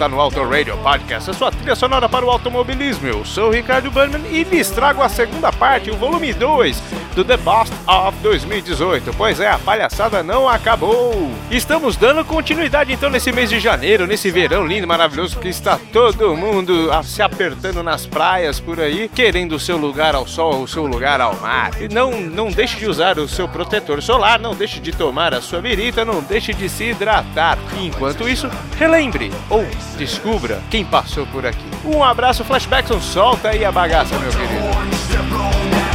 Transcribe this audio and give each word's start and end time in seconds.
está 0.00 0.08
no 0.08 0.18
Auto 0.18 0.42
Radio 0.48 0.78
Podcast, 0.78 1.30
a 1.30 1.34
sua 1.34 1.50
trilha 1.50 1.76
sonora 1.76 2.08
para 2.08 2.24
o 2.24 2.30
automobilismo. 2.30 3.06
Eu 3.06 3.22
sou 3.22 3.48
o 3.48 3.52
Ricardo 3.52 3.90
Burnman 3.90 4.26
e 4.30 4.44
lhes 4.44 4.70
trago 4.70 5.02
a 5.02 5.10
segunda 5.10 5.52
parte, 5.52 5.90
o 5.90 5.96
volume 5.96 6.32
2 6.32 6.82
do 7.14 7.22
The 7.22 7.36
Best 7.36 7.69
of 7.90 8.16
2018. 8.22 9.12
Pois 9.16 9.40
é, 9.40 9.48
a 9.50 9.58
palhaçada 9.58 10.22
não 10.22 10.48
acabou. 10.48 11.30
Estamos 11.50 11.96
dando 11.96 12.24
continuidade 12.24 12.92
então 12.92 13.10
nesse 13.10 13.32
mês 13.32 13.50
de 13.50 13.58
janeiro, 13.58 14.06
nesse 14.06 14.30
verão 14.30 14.64
lindo, 14.66 14.86
maravilhoso, 14.86 15.38
que 15.38 15.48
está 15.48 15.78
todo 15.92 16.36
mundo 16.36 16.90
a- 16.92 17.02
se 17.02 17.20
apertando 17.20 17.82
nas 17.82 18.06
praias 18.06 18.60
por 18.60 18.78
aí, 18.78 19.10
querendo 19.12 19.56
o 19.56 19.60
seu 19.60 19.76
lugar 19.76 20.14
ao 20.14 20.26
sol, 20.26 20.62
o 20.62 20.68
seu 20.68 20.86
lugar 20.86 21.20
ao 21.20 21.34
mar. 21.40 21.70
E 21.80 21.88
não, 21.92 22.12
não 22.20 22.48
deixe 22.50 22.76
de 22.76 22.86
usar 22.86 23.18
o 23.18 23.28
seu 23.28 23.48
protetor 23.48 24.00
solar, 24.02 24.38
não 24.38 24.54
deixe 24.54 24.78
de 24.78 24.92
tomar 24.92 25.34
a 25.34 25.40
sua 25.40 25.60
birita, 25.60 26.04
não 26.04 26.20
deixe 26.22 26.54
de 26.54 26.68
se 26.68 26.84
hidratar. 26.90 27.58
E 27.76 27.86
enquanto 27.86 28.28
isso, 28.28 28.48
relembre 28.78 29.32
ou 29.48 29.66
descubra 29.98 30.60
quem 30.70 30.84
passou 30.84 31.26
por 31.26 31.44
aqui. 31.44 31.64
Um 31.84 32.04
abraço, 32.04 32.44
Flashbackson, 32.44 33.00
solta 33.00 33.48
aí 33.48 33.64
a 33.64 33.72
bagaça, 33.72 34.16
meu 34.18 34.30
querido. 34.30 35.89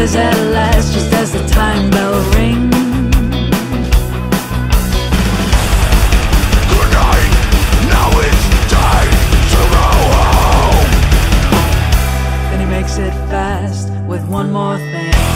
appears 0.00 0.16
at 0.16 0.34
last 0.52 0.94
just 0.94 1.12
as 1.12 1.32
the 1.32 1.46
time 1.46 1.90
bell 1.90 2.14
rings. 2.32 2.74
Good 6.70 6.92
now 7.88 8.08
it's 8.26 8.44
time 8.70 9.10
to 9.52 9.60
go 9.76 9.88
home. 10.16 10.90
Then 12.50 12.60
he 12.60 12.66
makes 12.66 12.96
it 12.96 13.12
fast 13.28 13.90
with 14.06 14.26
one 14.26 14.50
more 14.50 14.78
thing. 14.78 15.29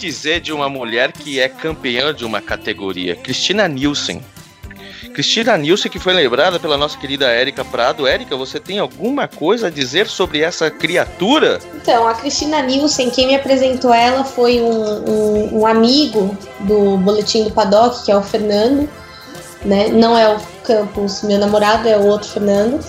Dizer 0.00 0.40
de 0.40 0.52
uma 0.52 0.68
mulher 0.68 1.12
que 1.12 1.38
é 1.38 1.48
campeã 1.48 2.14
de 2.14 2.24
uma 2.24 2.40
categoria? 2.40 3.14
Cristina 3.14 3.68
Nielsen. 3.68 4.22
Cristina 5.12 5.56
Nielsen, 5.56 5.90
que 5.90 5.98
foi 5.98 6.14
lembrada 6.14 6.58
pela 6.58 6.76
nossa 6.76 6.96
querida 6.96 7.26
Érica 7.26 7.64
Prado. 7.64 8.06
Érica, 8.06 8.36
você 8.36 8.58
tem 8.58 8.78
alguma 8.78 9.28
coisa 9.28 9.66
a 9.66 9.70
dizer 9.70 10.06
sobre 10.06 10.40
essa 10.40 10.70
criatura? 10.70 11.58
Então, 11.74 12.08
a 12.08 12.14
Cristina 12.14 12.62
Nielsen, 12.62 13.10
quem 13.10 13.26
me 13.26 13.34
apresentou 13.34 13.92
ela 13.92 14.24
foi 14.24 14.60
um, 14.60 15.10
um, 15.10 15.60
um 15.60 15.66
amigo 15.66 16.36
do 16.60 16.96
Boletim 16.96 17.44
do 17.44 17.50
Paddock, 17.50 18.04
que 18.04 18.10
é 18.10 18.16
o 18.16 18.22
Fernando. 18.22 18.88
Né? 19.64 19.88
Não 19.88 20.16
é 20.16 20.34
o 20.34 20.40
Campos, 20.64 21.22
meu 21.22 21.38
namorado, 21.38 21.86
é 21.88 21.96
o 21.96 22.06
outro 22.06 22.28
Fernando. 22.28 22.80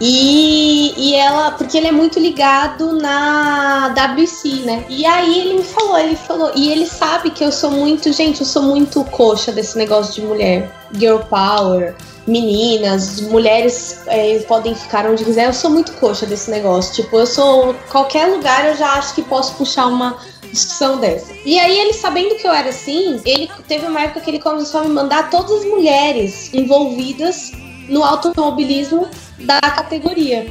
E, 0.00 0.94
e 0.96 1.14
ela, 1.14 1.50
porque 1.50 1.76
ele 1.76 1.88
é 1.88 1.92
muito 1.92 2.18
ligado 2.18 2.94
na 2.94 3.94
WC, 4.16 4.62
né? 4.64 4.84
E 4.88 5.04
aí 5.04 5.40
ele 5.40 5.54
me 5.58 5.64
falou, 5.64 5.98
ele 5.98 6.16
falou, 6.16 6.52
e 6.56 6.72
ele 6.72 6.86
sabe 6.86 7.30
que 7.30 7.44
eu 7.44 7.52
sou 7.52 7.70
muito, 7.70 8.10
gente, 8.10 8.40
eu 8.40 8.46
sou 8.46 8.62
muito 8.62 9.04
coxa 9.04 9.52
desse 9.52 9.76
negócio 9.76 10.14
de 10.14 10.22
mulher, 10.22 10.70
girl 10.94 11.18
power, 11.18 11.94
meninas, 12.26 13.20
mulheres 13.20 14.00
é, 14.06 14.38
podem 14.40 14.74
ficar 14.74 15.06
onde 15.06 15.24
quiser. 15.24 15.46
Eu 15.46 15.52
sou 15.52 15.70
muito 15.70 15.92
coxa 15.94 16.24
desse 16.24 16.50
negócio. 16.50 17.02
Tipo, 17.02 17.18
eu 17.18 17.26
sou. 17.26 17.74
Qualquer 17.90 18.26
lugar 18.26 18.66
eu 18.66 18.76
já 18.76 18.94
acho 18.94 19.14
que 19.14 19.22
posso 19.22 19.54
puxar 19.54 19.86
uma 19.86 20.16
discussão 20.50 20.98
dessa. 20.98 21.32
E 21.44 21.58
aí, 21.58 21.78
ele 21.78 21.92
sabendo 21.92 22.36
que 22.36 22.46
eu 22.46 22.52
era 22.52 22.70
assim, 22.70 23.20
ele 23.24 23.50
teve 23.68 23.86
uma 23.86 24.00
época 24.00 24.20
que 24.20 24.30
ele 24.30 24.40
começou 24.40 24.80
a 24.80 24.84
me 24.84 24.90
mandar 24.90 25.30
todas 25.30 25.52
as 25.60 25.64
mulheres 25.64 26.52
envolvidas 26.54 27.52
no 27.90 28.02
automobilismo 28.02 29.08
da 29.38 29.60
categoria. 29.60 30.46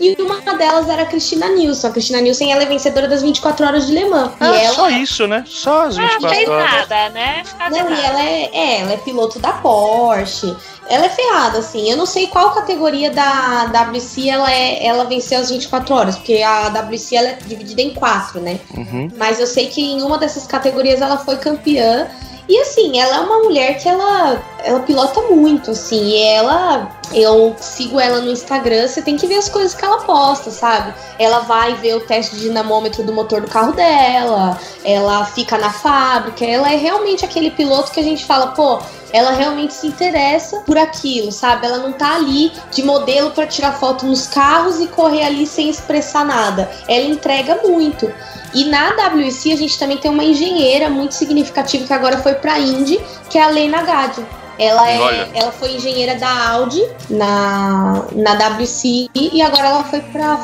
E 0.00 0.16
uma 0.20 0.40
delas 0.56 0.88
era 0.88 1.02
a 1.02 1.06
Cristina 1.06 1.48
Nilsson. 1.48 1.86
A 1.86 1.90
Cristina 1.90 2.20
Nilsson 2.20 2.50
ela 2.50 2.62
é 2.62 2.66
vencedora 2.66 3.06
das 3.06 3.22
24 3.22 3.64
horas 3.64 3.86
de 3.86 3.92
Le 3.92 4.06
Mans. 4.06 4.32
Ah, 4.40 4.50
e 4.50 4.64
ela... 4.64 4.74
só 4.74 4.90
isso, 4.90 5.28
né? 5.28 5.44
Só 5.46 5.82
as 5.86 5.96
Ah, 5.96 6.02
24 6.02 6.28
fez 6.36 6.48
horas. 6.48 6.70
nada, 6.72 7.08
né? 7.10 7.42
Não, 7.70 7.78
e 7.78 7.82
nada. 7.82 8.02
ela 8.02 8.22
é, 8.24 8.50
é, 8.52 8.80
ela 8.80 8.92
é 8.94 8.96
piloto 8.96 9.38
da 9.38 9.52
Porsche. 9.52 10.56
Ela 10.88 11.06
é 11.06 11.08
ferrada, 11.08 11.58
assim. 11.58 11.88
Eu 11.88 11.96
não 11.96 12.06
sei 12.06 12.26
qual 12.26 12.50
categoria 12.50 13.12
da 13.12 13.70
WC 13.92 14.28
ela, 14.28 14.52
é, 14.52 14.84
ela 14.84 15.04
venceu 15.04 15.38
as 15.40 15.50
24 15.50 15.94
horas, 15.94 16.16
porque 16.16 16.42
a 16.42 16.68
WC 16.68 17.14
ela 17.14 17.28
é 17.28 17.38
dividida 17.46 17.80
em 17.80 17.94
quatro, 17.94 18.40
né? 18.40 18.58
Uhum. 18.76 19.08
Mas 19.16 19.38
eu 19.38 19.46
sei 19.46 19.68
que 19.68 19.80
em 19.80 20.02
uma 20.02 20.18
dessas 20.18 20.46
categorias 20.48 21.00
ela 21.00 21.18
foi 21.18 21.36
campeã. 21.36 22.08
E 22.48 22.58
assim, 22.58 22.98
ela 22.98 23.16
é 23.16 23.20
uma 23.20 23.38
mulher 23.38 23.78
que 23.78 23.88
ela, 23.88 24.42
ela 24.64 24.80
pilota 24.80 25.20
muito, 25.22 25.70
assim. 25.70 26.04
E 26.04 26.22
ela. 26.22 26.90
Eu 27.14 27.54
sigo 27.60 28.00
ela 28.00 28.20
no 28.20 28.30
Instagram, 28.30 28.88
você 28.88 29.02
tem 29.02 29.18
que 29.18 29.26
ver 29.26 29.34
as 29.36 29.46
coisas 29.46 29.74
que 29.74 29.84
ela 29.84 29.98
posta, 29.98 30.50
sabe? 30.50 30.94
Ela 31.18 31.40
vai 31.40 31.74
ver 31.74 31.96
o 31.96 32.00
teste 32.00 32.36
de 32.36 32.42
dinamômetro 32.42 33.02
do 33.02 33.12
motor 33.12 33.42
do 33.42 33.50
carro 33.50 33.72
dela, 33.72 34.58
ela 34.82 35.26
fica 35.26 35.58
na 35.58 35.70
fábrica, 35.70 36.42
ela 36.42 36.72
é 36.72 36.76
realmente 36.76 37.22
aquele 37.22 37.50
piloto 37.50 37.92
que 37.92 38.00
a 38.00 38.02
gente 38.02 38.24
fala, 38.24 38.52
pô, 38.52 38.80
ela 39.12 39.32
realmente 39.32 39.74
se 39.74 39.86
interessa 39.86 40.60
por 40.60 40.78
aquilo, 40.78 41.30
sabe? 41.30 41.66
Ela 41.66 41.78
não 41.78 41.92
tá 41.92 42.14
ali 42.14 42.50
de 42.70 42.82
modelo 42.82 43.30
para 43.30 43.46
tirar 43.46 43.72
foto 43.72 44.06
nos 44.06 44.26
carros 44.26 44.80
e 44.80 44.86
correr 44.86 45.24
ali 45.24 45.46
sem 45.46 45.68
expressar 45.68 46.24
nada. 46.24 46.70
Ela 46.88 47.04
entrega 47.04 47.60
muito. 47.62 48.10
E 48.54 48.64
na 48.64 48.94
WEC 49.14 49.52
a 49.52 49.56
gente 49.56 49.78
também 49.78 49.96
tem 49.96 50.10
uma 50.10 50.24
engenheira 50.24 50.90
muito 50.90 51.14
significativa 51.14 51.86
que 51.86 51.92
agora 51.92 52.18
foi 52.18 52.34
pra 52.34 52.58
Indy, 52.58 53.00
que 53.30 53.38
é 53.38 53.42
a 53.42 53.48
Lena 53.48 53.82
Gadi. 53.82 54.24
Ela, 54.58 54.90
é, 54.90 55.00
Olha. 55.00 55.30
ela 55.34 55.52
foi 55.52 55.72
engenheira 55.72 56.14
da 56.16 56.50
Audi 56.50 56.82
na, 57.08 58.06
na 58.12 58.34
WC 58.34 59.08
e 59.14 59.40
agora 59.40 59.68
ela 59.68 59.84
foi 59.84 60.00
pra 60.00 60.38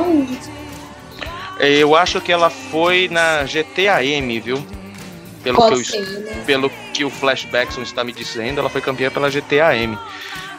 Indy. 0.00 0.38
Eu 1.60 1.94
acho 1.94 2.20
que 2.20 2.32
ela 2.32 2.48
foi 2.48 3.08
na 3.10 3.44
GTAM, 3.44 4.40
viu? 4.40 4.64
Pelo 5.42 5.56
que, 5.56 5.74
eu, 5.74 5.84
ser, 5.84 6.00
né? 6.00 6.42
pelo 6.46 6.70
que 6.92 7.04
o 7.04 7.10
Flashbackson 7.10 7.82
está 7.82 8.02
me 8.02 8.12
dizendo, 8.12 8.58
ela 8.58 8.68
foi 8.68 8.80
campeã 8.80 9.10
pela 9.10 9.30
GTAM. 9.30 9.98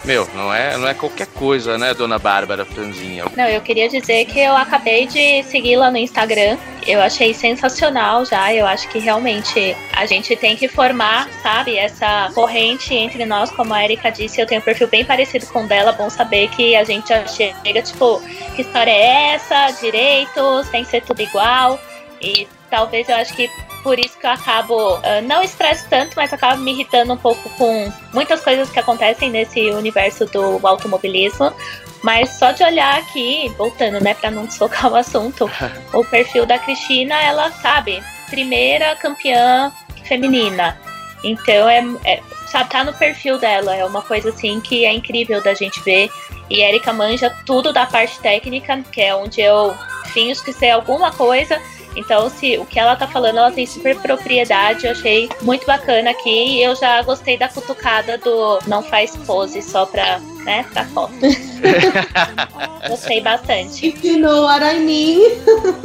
Meu, 0.06 0.28
não 0.34 0.54
é, 0.54 0.78
não 0.78 0.88
é 0.88 0.94
qualquer 0.94 1.28
coisa, 1.28 1.78
né, 1.78 1.94
dona 1.94 2.18
Bárbara 2.18 2.66
Franzinha? 2.66 3.26
Não, 3.36 3.46
eu 3.46 3.62
queria 3.62 3.90
dizer 3.90 4.26
que 4.26 4.40
eu 4.40 4.56
acabei 4.56 5.06
de 5.06 5.44
segui-la 5.44 5.92
no 5.92 5.98
Instagram. 5.98 6.58
Eu 6.88 7.02
achei 7.02 7.34
sensacional 7.34 8.26
já. 8.26 8.54
Eu 8.54 8.66
acho 8.66 8.88
que 8.90 8.98
realmente 8.98 9.76
a 9.94 10.06
gente 10.06 10.36
tem 10.36 10.56
que 10.56 10.68
formar, 10.68 11.30
sabe, 11.44 11.78
essa 11.78 12.32
corrente 12.34 12.94
entre 12.94 13.26
nós, 13.26 13.52
como 13.52 13.74
a 13.74 13.84
Erika 13.84 14.10
disse. 14.10 14.40
Eu 14.40 14.48
tenho 14.48 14.62
um 14.62 14.64
perfil 14.64 14.88
bem 14.88 15.04
parecido 15.04 15.46
com 15.48 15.66
o 15.66 15.68
dela. 15.68 15.92
Bom 15.92 16.10
saber 16.10 16.50
que 16.50 16.76
a 16.76 16.84
gente 16.84 17.10
já 17.10 17.28
chega, 17.28 17.82
tipo, 17.82 18.22
que 18.56 18.62
história 18.62 18.92
é 18.92 19.34
essa? 19.34 19.72
Direitos, 19.82 20.70
tem 20.70 20.84
que 20.84 20.90
ser 20.90 21.02
tudo 21.02 21.22
igual. 21.22 21.80
E 22.22 22.48
talvez 22.70 23.10
eu 23.10 23.16
acho 23.16 23.34
que 23.34 23.50
por 23.84 23.98
isso 24.00 24.18
que 24.18 24.26
eu 24.26 24.32
acabo, 24.32 25.00
ah, 25.04 25.22
não 25.22 25.42
estresso 25.42 25.88
tanto, 25.90 26.14
mas 26.16 26.34
acabo 26.34 26.62
me 26.62 26.72
irritando 26.72 27.14
um 27.14 27.18
pouco 27.18 27.50
com 27.52 27.92
muitas 28.14 28.42
coisas 28.42 28.70
que 28.70 28.80
acontecem 28.80 29.30
nesse 29.30 29.72
universo 29.72 30.26
do 30.26 30.66
automobilismo. 30.66 31.54
Mas 32.02 32.30
só 32.40 32.52
de 32.52 32.64
olhar 32.64 32.98
aqui, 32.98 33.54
voltando, 33.58 34.02
né, 34.02 34.14
pra 34.14 34.32
não 34.32 34.46
desfocar 34.46 34.90
o 34.92 34.96
assunto, 34.96 35.50
o 35.94 36.04
perfil 36.06 36.46
da 36.46 36.58
Cristina, 36.58 37.16
ela 37.22 37.52
sabe, 37.52 38.02
primeira 38.30 38.96
campeã 38.96 39.72
feminina. 40.06 40.80
Então 41.24 41.70
é, 41.70 41.84
é 42.06 42.22
sabe, 42.48 42.70
tá 42.70 42.84
no 42.84 42.94
perfil 42.94 43.38
dela, 43.38 43.76
é 43.76 43.86
uma 43.86 44.02
coisa 44.02 44.30
assim 44.30 44.60
que 44.60 44.86
é 44.86 44.94
incrível 44.94 45.42
da 45.42 45.54
gente 45.54 45.82
ver. 45.82 46.10
E 46.50 46.62
Erika 46.62 46.92
manja 46.92 47.30
tudo 47.46 47.72
da 47.72 47.86
parte 47.86 48.20
técnica, 48.20 48.82
que 48.92 49.02
é 49.02 49.14
onde 49.14 49.42
eu 49.42 49.76
finjo 50.14 50.44
que 50.44 50.52
sei 50.52 50.72
alguma 50.72 51.12
coisa. 51.12 51.62
Então, 52.00 52.30
se 52.30 52.58
o 52.58 52.66
que 52.66 52.80
ela 52.80 52.96
tá 52.96 53.06
falando, 53.08 53.38
ela 53.38 53.52
tem 53.52 53.66
super 53.66 53.96
propriedade. 54.00 54.86
Eu 54.86 54.92
achei 54.94 55.30
muito 55.42 55.66
bacana 55.66 56.12
aqui. 56.12 56.30
E 56.30 56.64
eu 56.64 56.74
já 56.76 57.02
gostei 57.02 57.38
da 57.38 57.50
cutucada 57.50 58.18
do 58.18 58.60
não 58.68 58.82
faz 58.82 59.16
pose 59.28 59.62
só 59.62 59.86
pra, 59.86 60.20
né, 60.46 60.66
pra 60.72 60.86
foto. 60.86 61.14
gostei 62.88 63.20
bastante. 63.22 63.88
If 63.88 64.04
you 64.04 64.20
know 64.20 64.44
what 64.46 64.64
I 64.64 64.80
mean. 64.80 65.20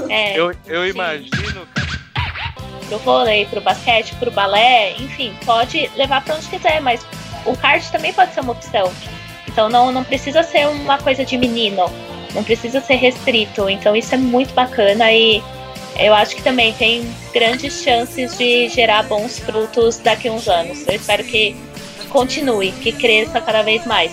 É, 0.09 0.39
Eu, 0.39 0.55
eu 0.67 0.87
imagino. 0.87 1.67
pro 2.89 2.99
vôlei, 2.99 3.47
pro 3.47 3.61
basquete, 3.61 4.15
pro 4.17 4.31
balé, 4.31 4.93
enfim, 4.99 5.35
pode 5.45 5.91
levar 5.97 6.23
pra 6.25 6.37
onde 6.37 6.47
quiser, 6.47 6.81
mas 6.81 7.05
o 7.45 7.57
kart 7.57 7.83
também 7.91 8.13
pode 8.13 8.33
ser 8.33 8.41
uma 8.41 8.53
opção. 8.53 8.93
Então 9.49 9.69
não, 9.69 9.91
não 9.91 10.05
precisa 10.05 10.43
ser 10.43 10.69
uma 10.69 10.99
coisa 10.99 11.25
de 11.25 11.37
menino, 11.37 11.91
não 12.35 12.45
precisa 12.45 12.81
ser 12.81 12.97
restrito. 12.97 13.69
Então 13.69 13.97
isso 13.97 14.15
é 14.15 14.19
muito 14.19 14.53
bacana 14.55 15.11
e 15.13 15.43
eu 15.99 16.15
acho 16.15 16.35
que 16.37 16.43
também 16.43 16.73
tem 16.75 17.09
grandes 17.33 17.83
chances 17.83 18.37
de 18.37 18.69
gerar 18.69 19.05
bons 19.05 19.39
frutos 19.39 19.99
daqui 19.99 20.29
a 20.29 20.33
uns 20.33 20.49
anos. 20.49 20.87
Eu 20.87 20.95
espero 20.95 21.25
que 21.25 21.57
continue, 22.09 22.73
que 22.73 22.93
cresça 22.93 23.41
cada 23.41 23.63
vez 23.63 23.85
mais. 23.87 24.11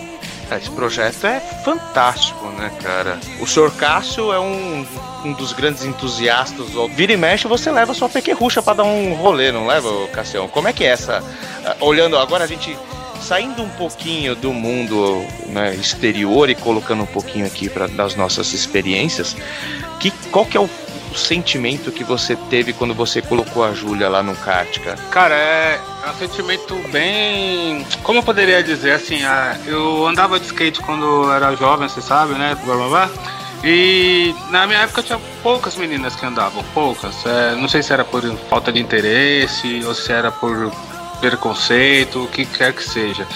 Ah, 0.49 0.57
Esse 0.57 0.69
projeto 0.71 1.25
é 1.25 1.39
fantástico, 1.63 2.45
né, 2.57 2.71
cara? 2.83 3.17
O 3.39 3.47
senhor 3.47 3.71
Cássio 3.75 4.33
é 4.33 4.39
um, 4.39 4.85
um 5.23 5.33
dos 5.33 5.53
grandes 5.53 5.85
entusiastas. 5.85 6.67
Vira 6.93 7.13
e 7.13 7.17
mexe, 7.17 7.47
você 7.47 7.71
leva 7.71 7.93
sua 7.93 8.09
pequerrucha 8.09 8.61
pra 8.61 8.73
dar 8.73 8.83
um 8.83 9.13
rolê, 9.13 9.51
não 9.51 9.65
leva, 9.65 9.89
Cassião? 10.09 10.47
Como 10.49 10.67
é 10.67 10.73
que 10.73 10.83
é 10.83 10.87
essa? 10.87 11.23
ah, 11.65 11.77
Olhando 11.79 12.17
agora, 12.17 12.43
a 12.43 12.47
gente 12.47 12.77
saindo 13.21 13.61
um 13.61 13.69
pouquinho 13.69 14.35
do 14.35 14.51
mundo 14.51 15.23
né, 15.45 15.75
exterior 15.75 16.49
e 16.49 16.55
colocando 16.55 17.03
um 17.03 17.07
pouquinho 17.07 17.45
aqui 17.45 17.69
para 17.69 17.87
das 17.87 18.15
nossas 18.15 18.51
experiências, 18.51 19.37
que, 19.99 20.11
qual 20.31 20.43
que 20.45 20.57
é 20.57 20.59
o, 20.59 20.67
o 21.11 21.15
sentimento 21.15 21.91
que 21.91 22.03
você 22.03 22.35
teve 22.49 22.73
quando 22.73 22.93
você 22.93 23.21
colocou 23.21 23.63
a 23.63 23.73
Júlia 23.73 24.07
lá 24.07 24.23
no 24.23 24.35
kart, 24.35 24.79
cara? 24.79 24.97
Cara, 25.11 25.35
é 25.35 25.79
um 26.09 26.13
sentimento 26.15 26.75
bem. 26.89 27.85
Como 28.03 28.19
eu 28.19 28.23
poderia 28.23 28.63
dizer 28.63 28.93
assim? 28.93 29.19
Eu 29.65 30.07
andava 30.07 30.39
de 30.39 30.45
skate 30.45 30.81
quando 30.81 31.31
era 31.31 31.55
jovem, 31.55 31.87
você 31.87 32.01
sabe, 32.01 32.33
né? 32.33 32.55
Blá 32.63 32.75
blá 32.75 32.87
blá. 32.87 33.09
E 33.63 34.33
na 34.49 34.65
minha 34.65 34.79
época 34.79 35.03
tinha 35.03 35.19
poucas 35.43 35.75
meninas 35.75 36.15
que 36.15 36.25
andavam, 36.25 36.63
poucas. 36.73 37.23
É, 37.25 37.55
não 37.55 37.67
sei 37.67 37.83
se 37.83 37.93
era 37.93 38.03
por 38.03 38.23
falta 38.49 38.71
de 38.71 38.79
interesse 38.79 39.83
ou 39.85 39.93
se 39.93 40.11
era 40.11 40.31
por 40.31 40.71
preconceito, 41.19 42.23
o 42.23 42.27
que 42.27 42.45
quer 42.45 42.73
que 42.73 42.83
seja. 42.83 43.27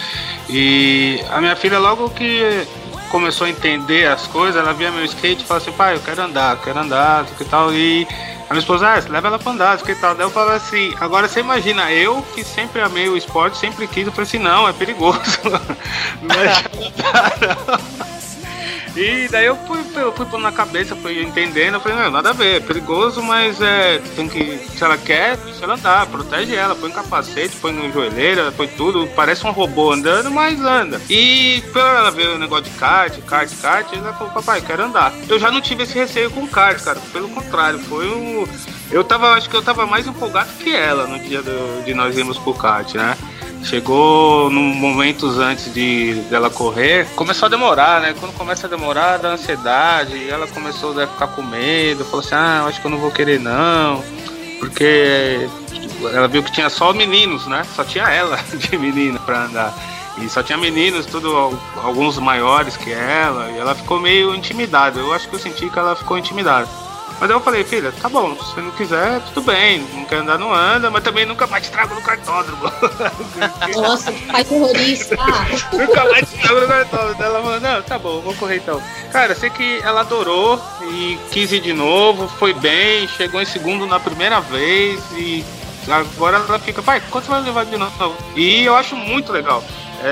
E 0.50 1.24
a 1.30 1.40
minha 1.40 1.56
filha, 1.56 1.78
logo 1.78 2.10
que 2.10 2.66
começou 3.10 3.48
a 3.48 3.50
entender 3.50 4.08
as 4.08 4.28
coisas, 4.28 4.62
ela 4.62 4.74
via 4.74 4.92
meu 4.92 5.06
skate 5.06 5.44
e 5.44 5.46
falava 5.46 5.66
assim: 5.66 5.78
pai, 5.78 5.96
eu 5.96 6.00
quero 6.00 6.22
andar, 6.22 6.56
eu 6.56 6.62
quero 6.62 6.80
andar, 6.80 7.26
que 7.26 7.46
tal. 7.46 7.74
E 7.74 8.08
a 8.50 8.54
minha 8.54 8.60
esposa, 8.60 8.88
ah, 8.88 9.04
leva 9.10 9.28
ela 9.28 9.40
pra 9.40 9.52
andar, 9.52 9.78
que 9.78 9.96
tal. 9.96 10.16
Daí 10.16 10.26
eu 10.26 10.30
falava 10.30 10.56
assim: 10.56 10.94
agora 11.00 11.28
você 11.28 11.40
imagina, 11.40 11.92
eu 11.92 12.22
que 12.34 12.44
sempre 12.44 12.82
amei 12.82 13.10
o 13.10 13.18
esporte, 13.18 13.58
sempre 13.58 13.88
quis, 13.88 14.06
eu 14.06 14.12
falei 14.12 14.28
assim: 14.28 14.40
não, 14.40 14.68
é 14.68 14.74
perigoso. 14.74 15.40
Não 16.22 16.36
não. 18.00 18.05
E 18.96 19.28
daí 19.28 19.46
eu 19.46 19.58
fui, 19.68 19.84
eu 19.96 20.12
fui 20.14 20.26
pondo 20.26 20.44
na 20.44 20.52
cabeça, 20.52 20.96
fui 20.96 21.22
entendendo, 21.22 21.76
eu 21.76 21.80
falei, 21.82 21.98
não, 21.98 22.12
nada 22.12 22.30
a 22.30 22.34
ver, 22.34 22.56
é 22.56 22.60
perigoso, 22.62 23.22
mas 23.22 23.60
é, 23.62 24.00
tem 24.16 24.30
que, 24.30 24.58
se 24.58 24.84
ela 24.84 24.98
quer, 24.98 25.36
deixa 25.38 25.66
ela 25.66 25.74
andar, 25.74 26.08
protege 26.08 26.56
ela, 26.56 26.74
põe 26.76 26.90
um 26.90 26.94
capacete, 26.94 27.58
põe 27.58 27.74
no 27.74 27.92
joelheira, 27.92 28.54
põe 28.54 28.68
tudo, 28.68 29.06
parece 29.16 29.46
um 29.46 29.52
robô 29.52 29.92
andando, 29.92 30.32
mas 30.32 30.62
anda. 30.62 31.02
E 31.10 31.62
pela 31.74 32.00
ela 32.00 32.12
ver 32.12 32.30
o 32.30 32.40
negócio 32.40 32.66
de 32.66 32.72
kart, 32.72 33.20
kart, 33.22 33.52
kart, 33.62 33.94
ela 33.94 34.14
falou, 34.14 34.34
papai, 34.34 34.62
quero 34.62 34.84
andar. 34.84 35.14
Eu 35.28 35.38
já 35.38 35.52
não 35.52 35.60
tive 35.60 35.84
esse 35.84 35.94
receio 35.94 36.32
com 36.32 36.48
kart, 36.48 36.82
cara, 36.82 37.00
pelo 37.12 37.28
contrário, 37.28 37.80
foi 37.80 38.08
um... 38.08 38.48
Eu 38.92 39.04
tava, 39.04 39.34
acho 39.34 39.50
que 39.50 39.56
eu 39.56 39.64
tava 39.64 39.86
mais 39.86 40.08
empolgado 40.08 40.50
que 40.54 40.74
ela 40.74 41.06
no 41.06 41.20
dia 41.20 41.42
do, 41.42 41.84
de 41.84 41.94
nós 41.94 42.18
irmos 42.18 42.38
pro 42.38 42.54
kart, 42.54 42.94
né? 42.94 43.18
Chegou 43.66 44.50
no 44.52 44.62
momentos 44.62 45.40
antes 45.40 45.74
de 45.74 46.14
dela 46.30 46.52
correr, 46.52 47.08
começou 47.16 47.48
a 47.48 47.50
demorar, 47.50 48.00
né? 48.00 48.14
Quando 48.20 48.32
começa 48.34 48.68
a 48.68 48.70
demorar, 48.70 49.18
dá 49.18 49.30
ansiedade, 49.30 50.30
ela 50.30 50.46
começou 50.48 51.00
a 51.02 51.08
ficar 51.08 51.28
com 51.30 51.42
medo, 51.42 52.06
falou 52.06 52.20
assim: 52.20 52.36
"Ah, 52.36 52.66
acho 52.68 52.80
que 52.80 52.86
eu 52.86 52.92
não 52.92 53.00
vou 53.00 53.10
querer 53.10 53.40
não". 53.40 54.04
Porque 54.60 55.50
ela 56.14 56.28
viu 56.28 56.44
que 56.44 56.52
tinha 56.52 56.70
só 56.70 56.94
meninos, 56.94 57.48
né? 57.48 57.64
Só 57.76 57.84
tinha 57.84 58.08
ela 58.08 58.38
de 58.54 58.78
menina 58.78 59.20
pra 59.20 59.46
andar. 59.46 59.74
E 60.22 60.30
só 60.30 60.44
tinha 60.44 60.58
meninos, 60.58 61.08
tudo 61.08 61.60
alguns 61.84 62.18
maiores 62.20 62.78
que 62.78 62.92
ela, 62.92 63.52
e 63.52 63.58
ela 63.58 63.76
ficou 63.76 64.00
meio 64.00 64.34
intimidada. 64.34 65.00
Eu 65.00 65.12
acho 65.12 65.28
que 65.28 65.36
eu 65.36 65.40
senti 65.40 65.70
que 65.70 65.80
ela 65.80 65.96
ficou 65.96 66.18
intimidada. 66.18 66.68
Mas 67.20 67.30
eu 67.30 67.40
falei, 67.40 67.64
filha, 67.64 67.94
tá 68.02 68.10
bom, 68.10 68.36
se 68.36 68.54
você 68.54 68.62
não 68.62 68.72
quiser, 68.72 69.22
tudo 69.22 69.42
bem. 69.42 69.86
Não 69.94 70.06
quer 70.06 70.18
andar, 70.18 70.38
não 70.38 70.54
anda, 70.54 70.92
mas 70.92 71.04
também 71.04 71.26
nunca 71.26 71.48
mais 71.48 71.66
te 71.66 71.72
trago 71.72 71.96
no 71.96 72.02
cartódromo. 72.02 72.64
Nossa, 73.74 74.12
pai 74.32 74.44
terrorista. 74.44 75.16
nunca 75.72 76.04
mais 76.06 76.30
te 76.30 76.38
trago 76.40 76.60
no 76.62 76.68
cartódromo. 76.68 77.24
Ela 77.24 77.42
falou, 77.42 77.60
não, 77.62 77.82
tá 77.84 77.98
bom, 77.98 78.22
vou 78.22 78.36
correr 78.36 78.58
então. 78.58 78.82
Cara, 79.12 79.34
sei 79.34 79.50
que 79.50 79.80
ela 79.84 80.02
adorou 80.02 80.62
e 80.90 81.18
quis 81.32 81.52
ir 81.52 81.62
de 81.62 81.74
novo, 81.74 82.28
foi 82.28 82.54
bem, 82.54 83.08
chegou 83.08 83.42
em 83.42 83.46
segundo 83.46 83.88
na 83.88 84.00
primeira 84.00 84.42
vez 84.42 85.02
e 85.14 85.44
agora 85.88 86.38
ela 86.38 86.60
fica, 86.60 86.82
pai, 86.82 87.02
quanto 87.10 87.30
vai 87.30 87.42
levar 87.42 87.66
de 87.66 87.78
novo? 87.78 88.16
E 88.36 88.66
eu 88.66 88.76
acho 88.76 88.96
muito 88.96 89.32
legal. 89.32 89.64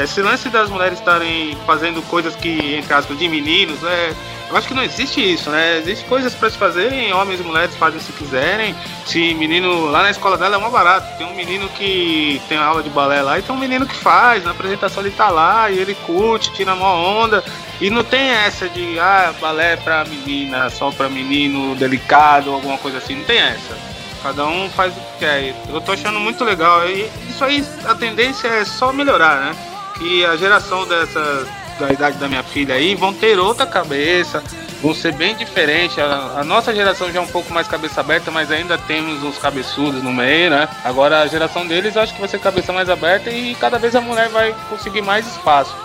Esse 0.02 0.22
lance 0.22 0.50
das 0.50 0.70
mulheres 0.70 1.00
estarem 1.00 1.58
fazendo 1.66 2.02
coisas 2.04 2.36
que, 2.36 2.76
entre 2.76 2.94
aspas, 2.94 3.18
de 3.20 3.28
meninos, 3.28 3.84
é, 3.84 4.14
eu 4.54 4.58
acho 4.58 4.68
que 4.68 4.76
não 4.76 4.84
existe 4.84 5.20
isso, 5.20 5.50
né? 5.50 5.80
Existem 5.80 6.08
coisas 6.08 6.36
para 6.36 6.48
se 6.48 6.60
fazerem, 6.60 7.12
homens 7.12 7.40
e 7.40 7.44
mulheres 7.44 7.76
fazem 7.76 8.00
se 8.00 8.12
quiserem. 8.14 8.76
Se 9.04 9.34
menino, 9.34 9.88
lá 9.88 10.04
na 10.04 10.12
escola 10.12 10.38
dela 10.38 10.54
é 10.54 10.58
uma 10.60 10.70
barata. 10.70 11.08
Tem 11.18 11.26
um 11.26 11.34
menino 11.34 11.68
que 11.70 12.40
tem 12.48 12.60
aula 12.60 12.84
de 12.84 12.90
balé 12.92 13.24
lá 13.24 13.40
e 13.40 13.42
tem 13.42 13.56
um 13.56 13.58
menino 13.58 13.88
que 13.88 13.96
faz, 13.96 14.44
na 14.44 14.52
apresentação 14.52 15.02
ele 15.02 15.10
tá 15.10 15.30
lá 15.32 15.72
e 15.72 15.80
ele 15.80 15.96
curte, 16.06 16.54
tira 16.54 16.76
uma 16.76 16.94
onda. 16.94 17.44
E 17.82 17.90
não 17.90 18.04
tem 18.04 18.30
essa 18.30 18.70
de, 18.70 19.00
ah, 19.00 19.34
balé 19.42 19.76
pra 19.76 20.06
menina, 20.06 20.70
só 20.70 20.92
pra 20.92 21.10
menino 21.10 21.76
delicado, 21.76 22.52
alguma 22.52 22.78
coisa 22.78 23.00
assim. 23.00 23.16
Não 23.16 23.24
tem 23.24 23.40
essa. 23.40 23.76
Cada 24.22 24.46
um 24.46 24.70
faz 24.70 24.96
o 24.96 25.00
que 25.00 25.18
quer. 25.18 25.56
Eu 25.68 25.82
tô 25.82 25.94
achando 25.94 26.20
muito 26.20 26.44
legal. 26.44 26.88
E 26.88 27.10
isso 27.28 27.44
aí, 27.44 27.66
a 27.86 27.96
tendência 27.96 28.48
é 28.48 28.64
só 28.64 28.94
melhorar, 28.94 29.42
né? 29.42 29.56
Que 29.98 30.24
a 30.24 30.36
geração 30.36 30.86
dessa 30.86 31.63
da 31.84 31.92
idade 31.92 32.18
da 32.18 32.30
minha 32.30 32.44
filha 32.44 32.76
aí 32.76 32.96
vão 32.96 33.14
ter 33.14 33.38
outra 33.38 33.66
cabeça, 33.66 34.42
vão 34.82 34.94
ser 34.94 35.14
bem 35.14 35.36
diferentes. 35.36 36.00
A, 36.00 36.40
a, 36.40 36.44
nossa 36.44 36.74
geração 36.74 37.12
já 37.12 37.20
é 37.20 37.22
um 37.22 37.28
pouco 37.28 37.54
mais 37.54 37.68
cabeça 37.68 38.00
aberta, 38.00 38.32
mas 38.32 38.50
ainda 38.50 38.78
temos 38.78 39.22
uns 39.24 39.38
cabeçudos 39.38 40.02
no 40.02 40.14
meio, 40.14 40.50
né? 40.50 40.70
Agora 40.84 41.22
a 41.22 41.28
geração 41.28 41.68
deles 41.68 41.98
acho 41.98 42.14
que 42.14 42.20
vai 42.20 42.30
ser 42.30 42.40
cabeça 42.40 42.72
mais 42.72 42.90
aberta 42.90 43.30
e 43.30 43.54
cada 43.56 43.78
vez 43.78 43.96
a 43.96 44.02
mulher 44.02 44.30
vai 44.30 44.56
conseguir 44.70 45.02
mais 45.02 45.28
espaço. 45.28 45.76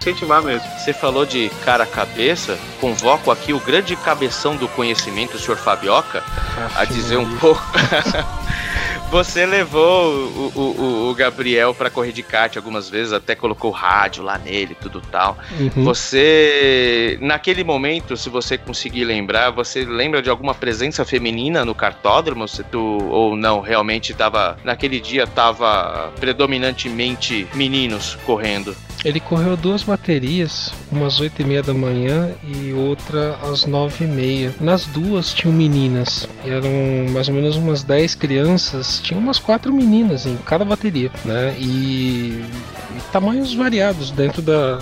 Incentivar 0.00 0.42
mesmo. 0.42 0.68
Você 0.78 0.92
falou 0.92 1.24
de 1.24 1.48
cara 1.64 1.84
a 1.84 1.86
cabeça, 1.86 2.58
convoco 2.80 3.30
aqui 3.30 3.52
o 3.52 3.60
grande 3.60 3.94
cabeção 3.96 4.56
do 4.56 4.68
conhecimento, 4.68 5.36
o 5.36 5.40
senhor 5.40 5.56
Fabioca, 5.56 6.22
a 6.76 6.84
dizer 6.84 7.16
um 7.16 7.38
pouco. 7.38 7.62
Você 9.12 9.44
levou 9.44 10.10
o, 10.10 10.52
o, 10.58 11.10
o 11.10 11.14
Gabriel 11.14 11.74
para 11.74 11.90
correr 11.90 12.12
de 12.12 12.22
kart 12.22 12.56
algumas 12.56 12.88
vezes, 12.88 13.12
até 13.12 13.34
colocou 13.34 13.70
rádio 13.70 14.22
lá 14.24 14.38
nele, 14.38 14.74
tudo 14.74 15.02
tal. 15.02 15.36
Uhum. 15.60 15.84
Você, 15.84 17.18
naquele 17.20 17.62
momento, 17.62 18.16
se 18.16 18.30
você 18.30 18.56
conseguir 18.56 19.04
lembrar, 19.04 19.50
você 19.50 19.84
lembra 19.84 20.22
de 20.22 20.30
alguma 20.30 20.54
presença 20.54 21.04
feminina 21.04 21.62
no 21.62 21.74
kartódromo? 21.74 22.48
Se 22.48 22.64
tu, 22.64 22.80
ou 22.80 23.36
não, 23.36 23.60
realmente 23.60 24.14
tava, 24.14 24.56
naquele 24.64 24.98
dia 24.98 25.26
tava 25.26 26.10
predominantemente 26.18 27.46
meninos 27.52 28.16
correndo? 28.24 28.74
Ele 29.04 29.18
correu 29.18 29.56
duas 29.56 29.82
baterias, 29.82 30.72
umas 30.90 31.18
oito 31.18 31.42
e 31.42 31.44
meia 31.44 31.62
da 31.62 31.74
manhã 31.74 32.30
e 32.44 32.72
outra 32.72 33.36
às 33.42 33.66
nove 33.66 34.04
e 34.04 34.06
meia. 34.06 34.54
Nas 34.60 34.86
duas 34.86 35.34
tinham 35.34 35.52
meninas, 35.52 36.28
eram 36.44 36.70
mais 37.10 37.28
ou 37.28 37.34
menos 37.34 37.56
umas 37.56 37.82
dez 37.82 38.14
crianças, 38.14 39.01
tinha 39.02 39.18
umas 39.18 39.38
quatro 39.38 39.72
meninas 39.72 40.26
em 40.26 40.36
cada 40.36 40.64
bateria, 40.64 41.10
né? 41.24 41.54
E, 41.58 42.44
e 42.96 43.00
tamanhos 43.12 43.54
variados 43.54 44.10
dentro 44.10 44.40
da, 44.40 44.78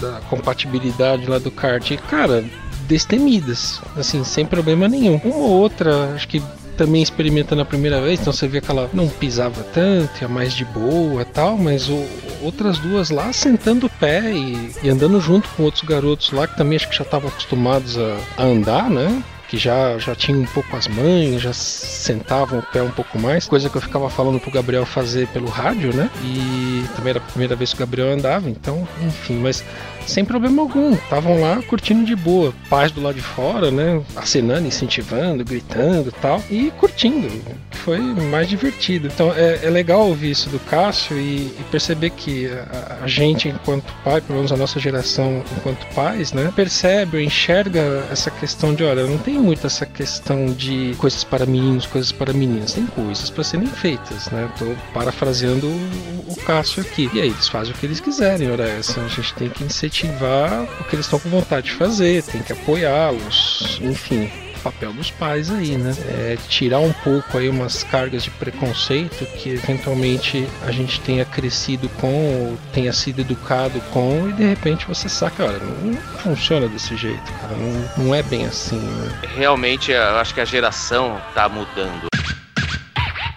da 0.00 0.20
compatibilidade 0.28 1.26
lá 1.26 1.38
do 1.38 1.50
kart. 1.50 1.90
E, 1.90 1.96
cara, 1.96 2.44
destemidas, 2.88 3.80
assim, 3.96 4.24
sem 4.24 4.44
problema 4.44 4.88
nenhum. 4.88 5.20
Uma 5.24 5.36
ou 5.36 5.50
outra, 5.50 6.12
acho 6.14 6.26
que 6.26 6.42
também 6.76 7.02
experimentando 7.02 7.60
a 7.60 7.64
primeira 7.64 8.00
vez, 8.00 8.18
então 8.18 8.32
você 8.32 8.48
vê 8.48 8.58
que 8.58 8.70
ela 8.70 8.88
não 8.94 9.06
pisava 9.06 9.62
tanto, 9.64 10.24
é 10.24 10.26
mais 10.26 10.54
de 10.54 10.64
boa 10.64 11.26
tal, 11.26 11.58
mas 11.58 11.90
o, 11.90 12.06
outras 12.42 12.78
duas 12.78 13.10
lá 13.10 13.34
sentando 13.34 13.86
o 13.86 13.90
pé 13.90 14.32
e, 14.32 14.72
e, 14.82 14.88
andando 14.88 15.20
junto 15.20 15.46
com 15.50 15.64
outros 15.64 15.84
garotos 15.84 16.32
lá 16.32 16.46
que 16.46 16.56
também 16.56 16.76
acho 16.76 16.88
que 16.88 16.96
já 16.96 17.04
estavam 17.04 17.28
acostumados 17.28 17.98
a, 17.98 18.16
a 18.38 18.44
andar, 18.44 18.88
né? 18.88 19.22
Que 19.50 19.58
já, 19.58 19.98
já 19.98 20.14
tinha 20.14 20.38
um 20.38 20.46
pouco 20.46 20.76
as 20.76 20.86
mães, 20.86 21.42
já 21.42 21.52
sentavam 21.52 22.60
o 22.60 22.62
pé 22.62 22.80
um 22.80 22.90
pouco 22.90 23.18
mais, 23.18 23.48
coisa 23.48 23.68
que 23.68 23.76
eu 23.76 23.80
ficava 23.80 24.08
falando 24.08 24.38
pro 24.38 24.48
Gabriel 24.48 24.86
fazer 24.86 25.26
pelo 25.26 25.48
rádio, 25.48 25.92
né? 25.92 26.08
E 26.22 26.84
também 26.94 27.10
era 27.10 27.18
a 27.18 27.22
primeira 27.22 27.56
vez 27.56 27.70
que 27.70 27.82
o 27.82 27.84
Gabriel 27.84 28.12
andava, 28.12 28.48
então, 28.48 28.86
enfim, 29.02 29.40
mas 29.40 29.64
sem 30.06 30.24
problema 30.24 30.62
algum. 30.62 30.92
Estavam 30.92 31.40
lá 31.40 31.62
curtindo 31.62 32.04
de 32.04 32.16
boa, 32.16 32.52
paz 32.68 32.90
do 32.90 33.00
lado 33.00 33.14
de 33.14 33.22
fora, 33.22 33.70
né? 33.70 34.02
Acenando, 34.16 34.66
incentivando, 34.66 35.44
gritando 35.44 36.12
tal, 36.20 36.42
e 36.50 36.70
curtindo, 36.72 37.28
foi 37.70 37.98
mais 37.98 38.48
divertido. 38.48 39.08
Então 39.08 39.32
é, 39.34 39.60
é 39.62 39.70
legal 39.70 40.06
ouvir 40.08 40.30
isso 40.30 40.48
do 40.50 40.58
Cássio 40.58 41.18
e, 41.18 41.46
e 41.46 41.64
perceber 41.70 42.10
que 42.10 42.48
a, 42.48 43.04
a, 43.04 43.06
gente, 43.06 43.48
enquanto 43.48 43.92
pai, 44.04 44.20
pelo 44.20 44.38
menos 44.38 44.52
a 44.52 44.56
nossa 44.56 44.78
geração, 44.78 45.42
enquanto 45.56 45.86
pais, 45.94 46.32
né, 46.32 46.52
percebe 46.54 47.18
ou 47.18 47.22
enxerga 47.22 48.06
essa 48.10 48.30
questão 48.30 48.74
de: 48.74 48.84
olha, 48.84 49.06
não 49.06 49.18
tem 49.18 49.38
muito 49.38 49.66
essa 49.66 49.86
questão 49.86 50.46
de 50.46 50.94
coisas 50.98 51.24
para 51.24 51.46
meninos, 51.46 51.86
coisas 51.86 52.12
para 52.12 52.32
meninas, 52.32 52.72
tem 52.72 52.86
coisas 52.86 53.30
para 53.30 53.44
serem 53.44 53.66
feitas, 53.66 54.28
né? 54.30 54.48
Tô 54.58 54.66
parafraseando 54.92 55.66
o, 55.66 56.32
o 56.32 56.36
Cássio 56.44 56.82
aqui. 56.82 57.10
E 57.12 57.20
aí 57.20 57.28
eles 57.28 57.48
fazem 57.48 57.72
o 57.72 57.76
que 57.76 57.86
eles 57.86 58.00
quiserem, 58.00 58.50
ora 58.50 58.68
essa. 58.68 59.00
A 59.00 59.08
gente 59.08 59.34
tem 59.34 59.48
que 59.48 59.64
incentivar 59.64 59.99
incentivar 60.00 60.62
o 60.80 60.84
que 60.84 60.94
eles 60.94 61.06
estão 61.06 61.18
com 61.18 61.28
vontade 61.28 61.66
de 61.66 61.72
fazer, 61.72 62.22
tem 62.22 62.42
que 62.42 62.52
apoiá-los, 62.52 63.78
enfim 63.82 64.30
papel 64.60 64.92
dos 64.92 65.10
pais 65.10 65.50
aí, 65.50 65.78
né? 65.78 65.94
É 66.06 66.36
tirar 66.46 66.80
um 66.80 66.92
pouco 66.92 67.38
aí 67.38 67.48
umas 67.48 67.82
cargas 67.82 68.22
de 68.22 68.30
preconceito 68.30 69.24
que 69.38 69.48
eventualmente 69.48 70.46
a 70.66 70.70
gente 70.70 71.00
tenha 71.00 71.24
crescido 71.24 71.88
com, 71.98 72.50
ou 72.50 72.58
tenha 72.70 72.92
sido 72.92 73.22
educado 73.22 73.80
com, 73.90 74.28
e 74.28 74.34
de 74.34 74.44
repente 74.44 74.86
você 74.86 75.08
saca, 75.08 75.44
olha, 75.44 75.58
não, 75.58 75.94
funciona 76.18 76.68
desse 76.68 76.94
jeito, 76.94 77.32
cara. 77.40 77.56
Não, 77.56 78.04
não 78.04 78.14
é 78.14 78.22
bem 78.22 78.44
assim, 78.44 78.78
né? 78.78 79.20
Realmente, 79.34 79.92
eu 79.92 80.18
acho 80.18 80.34
que 80.34 80.42
a 80.42 80.44
geração 80.44 81.18
tá 81.34 81.48
mudando 81.48 82.09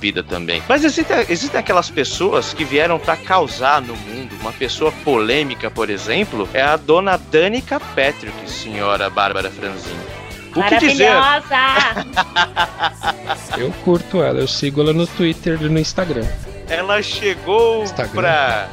vida 0.04 0.22
também. 0.22 0.62
Mas 0.68 0.84
existem, 0.84 1.16
existem 1.30 1.58
aquelas 1.58 1.90
pessoas 1.90 2.54
que 2.54 2.66
vieram 2.66 3.00
para 3.00 3.16
causar 3.16 3.82
no 3.82 3.96
mundo. 3.96 4.36
Uma 4.42 4.52
pessoa 4.52 4.92
polêmica, 4.92 5.72
por 5.72 5.90
exemplo, 5.90 6.50
é 6.54 6.62
a 6.62 6.76
dona 6.76 7.16
Danica 7.16 7.80
Patrick, 7.80 8.34
senhora 8.46 9.10
Bárbara 9.10 9.50
Franzini. 9.50 10.04
O 10.54 10.62
que 10.62 10.78
dizer? 10.78 11.08
eu 13.58 13.72
curto 13.86 14.22
ela, 14.22 14.42
eu 14.42 14.48
sigo 14.48 14.82
ela 14.82 14.92
no 14.92 15.08
Twitter 15.08 15.58
e 15.62 15.70
no 15.70 15.80
Instagram. 15.80 16.28
Ela 16.68 17.02
chegou 17.02 17.84
Instagram. 17.84 18.14
pra 18.14 18.68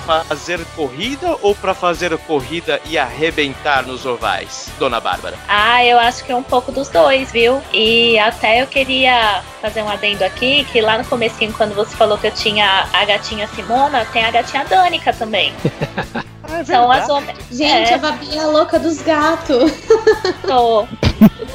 fazer 0.00 0.64
corrida 0.76 1.36
ou 1.42 1.54
para 1.54 1.74
fazer 1.74 2.16
corrida 2.18 2.80
e 2.86 2.98
arrebentar 2.98 3.86
nos 3.86 4.04
ovais, 4.04 4.68
Dona 4.78 5.00
Bárbara? 5.00 5.36
Ah, 5.48 5.84
eu 5.84 5.98
acho 5.98 6.24
que 6.24 6.32
é 6.32 6.36
um 6.36 6.42
pouco 6.42 6.72
dos 6.72 6.88
dois, 6.88 7.30
viu? 7.30 7.62
E 7.72 8.18
até 8.18 8.62
eu 8.62 8.66
queria 8.66 9.42
fazer 9.60 9.82
um 9.82 9.88
adendo 9.88 10.24
aqui, 10.24 10.64
que 10.64 10.80
lá 10.80 10.98
no 10.98 11.04
comecinho, 11.04 11.52
quando 11.52 11.74
você 11.74 11.94
falou 11.96 12.18
que 12.18 12.26
eu 12.26 12.32
tinha 12.32 12.88
a 12.92 13.04
gatinha 13.04 13.46
Simona, 13.48 14.04
tem 14.06 14.24
a 14.24 14.30
gatinha 14.30 14.64
Danica 14.64 15.12
também. 15.12 15.52
É 16.52 16.64
São 16.64 16.90
as 16.90 17.06
Gente, 17.48 17.92
é. 17.92 17.94
a 17.94 17.98
Babi 17.98 18.36
é 18.36 18.40
a 18.40 18.46
louca 18.46 18.76
dos 18.76 19.00
gatos. 19.02 19.72
Tô. 20.42 20.88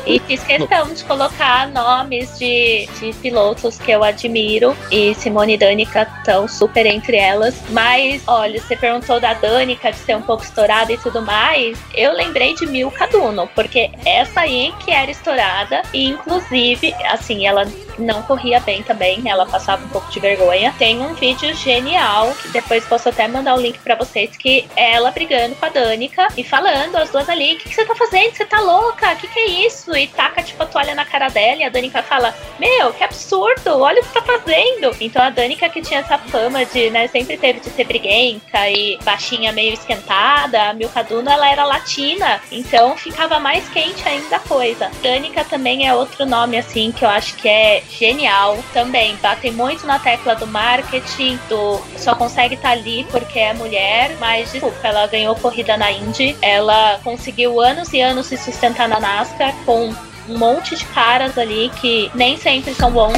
E 0.06 0.20
fiz 0.20 0.44
questão 0.44 0.94
de 0.94 1.04
colocar 1.04 1.68
nomes 1.70 2.38
de, 2.38 2.88
de 3.00 3.14
pilotos 3.14 3.78
que 3.78 3.92
eu 3.92 4.04
admiro. 4.04 4.76
E 4.92 5.16
Simone 5.16 5.54
e 5.54 5.58
Danica 5.58 6.08
estão 6.18 6.48
super 6.48 6.86
entre 6.86 7.18
elas. 7.18 7.56
Mas, 7.70 8.24
olha, 8.28 8.62
você 8.62 8.76
perguntou 8.76 9.20
da 9.20 9.34
Danica 9.34 9.92
de 9.92 9.98
ser 9.98 10.16
um 10.16 10.22
pouco 10.22 10.44
estourada 10.44 10.92
e 10.92 10.98
tudo 10.98 11.22
mais. 11.22 11.78
Eu 11.94 12.14
lembrei 12.14 12.54
de 12.54 12.66
Milka 12.66 13.08
Duno, 13.08 13.50
porque 13.56 13.90
essa 14.06 14.42
aí 14.42 14.74
que 14.80 14.92
era 14.92 15.10
estourada. 15.10 15.82
E, 15.94 16.06
inclusive, 16.06 16.94
assim, 17.10 17.48
ela 17.48 17.66
não 17.98 18.22
corria 18.24 18.60
bem 18.60 18.84
também. 18.84 19.28
Ela 19.30 19.46
passava 19.46 19.84
um 19.86 19.90
pouco 19.90 20.12
de 20.12 20.20
vergonha. 20.20 20.74
Tem 20.78 21.00
um 21.02 21.14
vídeo 21.14 21.54
genial, 21.54 22.34
que 22.42 22.50
depois 22.50 22.86
posso 22.86 23.10
até 23.10 23.28
mandar 23.28 23.56
o 23.56 23.58
um 23.58 23.62
link 23.62 23.80
para 23.80 23.96
vocês, 23.96 24.36
que 24.38 24.68
é 24.76 24.94
ela 24.94 25.12
brigando 25.12 25.56
com 25.56 25.66
a 25.66 25.70
Danica 25.70 26.28
e 26.38 26.44
falando, 26.44 26.96
as 26.96 27.10
duas 27.10 27.28
ali, 27.30 27.56
o 27.56 27.58
que, 27.58 27.70
que, 27.70 27.76
você 27.76 27.86
tá 27.86 27.96
fazendo? 27.96 28.36
Você 28.36 28.46
tá 28.46 28.60
louca? 28.60 29.14
O 29.14 29.16
que, 29.16 29.28
que 29.28 29.40
é 29.40 29.48
isso? 29.66 29.95
e 29.98 30.08
taca 30.08 30.44
tipo 30.44 30.62
a 30.64 30.66
toalha 30.66 30.96
na 30.96 31.06
cara 31.06 31.30
dela. 31.30 31.62
E 31.62 31.64
a 31.64 31.70
Danica 31.70 32.04
fala: 32.04 32.34
Meu, 32.60 32.94
que 32.94 33.04
absurdo, 33.04 33.80
olha 33.80 34.02
o 34.02 34.06
que 34.06 34.14
tá 34.14 34.22
fazendo. 34.22 34.96
Então 35.00 35.22
a 35.22 35.30
Danica, 35.30 35.70
que 35.70 35.82
tinha 35.82 36.00
essa 36.00 36.18
fama 36.18 36.66
de, 36.66 36.90
né, 36.90 37.08
sempre 37.08 37.38
teve 37.38 37.60
de 37.60 37.70
ser 37.70 37.86
briguenta 37.86 38.70
e 38.70 38.98
baixinha 39.04 39.52
meio 39.52 39.74
esquentada, 39.74 40.70
a 40.70 40.74
Milka 40.74 41.04
Duna 41.04 41.34
ela 41.34 41.50
era 41.50 41.66
latina, 41.66 42.42
então 42.52 42.98
ficava 42.98 43.40
mais 43.40 43.68
quente 43.70 44.08
ainda 44.08 44.38
a 44.38 44.40
coisa. 44.40 44.90
Danica 45.02 45.44
também 45.44 45.88
é 45.88 45.94
outro 45.94 46.26
nome, 46.26 46.58
assim, 46.58 46.92
que 46.92 47.04
eu 47.04 47.10
acho 47.10 47.36
que 47.36 47.48
é 47.48 47.84
genial 47.90 48.58
também. 48.74 49.16
bate 49.18 49.50
muito 49.52 49.86
na 49.86 50.00
tecla 50.00 50.36
do 50.36 50.48
marketing, 50.48 51.40
do 51.50 51.82
só 51.98 52.16
consegue 52.16 52.56
estar 52.56 52.70
tá 52.70 52.74
ali 52.74 53.06
porque 53.12 53.40
é 53.40 53.54
mulher, 53.54 54.16
mas 54.20 54.52
desculpa, 54.52 54.88
ela 54.88 55.08
ganhou 55.08 55.36
corrida 55.36 55.78
na 55.78 55.92
Indy, 55.92 56.36
ela 56.42 57.00
conseguiu 57.04 57.62
anos 57.62 57.94
e 57.94 58.02
anos 58.02 58.28
se 58.28 58.38
sustentar 58.38 58.88
na 58.88 59.00
NASCAR 59.00 59.54
com 59.66 59.85
um 60.30 60.38
monte 60.38 60.76
de 60.76 60.86
caras 60.86 61.38
ali 61.38 61.70
que 61.82 62.12
nem 62.16 62.38
sempre 62.38 62.74
são 62.74 62.92
bons. 62.92 63.18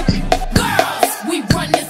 Girls, 0.55 1.86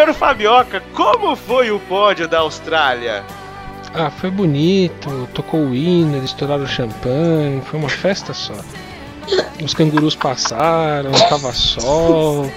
Senhor 0.00 0.14
Fabioca, 0.14 0.82
como 0.94 1.36
foi 1.36 1.70
o 1.70 1.78
pódio 1.78 2.26
da 2.26 2.38
Austrália? 2.38 3.22
Ah, 3.92 4.10
foi 4.10 4.30
bonito, 4.30 5.28
tocou 5.34 5.60
o 5.60 5.74
hino, 5.74 6.16
eles 6.16 6.30
estouraram 6.30 6.64
o 6.64 6.66
champanhe, 6.66 7.60
foi 7.66 7.78
uma 7.78 7.88
festa 7.90 8.32
só. 8.32 8.54
Os 9.62 9.74
cangurus 9.74 10.16
passaram, 10.16 11.12
tava 11.28 11.52
sol, 11.52 12.50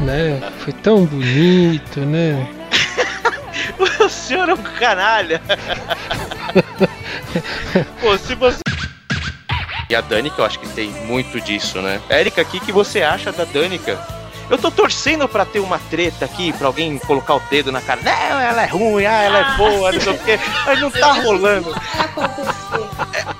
né? 0.00 0.38
Foi 0.58 0.74
tão 0.74 1.06
bonito, 1.06 2.00
né? 2.00 2.46
O 3.98 4.08
senhor 4.10 4.50
é 4.50 4.54
um 4.54 4.62
canalha. 4.62 5.40
Pô, 8.02 8.18
se 8.18 8.34
você. 8.34 8.60
E 9.88 9.94
a 9.94 10.02
Danica, 10.02 10.42
eu 10.42 10.44
acho 10.44 10.60
que 10.60 10.68
tem 10.68 10.90
muito 11.06 11.40
disso, 11.40 11.80
né? 11.80 12.02
Érica, 12.10 12.42
o 12.42 12.44
que, 12.44 12.60
que 12.60 12.70
você 12.70 13.02
acha 13.02 13.32
da 13.32 13.44
Danica? 13.44 14.15
Eu 14.48 14.58
tô 14.58 14.70
torcendo 14.70 15.28
pra 15.28 15.44
ter 15.44 15.60
uma 15.60 15.78
treta 15.90 16.24
aqui, 16.24 16.52
pra 16.52 16.68
alguém 16.68 16.98
colocar 16.98 17.34
o 17.34 17.42
dedo 17.50 17.72
na 17.72 17.80
cara. 17.80 18.00
Não, 18.02 18.40
ela 18.40 18.62
é 18.62 18.66
ruim, 18.66 19.04
ah, 19.04 19.22
ela 19.22 19.38
é 19.38 19.56
boa, 19.56 19.92
não 19.92 20.00
sei 20.00 20.12
o 20.12 20.18
quê. 20.18 20.38
Mas 20.64 20.80
não 20.80 20.90
tá 20.90 21.12
rolando. 21.12 21.74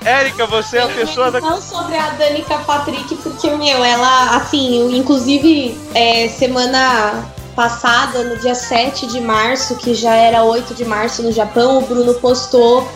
Érica, 0.03 0.45
você 0.45 0.77
é 0.77 0.83
a 0.83 0.89
pessoa 0.89 1.31
da. 1.31 1.39
Não 1.39 1.61
sobre 1.61 1.95
a 1.97 2.09
Danica 2.11 2.57
Patrick, 2.59 3.15
porque, 3.17 3.49
meu, 3.51 3.83
ela, 3.83 4.35
assim, 4.35 4.97
inclusive, 4.97 5.77
é, 5.93 6.27
semana 6.27 7.25
passada, 7.55 8.23
no 8.23 8.37
dia 8.37 8.53
7 8.53 9.07
de 9.07 9.19
março, 9.19 9.75
que 9.77 9.95
já 9.95 10.13
era 10.13 10.43
8 10.43 10.75
de 10.75 10.85
março 10.85 11.23
no 11.23 11.31
Japão, 11.31 11.79
o 11.79 11.81
Bruno 11.81 12.13
postou 12.15 12.87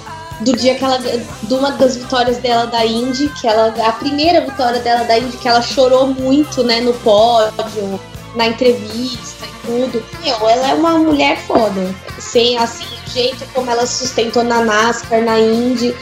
do 0.41 0.53
dia 0.53 0.75
que 0.75 0.83
ela. 0.83 0.97
de 0.97 1.53
uma 1.53 1.71
das 1.71 1.97
vitórias 1.97 2.37
dela 2.37 2.67
da 2.67 2.85
Indy, 2.85 3.29
que 3.39 3.47
ela. 3.47 3.73
A 3.85 3.91
primeira 3.93 4.41
vitória 4.41 4.79
dela 4.79 5.03
da 5.05 5.17
Indy, 5.17 5.37
que 5.37 5.47
ela 5.47 5.61
chorou 5.61 6.07
muito, 6.07 6.63
né, 6.63 6.81
no 6.81 6.93
pódio, 6.95 7.99
na 8.35 8.47
entrevista 8.47 9.45
e 9.45 9.67
tudo. 9.67 10.03
Meu, 10.23 10.49
ela 10.49 10.69
é 10.69 10.73
uma 10.73 10.97
mulher 10.97 11.37
foda. 11.39 11.93
Sem, 12.19 12.57
assim, 12.57 12.85
o 12.85 13.09
jeito 13.09 13.45
como 13.53 13.69
ela 13.69 13.85
sustentou 13.85 14.43
na 14.43 14.63
NASCAR, 14.63 15.21
na 15.21 15.39
Indy. 15.39 15.95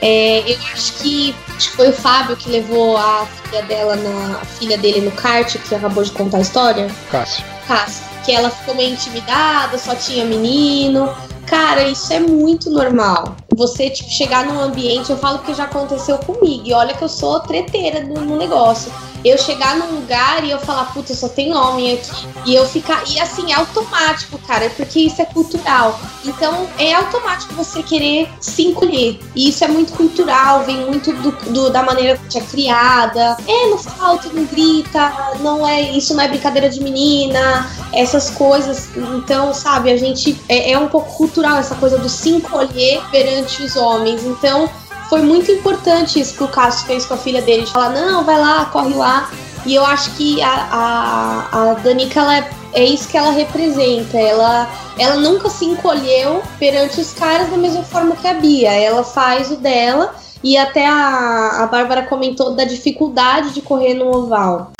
É, 0.00 0.42
eu 0.50 0.58
acho 0.72 0.94
que, 0.94 1.32
acho 1.56 1.70
que 1.70 1.76
foi 1.76 1.90
o 1.90 1.92
Fábio 1.92 2.36
que 2.36 2.50
levou 2.50 2.96
a 2.96 3.24
filha 3.44 3.62
dela 3.62 3.94
na 3.94 4.38
a 4.38 4.44
filha 4.44 4.76
dele 4.76 5.00
no 5.00 5.12
kart, 5.12 5.56
que 5.56 5.74
acabou 5.74 6.02
de 6.02 6.10
contar 6.10 6.38
a 6.38 6.40
história. 6.40 6.90
Cássio. 7.08 7.44
Cássia, 7.68 8.04
que 8.24 8.32
ela 8.32 8.50
ficou 8.50 8.74
meio 8.74 8.92
intimidada, 8.92 9.78
só 9.78 9.94
tinha 9.94 10.24
menino. 10.24 11.08
Cara, 11.46 11.86
isso 11.86 12.12
é 12.12 12.18
muito 12.18 12.68
normal. 12.68 13.36
Você, 13.54 13.90
tipo, 13.90 14.10
chegar 14.10 14.46
num 14.46 14.60
ambiente, 14.60 15.10
eu 15.10 15.16
falo 15.16 15.40
que 15.40 15.54
já 15.54 15.64
aconteceu 15.64 16.18
comigo. 16.18 16.62
E 16.66 16.72
olha 16.72 16.94
que 16.94 17.04
eu 17.04 17.08
sou 17.08 17.40
treteira 17.40 18.00
no, 18.00 18.22
no 18.22 18.36
negócio. 18.36 18.92
Eu 19.24 19.38
chegar 19.38 19.76
num 19.76 19.94
lugar 20.00 20.44
e 20.44 20.50
eu 20.50 20.58
falar, 20.58 20.86
puta, 20.92 21.14
só 21.14 21.28
tem 21.28 21.54
homem 21.54 21.94
aqui. 21.94 22.26
E 22.46 22.54
eu 22.54 22.66
ficar. 22.66 23.02
E 23.08 23.20
assim, 23.20 23.52
é 23.52 23.54
automático, 23.54 24.38
cara, 24.46 24.68
porque 24.70 25.00
isso 25.00 25.20
é 25.22 25.24
cultural. 25.24 25.98
Então 26.24 26.68
é 26.78 26.92
automático 26.94 27.54
você 27.54 27.82
querer 27.82 28.28
se 28.40 28.62
encolher. 28.66 29.20
E 29.34 29.48
isso 29.48 29.64
é 29.64 29.68
muito 29.68 29.92
cultural, 29.92 30.64
vem 30.64 30.84
muito 30.86 31.12
do, 31.12 31.30
do- 31.52 31.70
da 31.70 31.82
maneira 31.82 32.18
que 32.28 32.38
é 32.38 32.40
criada. 32.40 33.36
É, 33.46 33.68
não 33.68 33.78
falta, 33.78 34.28
não 34.32 34.44
grita, 34.44 35.12
não 35.40 35.66
é. 35.66 35.80
Isso 35.92 36.14
não 36.14 36.22
é 36.24 36.28
brincadeira 36.28 36.68
de 36.68 36.80
menina, 36.82 37.70
essas 37.92 38.30
coisas. 38.30 38.88
Então, 38.96 39.52
sabe, 39.54 39.90
a 39.90 39.96
gente. 39.96 40.40
É, 40.48 40.72
é 40.72 40.78
um 40.78 40.88
pouco 40.88 41.12
cultural 41.16 41.56
essa 41.58 41.74
coisa 41.74 41.98
do 41.98 42.08
se 42.08 42.30
encolher 42.30 43.00
perante 43.10 43.62
os 43.62 43.76
homens. 43.76 44.24
Então, 44.24 44.68
foi 45.12 45.20
muito 45.20 45.52
importante 45.52 46.18
isso 46.18 46.38
que 46.38 46.42
o 46.42 46.48
Cássio 46.48 46.86
fez 46.86 47.04
com 47.04 47.12
a 47.12 47.18
filha 47.18 47.42
dele, 47.42 47.64
de 47.64 47.70
falar, 47.70 47.90
não, 47.90 48.24
vai 48.24 48.40
lá, 48.40 48.64
corre 48.64 48.94
lá. 48.94 49.30
E 49.66 49.74
eu 49.74 49.84
acho 49.84 50.10
que 50.12 50.40
a, 50.40 50.48
a, 50.48 51.70
a 51.70 51.74
Danica, 51.74 52.18
ela 52.18 52.38
é, 52.38 52.50
é 52.72 52.84
isso 52.86 53.10
que 53.10 53.18
ela 53.18 53.30
representa. 53.30 54.16
Ela, 54.16 54.66
ela 54.98 55.16
nunca 55.16 55.50
se 55.50 55.66
encolheu 55.66 56.42
perante 56.58 56.98
os 56.98 57.12
caras 57.12 57.50
da 57.50 57.58
mesma 57.58 57.82
forma 57.82 58.16
que 58.16 58.26
a 58.26 58.32
Bia. 58.32 58.72
Ela 58.72 59.04
faz 59.04 59.50
o 59.50 59.56
dela. 59.56 60.14
E 60.42 60.56
até 60.56 60.88
a, 60.88 61.62
a 61.62 61.66
Bárbara 61.66 62.04
comentou 62.04 62.54
da 62.54 62.64
dificuldade 62.64 63.52
de 63.52 63.60
correr 63.60 63.92
no 63.92 64.06
oval. 64.06 64.72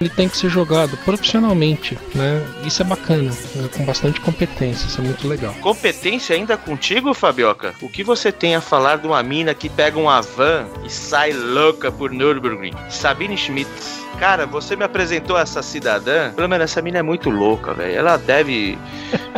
Ele 0.00 0.08
tem 0.08 0.30
que 0.30 0.36
ser 0.38 0.48
jogado 0.48 0.96
profissionalmente, 1.04 1.98
né? 2.14 2.42
Isso 2.64 2.80
é 2.80 2.84
bacana, 2.86 3.30
né? 3.54 3.68
com 3.76 3.84
bastante 3.84 4.18
competência, 4.18 4.86
isso 4.86 4.98
é 4.98 5.04
muito 5.04 5.28
legal. 5.28 5.52
Competência 5.60 6.34
ainda 6.34 6.56
contigo, 6.56 7.12
Fabioca? 7.12 7.74
O 7.82 7.88
que 7.90 8.02
você 8.02 8.32
tem 8.32 8.56
a 8.56 8.62
falar 8.62 8.96
de 8.96 9.06
uma 9.06 9.22
mina 9.22 9.52
que 9.52 9.68
pega 9.68 9.98
uma 9.98 10.22
van 10.22 10.66
e 10.86 10.88
sai 10.88 11.34
louca 11.34 11.92
por 11.92 12.10
Nürburgring? 12.10 12.72
Sabine 12.88 13.36
Schmidt. 13.36 13.68
Cara, 14.18 14.46
você 14.46 14.74
me 14.74 14.84
apresentou 14.84 15.38
essa 15.38 15.62
cidadã. 15.62 16.32
Pelo 16.32 16.48
menos 16.48 16.64
essa 16.64 16.80
mina 16.80 17.00
é 17.00 17.02
muito 17.02 17.28
louca, 17.28 17.74
velho. 17.74 17.94
Ela 17.94 18.16
deve 18.16 18.78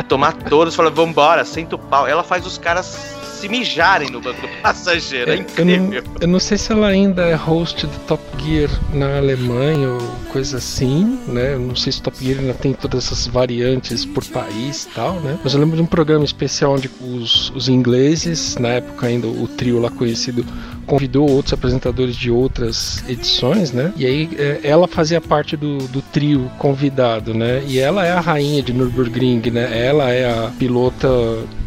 tomar 0.07 0.31
todas 0.31 0.73
e 0.73 0.77
falar, 0.77 0.91
vambora, 0.91 1.43
senta 1.43 1.75
o 1.75 1.79
pau. 1.79 2.07
Ela 2.07 2.23
faz 2.23 2.45
os 2.45 2.57
caras 2.57 3.12
se 3.43 3.49
mijarem 3.49 4.09
no 4.09 4.21
banco 4.21 4.39
do 4.41 4.47
passageiro. 4.61 5.29
É 5.29 5.45
Eu 5.57 5.65
não, 5.65 5.73
incrível. 5.73 6.03
eu 6.21 6.27
não 6.29 6.39
sei 6.39 6.57
se 6.57 6.71
ela 6.71 6.87
ainda 6.87 7.23
é 7.23 7.35
host 7.35 7.85
do 7.85 7.99
Top 8.07 8.23
Gear 8.41 8.69
na 8.93 9.17
Alemanha 9.17 9.89
ou 9.89 9.99
coisa 10.31 10.57
assim, 10.57 11.19
né? 11.27 11.53
Eu 11.55 11.59
não 11.59 11.75
sei 11.75 11.91
se 11.91 12.01
Top 12.01 12.17
Gear 12.23 12.39
ainda 12.39 12.53
tem 12.53 12.71
todas 12.71 13.05
essas 13.05 13.27
variantes 13.27 14.05
por 14.05 14.23
país 14.25 14.85
e 14.85 14.89
tal, 14.95 15.19
né? 15.19 15.37
Mas 15.43 15.53
eu 15.53 15.59
lembro 15.59 15.75
de 15.75 15.81
um 15.81 15.85
programa 15.85 16.23
especial 16.23 16.73
onde 16.73 16.89
os, 17.01 17.49
os 17.49 17.67
ingleses, 17.67 18.55
na 18.57 18.69
época 18.69 19.07
ainda 19.07 19.27
o 19.27 19.45
trio 19.45 19.79
lá 19.79 19.89
conhecido, 19.89 20.45
convidou 20.85 21.29
outros 21.29 21.53
apresentadores 21.53 22.15
de 22.15 22.31
outras 22.31 23.03
edições, 23.09 23.73
né? 23.73 23.91
E 23.97 24.05
aí 24.05 24.29
é, 24.37 24.61
ela 24.63 24.87
fazia 24.87 25.19
parte 25.19 25.57
do, 25.57 25.79
do 25.89 26.01
trio 26.01 26.49
convidado, 26.57 27.33
né? 27.33 27.61
E 27.67 27.77
ela 27.77 28.05
é 28.05 28.11
a 28.11 28.21
rainha 28.21 28.63
de 28.63 28.71
Nürburgring, 28.71 29.41
né? 29.51 29.85
Ela 29.85 30.11
é 30.11 30.29
a 30.31 30.49
pilota 30.57 31.09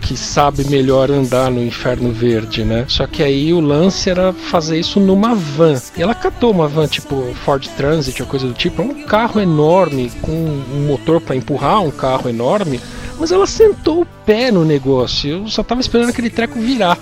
que 0.07 0.16
sabe 0.16 0.64
melhor 0.71 1.11
andar 1.11 1.51
no 1.51 1.61
inferno 1.61 2.12
verde, 2.12 2.64
né? 2.64 2.85
Só 2.87 3.09
que 3.09 3.25
aí 3.25 3.53
o 3.53 3.59
lance 3.59 4.09
era 4.09 4.33
fazer 4.33 4.79
isso 4.79 5.01
numa 5.01 5.35
van. 5.35 5.75
E 5.97 6.03
ela 6.03 6.14
catou 6.14 6.53
uma 6.53 6.69
van 6.69 6.87
tipo 6.87 7.35
Ford 7.45 7.66
Transit 7.77 8.23
ou 8.23 8.29
coisa 8.29 8.47
do 8.47 8.55
tipo, 8.55 8.83
é 8.83 8.85
um 8.85 9.03
carro 9.03 9.40
enorme 9.40 10.12
com 10.23 10.31
um 10.31 10.87
motor 10.87 11.21
para 11.21 11.35
empurrar 11.35 11.83
um 11.83 11.90
carro 11.90 12.31
enorme, 12.31 12.81
mas 13.19 13.33
ela 13.33 13.49
sentou 13.49 14.03
o 14.03 14.07
pé 14.25 14.53
no 14.53 14.64
negócio. 14.64 15.29
Eu 15.29 15.49
só 15.49 15.64
tava 15.64 15.81
esperando 15.81 16.11
aquele 16.11 16.31
treco 16.31 16.61
virar. 16.61 16.97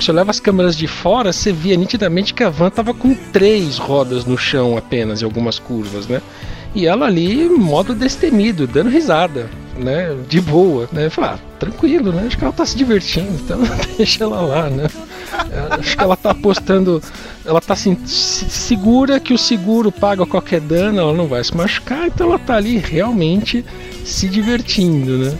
Você 0.00 0.10
leva 0.10 0.30
as 0.30 0.40
câmeras 0.40 0.74
de 0.74 0.86
fora, 0.86 1.34
você 1.34 1.52
via 1.52 1.76
nitidamente 1.76 2.32
que 2.32 2.42
a 2.42 2.48
van 2.48 2.70
tava 2.70 2.94
com 2.94 3.14
três 3.14 3.76
rodas 3.76 4.24
no 4.24 4.38
chão 4.38 4.74
apenas, 4.74 5.20
em 5.20 5.24
algumas 5.26 5.58
curvas, 5.58 6.06
né? 6.06 6.22
E 6.74 6.86
ela 6.86 7.06
ali, 7.06 7.46
modo 7.46 7.94
destemido, 7.94 8.66
dando 8.66 8.88
risada, 8.88 9.50
né? 9.78 10.16
De 10.28 10.40
boa, 10.40 10.88
né? 10.92 11.08
Falei, 11.10 11.30
ah, 11.30 11.38
tranquilo, 11.58 12.12
né? 12.12 12.24
Acho 12.26 12.36
que 12.38 12.44
ela 12.44 12.52
tá 12.52 12.66
se 12.66 12.76
divertindo, 12.76 13.30
então 13.32 13.58
deixa 13.96 14.24
ela 14.24 14.40
lá, 14.40 14.68
né? 14.70 14.86
Acho 15.78 15.96
que 15.96 16.02
ela 16.02 16.16
tá 16.16 16.30
apostando, 16.30 17.02
ela 17.44 17.60
tá 17.60 17.72
assim, 17.74 17.96
se- 18.04 18.48
segura 18.50 19.20
que 19.20 19.32
o 19.34 19.38
seguro 19.38 19.90
paga 19.92 20.24
qualquer 20.26 20.60
dano, 20.60 20.98
ela 21.00 21.12
não 21.14 21.26
vai 21.26 21.42
se 21.44 21.56
machucar, 21.56 22.06
então 22.06 22.28
ela 22.28 22.38
tá 22.38 22.56
ali 22.56 22.76
realmente 22.78 23.64
se 24.04 24.28
divertindo, 24.28 25.18
né? 25.18 25.38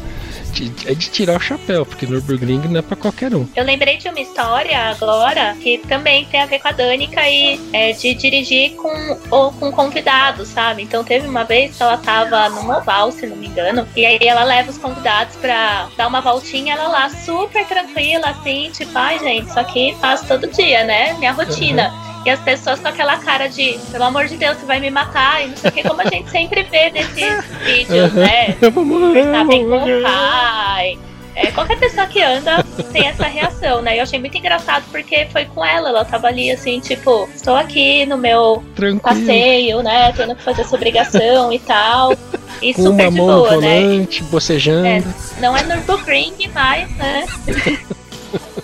É 0.87 0.94
de 0.94 1.11
tirar 1.11 1.37
o 1.37 1.40
chapéu, 1.40 1.84
porque 1.84 2.06
Nürburgring 2.06 2.68
não 2.68 2.80
é 2.80 2.82
pra 2.82 2.96
qualquer 2.96 3.34
um. 3.34 3.46
Eu 3.54 3.64
lembrei 3.64 3.96
de 3.96 4.08
uma 4.08 4.20
história 4.20 4.78
agora 4.90 5.54
que 5.61 5.78
também 5.78 6.24
tem 6.26 6.40
a 6.40 6.46
ver 6.46 6.58
com 6.58 6.68
a 6.68 6.72
Danica 6.72 7.28
e 7.28 7.61
é 7.72 7.92
de 7.92 8.14
dirigir 8.14 8.74
com 8.76 9.18
ou 9.30 9.52
com 9.52 9.70
convidados, 9.70 10.48
sabe? 10.48 10.82
Então 10.82 11.04
teve 11.04 11.28
uma 11.28 11.44
vez 11.44 11.76
que 11.76 11.82
ela 11.82 11.96
tava 11.96 12.48
numa 12.48 12.78
oval, 12.78 13.12
se 13.12 13.26
não 13.26 13.37
me 13.37 13.46
engano, 13.46 13.87
e 13.94 14.04
aí 14.04 14.18
ela 14.22 14.44
leva 14.44 14.70
os 14.70 14.78
convidados 14.78 15.37
pra 15.37 15.88
dar 15.96 16.08
uma 16.08 16.20
voltinha, 16.20 16.74
ela 16.74 16.88
lá 16.88 17.11
super 17.11 17.66
tranquila, 17.66 18.30
assim, 18.30 18.70
tipo, 18.72 18.96
ai 18.96 19.18
gente, 19.18 19.48
isso 19.48 19.61
aqui 19.61 19.96
faço 20.00 20.26
todo 20.26 20.46
dia, 20.48 20.84
né? 20.84 21.14
Minha 21.14 21.32
rotina. 21.32 22.08
E 22.26 22.31
as 22.31 22.40
pessoas 22.40 22.78
com 22.81 22.88
aquela 22.88 23.16
cara 23.18 23.48
de, 23.48 23.78
pelo 23.90 24.04
amor 24.04 24.26
de 24.26 24.37
Deus, 24.37 24.57
você 24.59 24.66
vai 24.66 24.81
me 24.81 24.90
matar, 24.90 25.44
e 25.44 25.48
não 25.48 25.57
sei 25.57 25.70
o 25.70 25.72
que, 25.72 25.83
como 25.83 26.00
a 26.00 26.04
gente 26.07 26.31
sempre 26.31 26.62
vê 26.64 26.90
desses 26.90 27.44
vídeos, 27.64 28.12
né? 28.12 28.57
Eu 28.61 28.70
vou 28.70 28.85
morrer, 28.85 29.24
tá 29.33 29.44
bem 29.44 29.66
com 29.68 29.76
o 29.76 30.02
pai. 30.02 30.98
É, 31.35 31.52
qualquer 31.52 31.78
pessoa 31.78 32.04
que 32.09 32.20
anda 32.20 32.64
tem 32.92 33.07
essa 33.07 33.24
reação, 33.24 33.81
né? 33.81 33.96
Eu 33.96 34.02
achei 34.02 34.18
muito 34.18 34.37
engraçado 34.37 34.83
porque 34.90 35.26
foi 35.31 35.44
com 35.44 35.64
ela, 35.64 35.88
ela 35.90 36.04
tava 36.04 36.26
ali 36.26 36.50
assim, 36.50 36.81
tipo, 36.81 37.28
estou 37.33 37.54
aqui 37.54 38.04
no 38.07 38.18
meu 38.18 38.64
Tranquilo. 38.74 39.00
passeio, 39.00 39.81
né? 39.83 40.12
Tendo 40.16 40.35
que 40.35 40.42
fazer 40.42 40.62
essa 40.62 40.74
obrigação 40.74 41.52
e 41.52 41.61
tal. 41.61 42.12
E 42.61 42.74
Com 42.74 42.83
super 42.83 43.02
uma 43.04 43.11
de 43.12 43.16
mão 43.16 43.26
no 43.28 43.35
boa, 43.35 43.57
né? 43.57 43.81
volante, 43.81 44.22
bocejando. 44.24 44.87
É, 44.88 45.02
não 45.40 45.57
é 45.57 45.62
Nürburgring, 45.62 46.35
mas, 46.52 46.90
né? 46.96 47.24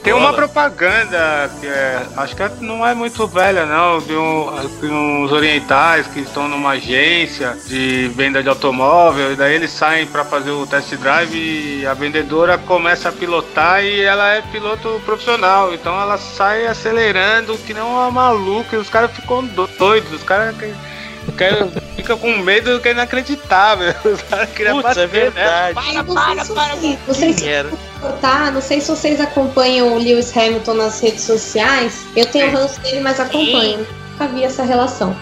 Tem 0.03 0.13
uma 0.13 0.33
propaganda 0.35 1.51
que 1.61 1.67
é, 1.67 2.07
acho 2.19 2.37
que 2.37 2.43
não 2.61 2.87
é 2.87 2.93
muito 2.95 3.27
velha 3.27 3.65
não, 3.65 3.99
de, 4.01 4.15
um- 4.15 4.69
de 4.81 4.87
uns 4.87 5.33
orientais 5.33 6.07
que 6.07 6.21
estão 6.21 6.49
numa 6.49 6.71
agência 6.73 7.57
de 7.67 8.09
venda 8.15 8.43
de 8.43 8.49
automóvel 8.49 9.33
e 9.33 9.37
daí 9.37 9.55
eles 9.55 9.71
saem 9.71 10.07
para 10.07 10.25
fazer 10.25 10.51
o 10.51 10.67
test 10.67 10.95
drive 10.97 11.35
e 11.35 11.87
a 11.87 11.95
vendedora 11.95 12.59
começa 12.59 13.09
a 13.09 13.13
pilotar 13.13 13.83
e 13.83 14.03
ela 14.03 14.35
é 14.35 14.43
piloto 14.43 15.01
profissional, 15.07 15.73
então 15.73 15.99
ela 16.01 16.19
sai 16.19 16.67
acelerando 16.67 17.57
que 17.59 17.73
nem 17.73 17.83
uma 17.83 18.11
maluca 18.11 18.77
e 18.77 18.79
os 18.79 18.91
caras 18.91 19.11
ficam 19.13 19.45
do- 19.47 19.67
doidos, 19.79 20.13
os 20.13 20.23
caras 20.23 20.55
que- 21.37 21.81
ficam 21.97 22.19
com 22.19 22.37
medo 22.39 22.81
que 22.81 22.89
é 22.89 22.93
inacreditável, 22.93 23.95
os 24.05 24.23
caras 24.23 24.51
queriam 24.51 24.81
Putz, 24.83 24.97
é 24.97 25.07
bater, 25.07 25.25
né? 25.25 25.31
verdade. 25.31 25.97
Eu 25.97 26.05
não 27.07 27.15
sei 27.15 27.33
se 27.33 28.01
cortar, 28.01 28.53
não 28.53 28.61
sei 28.61 28.81
se 28.81 28.89
vocês 28.89 29.21
acompanham 29.21 29.95
o 29.95 29.99
Lewis 29.99 30.37
Hamilton 30.37 30.75
nas 30.75 31.01
redes 31.01 31.23
sociais. 31.25 32.05
Eu 32.17 32.27
tenho 32.27 32.49
o 32.49 32.53
ranço 32.53 32.81
dele, 32.81 33.01
mas 33.01 33.19
acompanho. 33.21 33.87
Nunca 34.13 34.29
vi 34.29 34.45
essa 34.45 34.63
relação. 34.63 35.17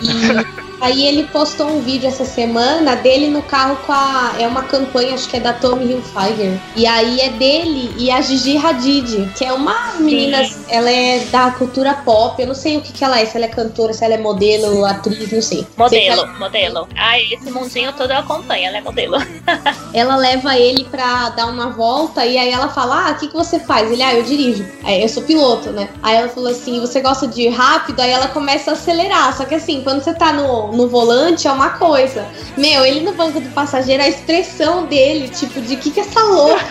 E 0.00 0.08
aí 0.80 1.06
ele 1.06 1.24
postou 1.24 1.66
um 1.68 1.80
vídeo 1.80 2.08
essa 2.08 2.24
semana 2.24 2.96
dele 2.96 3.28
no 3.28 3.42
carro 3.42 3.76
com 3.86 3.92
a. 3.92 4.34
É 4.38 4.46
uma 4.46 4.62
campanha, 4.62 5.14
acho 5.14 5.28
que 5.28 5.36
é 5.36 5.40
da 5.40 5.52
Tommy 5.52 5.84
Hilfiger. 5.92 6.58
E 6.76 6.86
aí 6.86 7.20
é 7.20 7.28
dele 7.30 7.92
e 7.98 8.10
a 8.10 8.20
Gigi 8.20 8.56
Hadid, 8.56 9.30
que 9.36 9.44
é 9.44 9.52
uma 9.52 9.94
menina. 9.98 10.38
Ela 10.68 10.90
é 10.90 11.18
da 11.30 11.50
cultura 11.50 11.94
pop. 12.04 12.40
Eu 12.40 12.48
não 12.48 12.54
sei 12.54 12.76
o 12.76 12.80
que, 12.80 12.92
que 12.92 13.04
ela 13.04 13.20
é, 13.20 13.26
se 13.26 13.36
ela 13.36 13.46
é 13.46 13.48
cantora, 13.48 13.92
se 13.92 14.04
ela 14.04 14.14
é 14.14 14.18
modelo, 14.18 14.84
atriz, 14.84 15.30
não 15.32 15.42
sei. 15.42 15.58
Sei 15.58 15.66
Modelo, 15.76 16.22
ela- 16.22 16.26
modelo. 16.38 16.88
Ah, 16.96 17.18
esse 17.18 17.50
mundinho 17.50 17.92
todo 17.92 18.10
eu 18.12 18.18
acompanho, 18.18 18.66
ela 18.66 18.78
é 18.78 18.80
modelo. 18.80 19.16
ela 19.92 20.16
leva 20.16 20.56
ele 20.56 20.84
pra 20.84 21.30
dar 21.30 21.46
uma 21.46 21.70
volta 21.70 22.24
e 22.24 22.38
aí 22.38 22.50
ela 22.50 22.68
fala: 22.68 23.08
Ah, 23.08 23.10
o 23.12 23.14
que, 23.16 23.28
que 23.28 23.34
você 23.36 23.58
faz? 23.60 23.90
Ele, 23.90 24.02
ah, 24.02 24.14
eu 24.14 24.22
dirijo. 24.22 24.66
Aí 24.84 25.02
eu 25.02 25.08
sou 25.08 25.22
piloto, 25.22 25.70
né? 25.70 25.88
Aí 26.02 26.16
ela 26.16 26.28
falou 26.28 26.50
assim: 26.50 26.80
Você 26.80 27.00
gosta 27.00 27.26
de 27.26 27.42
ir 27.42 27.48
rápido? 27.50 28.00
Aí 28.00 28.10
ela 28.10 28.28
começa 28.28 28.70
a 28.70 28.74
acelerar. 28.74 29.36
Só 29.36 29.44
que 29.44 29.54
assim, 29.54 29.82
quando 29.82 30.02
você 30.02 30.14
tá 30.14 30.32
no, 30.32 30.69
no 30.72 30.88
volante 30.88 31.46
é 31.46 31.52
uma 31.52 31.70
coisa. 31.70 32.26
Meu, 32.56 32.84
ele 32.84 33.00
no 33.00 33.12
banco 33.12 33.40
do 33.40 33.48
passageiro, 33.50 34.02
a 34.02 34.08
expressão 34.08 34.86
dele, 34.86 35.28
tipo, 35.28 35.60
de 35.60 35.76
que 35.76 35.90
que 35.90 36.00
essa 36.00 36.20
louca 36.22 36.64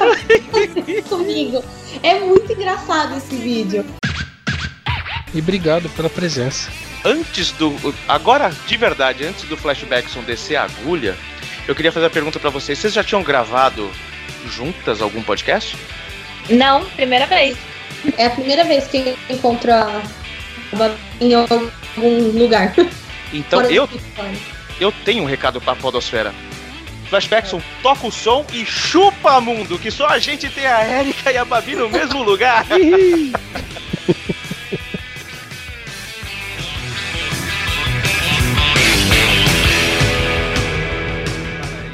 faz 0.51 1.05
comigo. 1.09 1.63
É 2.03 2.19
muito 2.19 2.51
engraçado 2.51 3.15
esse 3.17 3.35
vídeo. 3.35 3.85
E 5.33 5.39
obrigado 5.39 5.89
pela 5.89 6.09
presença. 6.09 6.69
Antes 7.05 7.51
do. 7.53 7.73
Agora, 8.07 8.51
de 8.67 8.75
verdade, 8.77 9.25
antes 9.25 9.43
do 9.43 9.55
Flashbackson 9.55 10.21
descer 10.23 10.55
a 10.57 10.63
agulha, 10.63 11.15
eu 11.67 11.75
queria 11.75 11.91
fazer 11.91 12.07
a 12.07 12.09
pergunta 12.09 12.39
pra 12.39 12.49
vocês. 12.49 12.77
Vocês 12.79 12.93
já 12.93 13.03
tinham 13.03 13.23
gravado 13.23 13.89
juntas 14.47 15.01
algum 15.01 15.21
podcast? 15.21 15.77
Não, 16.49 16.83
primeira 16.85 17.25
vez. 17.25 17.57
É 18.17 18.25
a 18.25 18.29
primeira 18.31 18.63
vez 18.63 18.87
que 18.87 18.97
eu 18.97 19.17
encontro 19.35 19.71
a 19.71 20.01
a- 20.73 20.95
em 21.21 21.33
algum 21.33 21.69
lugar. 22.37 22.73
Então 23.31 23.61
Fora 23.61 23.71
eu, 23.71 23.87
eu 24.79 24.91
tenho 25.03 25.23
um 25.23 25.27
recado 25.27 25.61
pra 25.61 25.75
Podosfera. 25.75 26.33
Flashbackson, 27.09 27.61
toca 27.81 28.05
o 28.05 28.11
som 28.11 28.45
e 28.53 28.63
chupa 28.63 29.41
mundo, 29.41 29.79
que 29.79 29.89
só 29.89 30.07
a 30.07 30.19
gente 30.19 30.47
tem 30.49 30.67
a 30.67 30.99
Erika 30.99 31.31
e 31.31 31.37
a 31.37 31.43
Babi 31.43 31.75
no 31.75 31.89
mesmo 31.89 32.21
lugar. 32.21 32.65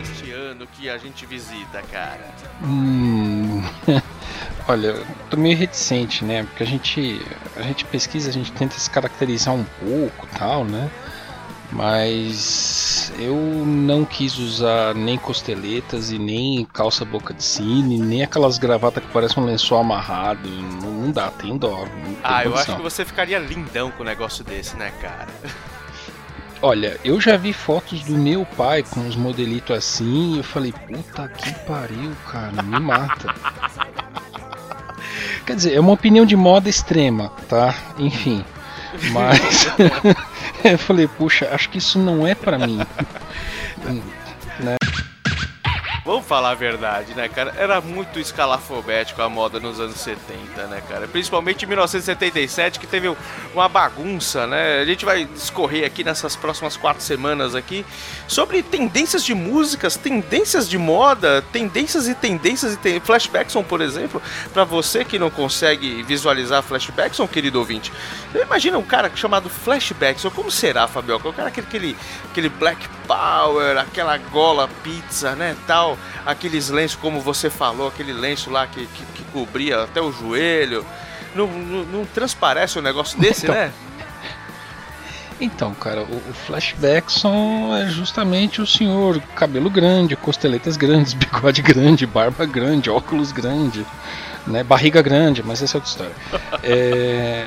este 0.02 0.32
ano 0.34 0.68
que 0.68 0.90
a 0.90 0.98
gente 0.98 1.26
visita, 1.26 1.82
cara. 1.90 2.26
Hum, 2.62 3.64
olha, 4.68 4.88
eu 4.88 5.06
tô 5.30 5.38
meio 5.38 5.58
reticente, 5.58 6.26
né? 6.26 6.44
Porque 6.44 6.64
a 6.64 6.68
gente, 6.68 7.22
a 7.56 7.62
gente 7.62 7.86
pesquisa, 7.86 8.30
a 8.30 8.34
gente 8.34 8.52
tenta 8.52 8.78
se 8.78 8.90
caracterizar 8.90 9.54
um 9.54 9.64
pouco, 9.80 10.28
tal, 10.38 10.66
né? 10.66 10.92
Mas 11.72 13.12
eu 13.18 13.36
não 13.36 14.06
quis 14.06 14.38
usar 14.38 14.94
nem 14.94 15.18
costeletas 15.18 16.12
e 16.12 16.18
nem 16.18 16.64
calça 16.66 17.04
boca 17.04 17.34
de 17.34 17.44
cine, 17.44 17.98
nem 17.98 18.24
aquelas 18.24 18.58
gravatas 18.58 19.04
que 19.04 19.12
parecem 19.12 19.44
um 19.44 19.46
lençol 19.46 19.80
amarrado. 19.80 20.48
Não, 20.48 20.92
não 20.92 21.12
dá, 21.12 21.30
tem 21.32 21.58
dó. 21.58 21.86
Ah, 22.24 22.46
eu 22.46 22.54
acho 22.54 22.68
condição. 22.68 22.76
que 22.78 22.82
você 22.82 23.04
ficaria 23.04 23.40
lindão 23.40 23.92
com 23.92 24.04
um 24.04 24.06
negócio 24.06 24.44
desse, 24.44 24.78
né, 24.78 24.92
cara? 25.02 25.28
Olha, 26.62 26.98
eu 27.04 27.20
já 27.20 27.36
vi 27.36 27.52
fotos 27.52 28.02
do 28.04 28.18
meu 28.18 28.46
pai 28.46 28.84
com 28.84 29.02
uns 29.02 29.16
modelitos 29.16 29.76
assim 29.76 30.36
e 30.36 30.38
eu 30.38 30.44
falei, 30.44 30.72
puta 30.72 31.28
que 31.28 31.54
pariu, 31.66 32.16
cara, 32.32 32.64
me 32.64 32.80
mata. 32.80 33.36
Quer 35.46 35.56
dizer, 35.56 35.74
é 35.74 35.80
uma 35.80 35.92
opinião 35.92 36.26
de 36.26 36.36
moda 36.36 36.70
extrema, 36.70 37.30
tá? 37.48 37.76
Enfim. 38.00 38.44
Mas 39.12 39.68
eu 40.72 40.78
falei, 40.78 41.08
puxa, 41.08 41.50
acho 41.52 41.70
que 41.70 41.78
isso 41.78 42.00
não 42.00 42.26
é 42.26 42.34
pra 42.34 42.58
mim. 42.58 42.80
Vamos 46.06 46.24
falar 46.28 46.52
a 46.52 46.54
verdade, 46.54 47.16
né, 47.16 47.28
cara? 47.28 47.52
Era 47.58 47.82
muito 47.82 48.20
escalafobético 48.20 49.24
a 49.24 49.28
moda 49.28 49.60
nos 49.60 49.80
anos 49.80 49.96
70, 49.96 50.68
né, 50.68 50.80
cara? 50.88 51.08
Principalmente 51.08 51.66
em 51.66 51.68
1977, 51.68 52.80
que 52.80 52.86
teve 52.86 53.12
uma 53.56 53.68
bagunça, 53.68 54.46
né? 54.46 54.82
A 54.82 54.86
gente 54.86 55.04
vai 55.04 55.26
discorrer 55.26 55.84
aqui 55.84 56.04
nessas 56.04 56.36
próximas 56.36 56.78
quatro 56.78 57.02
semanas 57.02 57.56
aqui 57.56 57.84
sobre 58.28 58.62
tendências 58.62 59.26
de 59.26 59.34
músicas, 59.34 59.98
tendências 59.98 60.70
de 60.70 60.78
moda, 60.78 61.44
tendências 61.52 62.08
e 62.08 62.14
tendências 62.14 62.76
e 62.76 62.78
ten... 62.78 63.00
Flashbackson, 63.00 63.64
por 63.64 63.82
exemplo, 63.82 64.22
pra 64.54 64.64
você 64.64 65.04
que 65.04 65.18
não 65.18 65.32
consegue 65.32 66.04
visualizar 66.04 66.62
Flashbackson, 66.62 67.28
querido 67.28 67.58
ouvinte. 67.58 67.92
Imagina 68.36 68.78
um 68.78 68.84
cara 68.84 69.12
chamado 69.16 69.50
Flashbackson, 69.50 70.30
como 70.30 70.52
será, 70.52 70.88
Fabioca? 70.88 71.28
O 71.28 71.34
cara 71.34 71.48
aquele, 71.48 71.66
aquele, 71.66 71.98
aquele 72.30 72.50
Black 72.50 72.88
Power, 73.08 73.78
aquela 73.80 74.18
gola 74.18 74.70
pizza, 74.84 75.36
né, 75.36 75.56
tal, 75.66 75.95
aqueles 76.26 76.70
lenços, 76.70 76.98
como 76.98 77.20
você 77.20 77.50
falou, 77.50 77.88
aquele 77.88 78.14
lenço 78.14 78.50
lá 78.50 78.68
que, 78.68 78.86
que, 78.88 79.06
que 79.06 79.24
cobria 79.32 79.84
até 79.84 80.02
o 80.02 80.12
joelho. 80.12 80.86
Não, 81.34 81.48
não, 81.48 81.84
não 81.84 82.06
transparece 82.06 82.80
um 82.80 82.82
negócio 82.82 83.20
desse, 83.20 83.46
Então, 83.46 83.56
né? 83.56 83.74
Então, 85.40 85.74
cara, 85.74 86.02
o, 86.02 86.16
o 86.16 86.34
Flashbackson 86.34 87.76
é 87.76 87.88
justamente 87.88 88.62
o 88.62 88.68
senhor 88.68 89.20
cabelo 89.36 89.70
grande, 89.70 90.16
costeletas 90.16 90.78
grandes, 90.78 91.14
bigode 91.16 91.62
grande, 91.62 92.06
barba 92.06 92.46
grande, 92.46 92.90
óculos 92.90 93.32
grande, 93.32 93.86
né, 94.48 94.64
barriga 94.64 95.02
grande, 95.02 95.44
mas 95.44 95.62
essa 95.62 95.78
é 95.78 95.78
outra 95.78 95.90
história. 95.92 96.16
É, 96.64 97.46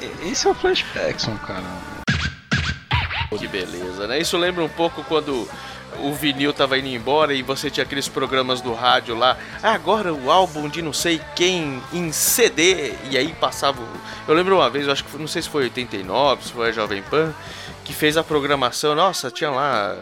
é, 0.00 0.28
esse 0.28 0.46
é 0.46 0.50
o 0.50 0.54
Flashbackson, 0.54 1.36
cara. 1.46 1.64
Que 3.38 3.46
beleza, 3.46 4.06
né? 4.06 4.18
Isso 4.18 4.36
lembra 4.38 4.64
um 4.64 4.68
pouco 4.68 5.04
quando 5.04 5.46
o 6.00 6.12
vinil 6.12 6.52
tava 6.52 6.78
indo 6.78 6.88
embora 6.88 7.34
e 7.34 7.42
você 7.42 7.70
tinha 7.70 7.84
aqueles 7.84 8.08
programas 8.08 8.60
do 8.60 8.72
rádio 8.72 9.16
lá. 9.16 9.36
Ah, 9.62 9.72
agora 9.72 10.12
o 10.12 10.30
álbum 10.30 10.68
de 10.68 10.82
não 10.82 10.92
sei 10.92 11.20
quem 11.34 11.82
em 11.92 12.12
CD. 12.12 12.94
E 13.10 13.16
aí 13.16 13.32
passava. 13.34 13.82
Eu 14.26 14.34
lembro 14.34 14.56
uma 14.56 14.70
vez, 14.70 14.86
eu 14.86 14.92
acho 14.92 15.04
que 15.04 15.16
não 15.18 15.26
sei 15.26 15.42
se 15.42 15.48
foi 15.48 15.64
89, 15.64 16.44
se 16.44 16.52
foi 16.52 16.68
a 16.68 16.72
Jovem 16.72 17.02
Pan, 17.02 17.32
que 17.84 17.92
fez 17.92 18.16
a 18.16 18.24
programação. 18.24 18.94
Nossa, 18.94 19.30
tinha 19.30 19.50
lá. 19.50 19.96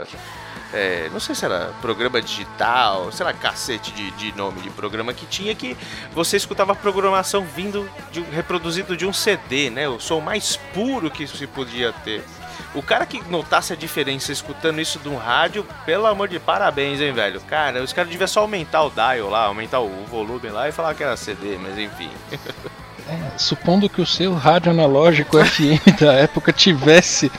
é, 0.72 1.09
não 1.12 1.20
sei 1.20 1.35
se 1.35 1.44
era 1.44 1.72
programa 1.81 2.20
digital, 2.20 3.11
sei 3.12 3.25
lá, 3.25 3.33
cacete 3.33 3.92
de, 3.92 4.11
de 4.12 4.37
nome 4.37 4.61
de 4.61 4.70
programa 4.70 5.14
que 5.14 5.25
tinha 5.27 5.55
que 5.55 5.77
você 6.12 6.37
escutava 6.37 6.72
a 6.72 6.77
programação 6.77 7.44
vindo 7.44 7.88
de 8.12 8.20
reproduzido 8.20 8.96
de 8.96 9.07
um 9.07 9.12
CD, 9.12 9.70
né? 9.70 9.88
O 9.88 9.99
som 10.01 10.20
mais 10.20 10.57
puro 10.75 11.11
que 11.11 11.27
se 11.27 11.46
podia 11.46 11.92
ter. 12.05 12.22
O 12.74 12.82
cara 12.82 13.06
que 13.06 13.22
notasse 13.30 13.72
a 13.72 13.76
diferença 13.76 14.32
escutando 14.32 14.80
isso 14.80 14.98
de 14.98 15.08
um 15.08 15.16
rádio, 15.16 15.66
pelo 15.84 16.06
amor 16.06 16.28
de 16.28 16.38
parabéns, 16.38 17.00
hein, 17.00 17.12
velho? 17.12 17.40
Cara, 17.42 17.82
os 17.82 17.92
caras 17.92 18.10
deviam 18.10 18.28
só 18.28 18.40
aumentar 18.40 18.82
o 18.82 18.90
dial 18.90 19.30
lá, 19.30 19.44
aumentar 19.44 19.80
o 19.80 19.88
volume 20.06 20.48
lá 20.48 20.68
e 20.68 20.72
falar 20.72 20.94
que 20.94 21.02
era 21.02 21.16
CD, 21.16 21.56
mas 21.58 21.78
enfim. 21.78 22.10
É, 23.08 23.38
supondo 23.38 23.88
que 23.88 24.00
o 24.00 24.06
seu 24.06 24.34
rádio 24.34 24.72
analógico 24.72 25.38
FM 25.38 26.00
da 26.00 26.14
época 26.14 26.52
tivesse 26.52 27.30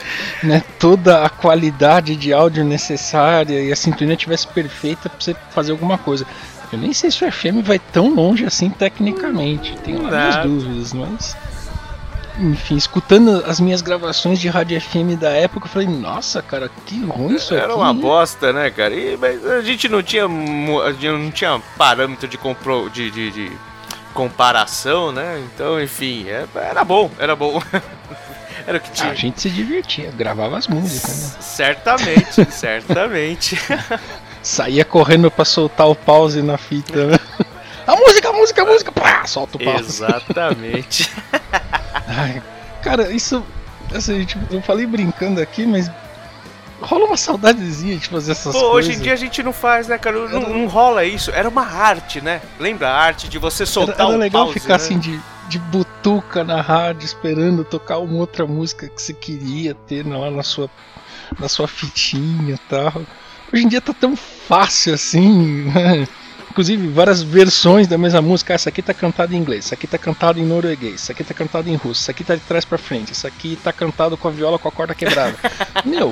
né, 0.42 0.64
toda 0.80 1.26
a 1.26 1.30
qualidade 1.30 2.16
de 2.16 2.32
áudio 2.32 2.64
necessária 2.64 3.62
e 3.62 3.70
a 3.70 3.76
sintonia 3.76 4.16
tivesse 4.16 4.48
perfeita 4.48 5.10
pra 5.10 5.20
você 5.20 5.36
fazer 5.52 5.74
alguma 5.74 5.98
coisa. 5.98 6.26
Eu 6.72 6.80
nem 6.80 6.94
sei 6.94 7.12
se 7.12 7.24
o 7.24 7.32
FM 7.32 7.62
vai 7.64 7.80
tão 7.80 8.14
longe 8.14 8.46
assim 8.46 8.70
tecnicamente, 8.70 9.76
tenho 9.84 10.04
lá 10.04 10.10
minhas 10.10 10.36
Nada. 10.36 10.48
dúvidas, 10.48 10.94
mas. 10.94 11.38
Enfim, 12.40 12.76
escutando 12.78 13.44
as 13.48 13.60
minhas 13.60 13.82
gravações 13.82 14.40
de 14.40 14.48
rádio 14.48 14.80
FM 14.80 15.18
da 15.20 15.30
época, 15.32 15.66
eu 15.66 15.72
falei, 15.72 15.88
nossa, 15.88 16.42
cara, 16.42 16.70
que 16.86 17.04
ruim 17.06 17.36
isso 17.36 17.54
Era 17.54 17.66
aqui. 17.66 17.74
uma 17.74 17.90
hein?" 17.90 17.98
bosta, 18.00 18.54
né, 18.54 18.70
cara? 18.70 18.94
E, 18.94 19.18
mas 19.18 19.44
a 19.46 19.62
gente 19.62 19.90
não 19.90 20.04
tinha, 20.04 20.28
não 20.28 21.32
tinha 21.32 21.60
parâmetro 21.78 22.28
de, 22.28 22.38
compro, 22.38 22.90
de, 22.92 23.10
de, 23.10 23.32
de 23.32 23.52
comparação, 24.14 25.12
né? 25.12 25.44
Então, 25.54 25.82
enfim, 25.82 26.28
é- 26.28 26.46
era 26.56 26.84
bom, 26.84 27.10
era 27.18 27.36
bom. 27.36 27.62
era 28.68 28.78
o 28.78 28.82
que 28.82 28.92
tinha. 28.92 29.12
A 29.12 29.16
gente 29.16 29.42
se 29.42 29.50
divertia, 29.50 30.12
gravava 30.16 30.58
as 30.58 30.68
músicas, 30.68 31.34
né? 31.34 31.38
Certamente, 31.42 32.46
certamente. 32.52 33.58
Saía 34.44 34.86
correndo 34.86 35.30
pra 35.32 35.44
soltar 35.44 35.88
o 35.88 35.96
pause 35.96 36.42
na 36.42 36.58
fita, 36.58 37.06
né? 37.08 37.18
A 37.88 37.96
música, 37.96 38.30
a 38.30 38.34
música, 38.34 38.62
a 38.62 38.66
música, 38.66 38.92
pá, 38.92 39.26
solta 39.26 39.56
o 39.58 39.64
pause. 39.64 40.04
Exatamente. 40.04 41.10
Ai, 42.06 42.44
cara, 42.84 43.10
isso. 43.12 43.42
Assim, 43.96 44.26
tipo, 44.26 44.54
eu 44.54 44.62
falei 44.62 44.86
brincando 44.86 45.42
aqui, 45.42 45.66
mas. 45.66 45.90
Rola 46.80 47.06
uma 47.06 47.18
saudadezinha 47.18 47.98
de 47.98 48.08
fazer 48.08 48.34
essas 48.34 48.54
Pô, 48.54 48.70
coisas. 48.70 48.90
hoje 48.90 49.00
em 49.00 49.02
dia 49.02 49.14
a 49.14 49.16
gente 49.16 49.42
não 49.42 49.52
faz, 49.52 49.88
né, 49.88 49.98
cara? 49.98 50.28
Não, 50.28 50.42
não 50.42 50.68
rola 50.68 51.04
isso. 51.04 51.32
Era 51.32 51.50
uma 51.50 51.66
arte, 51.66 52.22
né? 52.22 52.40
Lembra 52.60 52.90
a 52.90 52.96
arte 52.96 53.28
de 53.28 53.40
você 53.40 53.64
Era, 53.64 53.72
soltar 53.72 54.06
era 54.06 54.16
um 54.16 54.20
legal 54.20 54.44
pause, 54.46 54.60
ficar 54.60 54.78
né? 54.78 54.84
assim 54.84 55.00
de, 55.00 55.20
de 55.50 55.58
butuca 55.58 56.44
na 56.44 56.62
rádio, 56.62 57.04
esperando 57.04 57.64
tocar 57.64 57.98
uma 57.98 58.20
outra 58.20 58.46
música 58.46 58.88
que 58.90 59.02
você 59.02 59.12
queria 59.12 59.74
ter 59.74 60.06
lá 60.06 60.30
na 60.30 60.44
sua, 60.44 60.70
na 61.40 61.50
sua 61.50 61.68
fitinha 61.68 62.54
e 62.54 62.70
tal. 62.70 62.94
Hoje 63.52 63.64
em 63.64 63.68
dia 63.68 63.82
tá 63.82 63.94
tão 63.94 64.16
fácil 64.16 64.94
assim, 64.94 65.64
né? 65.74 66.08
Inclusive, 66.58 66.88
várias 66.88 67.22
versões 67.22 67.86
da 67.86 68.00
mesma 68.00 68.20
música. 68.20 68.52
Ah, 68.52 68.56
Essa 68.56 68.70
aqui 68.70 68.82
tá 68.82 68.92
cantada 68.92 69.32
em 69.32 69.38
inglês, 69.38 69.66
essa 69.66 69.76
aqui 69.76 69.86
tá 69.86 69.96
cantada 70.00 70.40
em 70.40 70.44
norueguês, 70.44 70.96
essa 70.96 71.12
aqui 71.12 71.24
tá 71.24 71.32
cantada 71.32 71.70
em 71.70 71.76
russo, 71.76 72.02
essa 72.02 72.10
aqui 72.10 72.24
tá 72.24 72.34
de 72.34 72.42
trás 72.42 72.66
pra 72.66 72.80
frente, 72.80 73.12
essa 73.12 73.28
aqui 73.28 73.56
tá 73.64 73.72
cantado 73.72 74.18
com 74.18 74.28
a 74.28 74.32
viola 74.32 74.58
com 74.58 74.68
a 74.68 74.72
corda 74.72 74.96
quebrada. 74.96 75.38
Meu, 75.86 76.12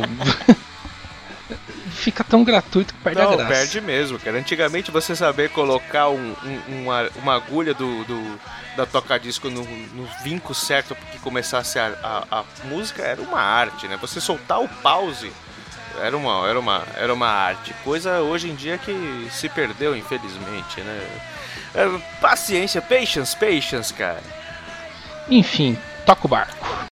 fica 1.90 2.24
tão 2.24 2.44
gratuito 2.44 2.94
que 2.94 3.00
perde 3.00 3.22
a 3.22 3.24
Não, 3.24 3.38
graça. 3.38 3.50
perde 3.52 3.82
mesmo, 3.82 4.20
cara. 4.20 4.38
Antigamente 4.38 4.92
você 4.92 5.16
saber 5.16 5.50
colocar 5.50 6.10
um- 6.10 6.36
um- 6.46 6.82
uma, 6.84 7.10
uma 7.16 7.36
agulha 7.36 7.74
do, 7.74 8.04
do- 8.04 8.40
da 8.78 8.86
toca-disco 8.86 9.50
no, 9.50 9.64
no 9.64 10.08
vinco 10.24 10.54
certo 10.54 10.94
para 10.94 11.08
que 11.10 11.18
começasse 11.18 11.80
a, 11.80 11.88
a- 12.32 12.40
a 12.42 12.44
música 12.66 13.02
era 13.02 13.20
uma 13.20 13.40
arte, 13.42 13.88
né? 13.88 13.98
Você 14.00 14.22
soltar 14.22 14.62
o 14.62 14.68
pause 14.68 15.32
era 16.02 16.16
uma, 16.18 16.48
era, 16.48 16.60
uma, 16.60 16.84
era 16.96 17.14
uma 17.14 17.28
arte. 17.28 17.74
Coisa 17.84 18.22
hoje 18.22 18.50
em 18.50 18.56
dia 18.56 18.78
que 18.78 19.28
se 19.32 19.50
perdeu, 19.50 19.96
infelizmente, 19.96 20.82
né? 20.82 21.08
É, 21.74 21.86
paciência, 22.22 22.82
patience, 22.82 23.36
patience, 23.36 23.94
cara. 23.94 24.24
Enfim, 25.30 25.78
toca 26.06 26.26
o 26.26 26.30
barco. 26.30 26.86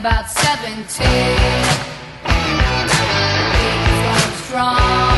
About 0.00 0.30
17. 0.30 1.06
He 1.06 1.12
was 4.08 4.32
strong, 4.44 5.09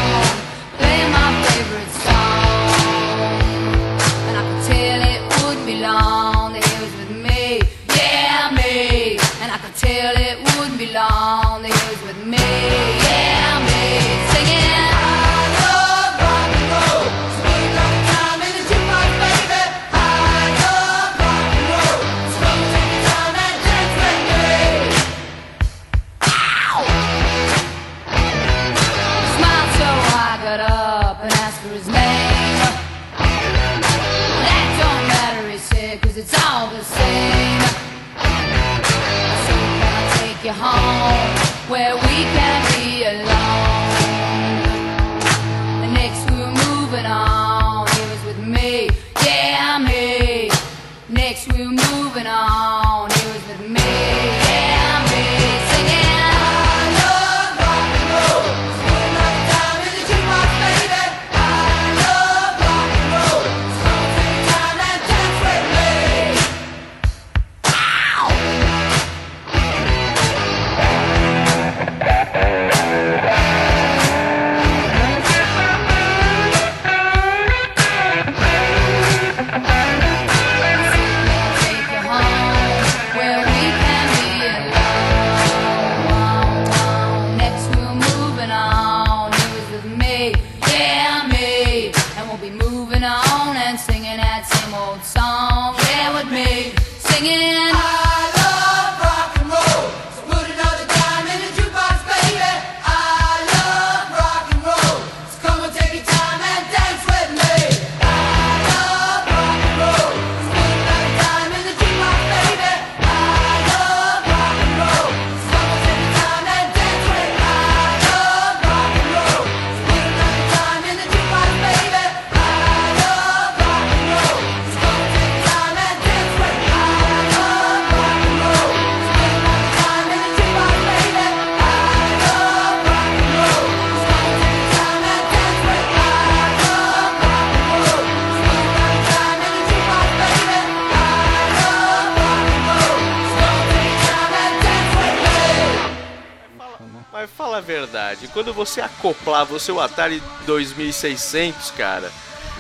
quando 148.43 148.53
você 148.53 148.81
acoplava 148.81 149.55
o 149.55 149.61
seu 149.61 149.81
Atari 149.81 150.21
2600, 150.47 151.71
cara, 151.71 152.11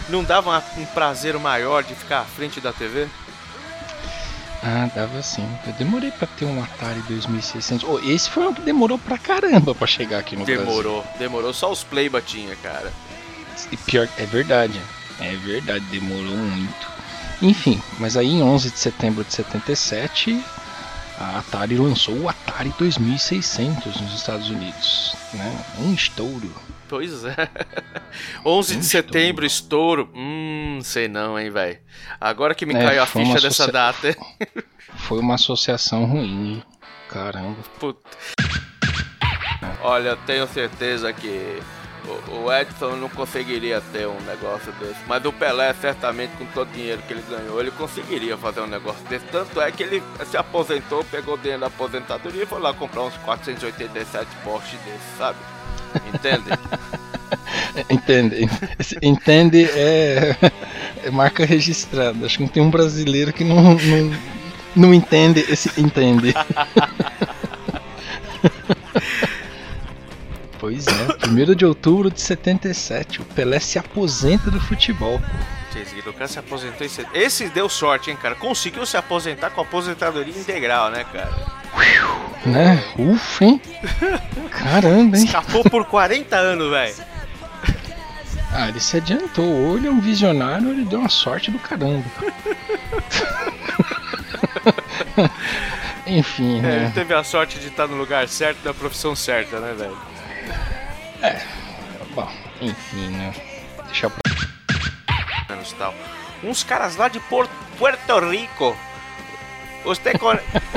não 0.08 0.22
dava 0.22 0.62
um 0.78 0.86
prazer 0.86 1.36
maior 1.40 1.82
de 1.82 1.92
ficar 1.92 2.20
à 2.20 2.24
frente 2.24 2.60
da 2.60 2.72
TV? 2.72 3.08
Ah, 4.62 4.88
dava 4.94 5.20
sim. 5.24 5.44
Eu 5.66 5.72
demorei 5.72 6.12
pra 6.12 6.28
ter 6.28 6.44
um 6.44 6.62
Atari 6.62 7.00
2600. 7.08 7.88
Oh, 7.88 7.98
esse 7.98 8.30
foi 8.30 8.46
um 8.46 8.54
que 8.54 8.62
demorou 8.62 8.96
pra 8.96 9.18
caramba 9.18 9.74
pra 9.74 9.88
chegar 9.88 10.20
aqui 10.20 10.36
no 10.36 10.44
Brasil. 10.44 10.64
Demorou, 10.64 11.04
demorou. 11.18 11.52
Só 11.52 11.72
os 11.72 11.82
Play 11.82 12.08
batinha, 12.08 12.54
cara. 12.62 12.92
E 13.72 13.76
pior, 13.76 14.08
é 14.16 14.24
verdade. 14.24 14.80
É 15.18 15.34
verdade, 15.34 15.84
demorou 15.86 16.36
muito. 16.36 16.92
Enfim, 17.42 17.82
mas 17.98 18.16
aí 18.16 18.28
em 18.28 18.40
11 18.40 18.70
de 18.70 18.78
setembro 18.78 19.24
de 19.24 19.34
77, 19.34 20.40
a 21.22 21.38
Atari 21.38 21.76
lançou 21.76 22.16
o 22.18 22.28
Atari 22.28 22.72
2600 22.78 24.00
nos 24.00 24.14
Estados 24.14 24.50
Unidos, 24.50 25.14
né? 25.34 25.64
Um 25.78 25.94
estouro. 25.94 26.52
Pois 26.88 27.24
é. 27.24 27.48
11 28.44 28.72
de 28.74 28.80
Um 28.80 28.82
setembro, 28.82 29.46
estouro. 29.46 30.10
Hum, 30.14 30.80
sei 30.82 31.08
não, 31.08 31.38
hein, 31.38 31.48
velho. 31.50 31.78
Agora 32.20 32.54
que 32.54 32.66
me 32.66 32.74
É, 32.74 32.84
caiu 32.84 33.02
a 33.02 33.06
ficha 33.06 33.34
dessa 33.34 33.64
associa- 33.64 33.72
data. 33.72 34.16
Foi 34.96 35.18
uma 35.20 35.36
associação 35.36 36.04
ruim. 36.04 36.62
Caramba. 37.08 37.56
Puta. 37.78 38.10
Olha, 39.82 40.10
eu 40.10 40.16
tenho 40.18 40.46
certeza 40.48 41.12
que 41.12 41.62
o, 42.06 42.44
o 42.44 42.52
Edson 42.52 42.96
não 42.96 43.08
conseguiria 43.08 43.80
ter 43.92 44.06
um 44.06 44.20
negócio 44.22 44.72
desse. 44.72 44.96
Mas 45.06 45.24
o 45.24 45.32
Pelé, 45.32 45.72
certamente, 45.74 46.32
com 46.36 46.44
todo 46.46 46.68
o 46.68 46.72
dinheiro 46.72 47.02
que 47.06 47.12
ele 47.12 47.22
ganhou, 47.28 47.60
ele 47.60 47.70
conseguiria 47.70 48.36
fazer 48.36 48.60
um 48.60 48.66
negócio 48.66 49.02
desse. 49.08 49.24
Tanto 49.26 49.60
é 49.60 49.70
que 49.70 49.82
ele 49.82 50.02
se 50.28 50.36
aposentou, 50.36 51.04
pegou 51.04 51.34
o 51.34 51.38
dinheiro 51.38 51.60
da 51.60 51.68
aposentadoria 51.68 52.42
e 52.42 52.46
foi 52.46 52.60
lá 52.60 52.74
comprar 52.74 53.02
uns 53.02 53.16
487 53.18 54.26
Porsche 54.42 54.76
desses, 54.78 55.16
sabe? 55.16 55.38
Entende? 56.12 56.44
Entende? 57.88 58.48
Entende 59.00 59.64
é, 59.70 60.36
é 61.04 61.10
marca 61.10 61.46
registrada. 61.46 62.26
Acho 62.26 62.36
que 62.36 62.42
não 62.42 62.48
tem 62.48 62.62
um 62.62 62.70
brasileiro 62.70 63.32
que 63.32 63.44
não, 63.44 63.74
não, 63.74 64.18
não 64.76 64.94
entende 64.94 65.40
esse 65.48 65.80
entende. 65.80 66.34
Pois 70.62 70.86
é, 70.86 71.26
1 71.26 71.54
de 71.56 71.66
outubro 71.66 72.08
de 72.08 72.20
77, 72.20 73.20
o 73.20 73.24
Pelé 73.24 73.58
se 73.58 73.80
aposenta 73.80 74.48
do 74.48 74.60
futebol. 74.60 75.20
Vocês 75.72 75.92
o 76.06 76.12
cara 76.12 76.28
se 76.28 76.38
aposentou 76.38 76.86
em 76.86 76.90
Esse 77.20 77.48
deu 77.48 77.68
sorte, 77.68 78.12
hein, 78.12 78.16
cara? 78.16 78.36
Conseguiu 78.36 78.86
se 78.86 78.96
aposentar 78.96 79.50
com 79.50 79.60
aposentadoria 79.60 80.32
integral, 80.32 80.92
né, 80.92 81.04
cara? 81.12 81.32
Né? 82.46 82.80
Ufa, 82.96 83.44
hein? 83.44 83.60
Caramba, 84.52 85.16
hein? 85.16 85.24
Escapou 85.24 85.64
por 85.64 85.84
40 85.84 86.36
anos, 86.36 86.70
velho. 86.70 86.94
Ah, 88.54 88.68
ele 88.68 88.78
se 88.78 88.98
adiantou. 88.98 89.44
Ou 89.44 89.78
ele 89.78 89.88
é 89.88 89.90
um 89.90 89.98
visionário 89.98 90.68
ou 90.68 90.74
ele 90.74 90.84
deu 90.84 91.00
uma 91.00 91.08
sorte 91.08 91.50
do 91.50 91.58
caramba. 91.58 92.04
Enfim, 96.06 96.58
É, 96.58 96.62
né? 96.62 96.84
ele 96.84 96.92
teve 96.92 97.14
a 97.14 97.24
sorte 97.24 97.58
de 97.58 97.68
estar 97.68 97.88
no 97.88 97.96
lugar 97.96 98.28
certo, 98.28 98.58
na 98.62 98.74
profissão 98.74 99.16
certa, 99.16 99.58
né, 99.58 99.72
velho? 99.72 100.11
Bom, 102.14 102.28
enfim, 102.60 103.08
né? 103.08 103.32
Deixa 103.86 104.10
pra 104.10 104.22
tal. 105.78 105.94
Uns 106.42 106.64
caras 106.64 106.96
lá 106.96 107.08
de 107.08 107.20
Puerto 107.20 108.18
Rico. 108.30 108.76
Você. 109.84 110.12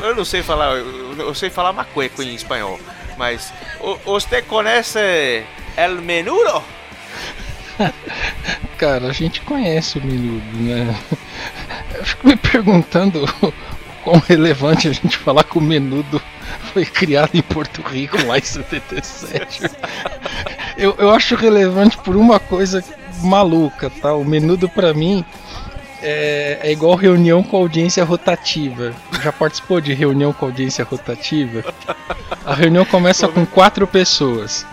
Eu 0.02 0.16
não 0.16 0.26
sei 0.26 0.42
falar, 0.42 0.76
eu 0.76 1.16
eu 1.18 1.34
sei 1.36 1.50
falar 1.50 1.74
macueco 1.74 2.22
em 2.22 2.34
espanhol, 2.34 2.80
mas 3.18 3.54
você 4.04 4.42
conhece 4.42 5.44
El 5.78 6.02
Menudo? 6.02 6.64
Cara, 8.78 9.08
a 9.08 9.14
gente 9.14 9.42
conhece 9.42 10.00
o 10.00 10.06
Menudo, 10.06 10.58
né? 10.58 10.96
Eu 11.94 12.06
fico 12.06 12.28
me 12.28 12.36
perguntando 12.36 13.26
o 13.42 13.54
quão 14.04 14.20
relevante 14.28 14.88
a 14.88 14.94
gente 14.94 15.18
falar 15.18 15.44
que 15.44 15.58
o 15.58 15.62
Menudo 15.62 16.22
foi 16.74 16.86
criado 16.86 17.32
em 17.34 17.42
Porto 17.42 17.82
Rico 17.82 18.18
lá 18.26 18.38
em 18.38 18.44
77. 18.44 19.62
Eu, 20.78 20.96
eu 20.98 21.12
acho 21.12 21.36
relevante 21.36 21.98
por 21.98 22.16
uma 22.16 22.40
coisa 22.40 22.84
maluca, 23.22 23.90
tá? 23.90 24.14
O 24.14 24.26
Menudo 24.26 24.68
pra 24.68 24.94
mim 24.94 25.24
é, 26.02 26.60
é 26.62 26.72
igual 26.72 26.96
reunião 26.96 27.42
com 27.42 27.58
audiência 27.58 28.04
rotativa. 28.04 28.94
Já 29.24 29.32
participou 29.32 29.82
de 29.82 29.94
reunião 29.94 30.34
com 30.34 30.46
audiência 30.46 30.84
rotativa? 30.84 31.64
A 32.46 32.54
reunião 32.54 32.86
começa 32.86 33.28
com 33.28 33.46
quatro 33.46 33.88
pessoas. 33.88 34.66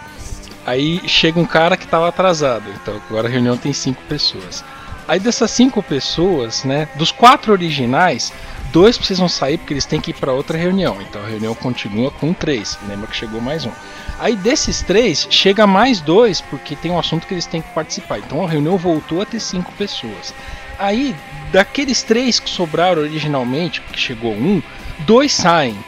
Aí 0.67 1.01
chega 1.09 1.41
um 1.41 1.47
cara 1.47 1.77
que 1.77 1.85
estava 1.85 2.09
atrasado. 2.09 2.65
Então 2.83 3.01
agora 3.09 3.29
a 3.29 3.31
reunião 3.31 3.57
tem 3.57 3.73
cinco 3.73 4.03
pessoas. 4.09 4.65
Aí 5.09 5.19
dessas 5.19 5.51
cinco 5.51 5.83
pessoas, 5.83 6.65
né, 6.65 6.89
dos 6.97 7.11
quatro 7.11 7.53
originais, 7.53 8.33
dois 8.73 8.97
precisam 8.97 9.29
sair 9.29 9.59
porque 9.59 9.75
eles 9.75 9.85
têm 9.85 10.01
que 10.01 10.11
ir 10.11 10.15
para 10.15 10.33
outra 10.33 10.57
reunião. 10.57 11.01
Então 11.03 11.23
a 11.23 11.27
reunião 11.27 11.55
continua 11.55 12.11
com 12.11 12.33
três. 12.33 12.79
Lembra 12.89 13.07
que 13.07 13.17
chegou 13.17 13.41
mais 13.41 13.65
um. 13.67 13.71
Aí 14.19 14.35
desses 14.35 14.83
três 14.83 15.27
chega 15.31 15.67
mais 15.67 16.01
dois 16.01 16.41
porque 16.41 16.75
tem 16.75 16.91
um 16.91 16.99
assunto 16.99 17.27
que 17.27 17.35
eles 17.35 17.47
têm 17.47 17.61
que 17.61 17.73
participar. 17.75 18.19
Então 18.19 18.45
a 18.45 18.49
reunião 18.49 18.77
voltou 18.79 19.21
a 19.21 19.27
ter 19.27 19.39
cinco 19.39 19.71
pessoas. 19.73 20.35
Aí 20.79 21.15
daqueles 21.53 22.03
três 22.03 22.41
que 22.41 22.49
sobraram 22.49 23.03
originalmente, 23.03 23.81
porque 23.83 24.01
chegou 24.01 24.33
um, 24.33 24.63
dois 25.01 25.33
saem. 25.33 25.79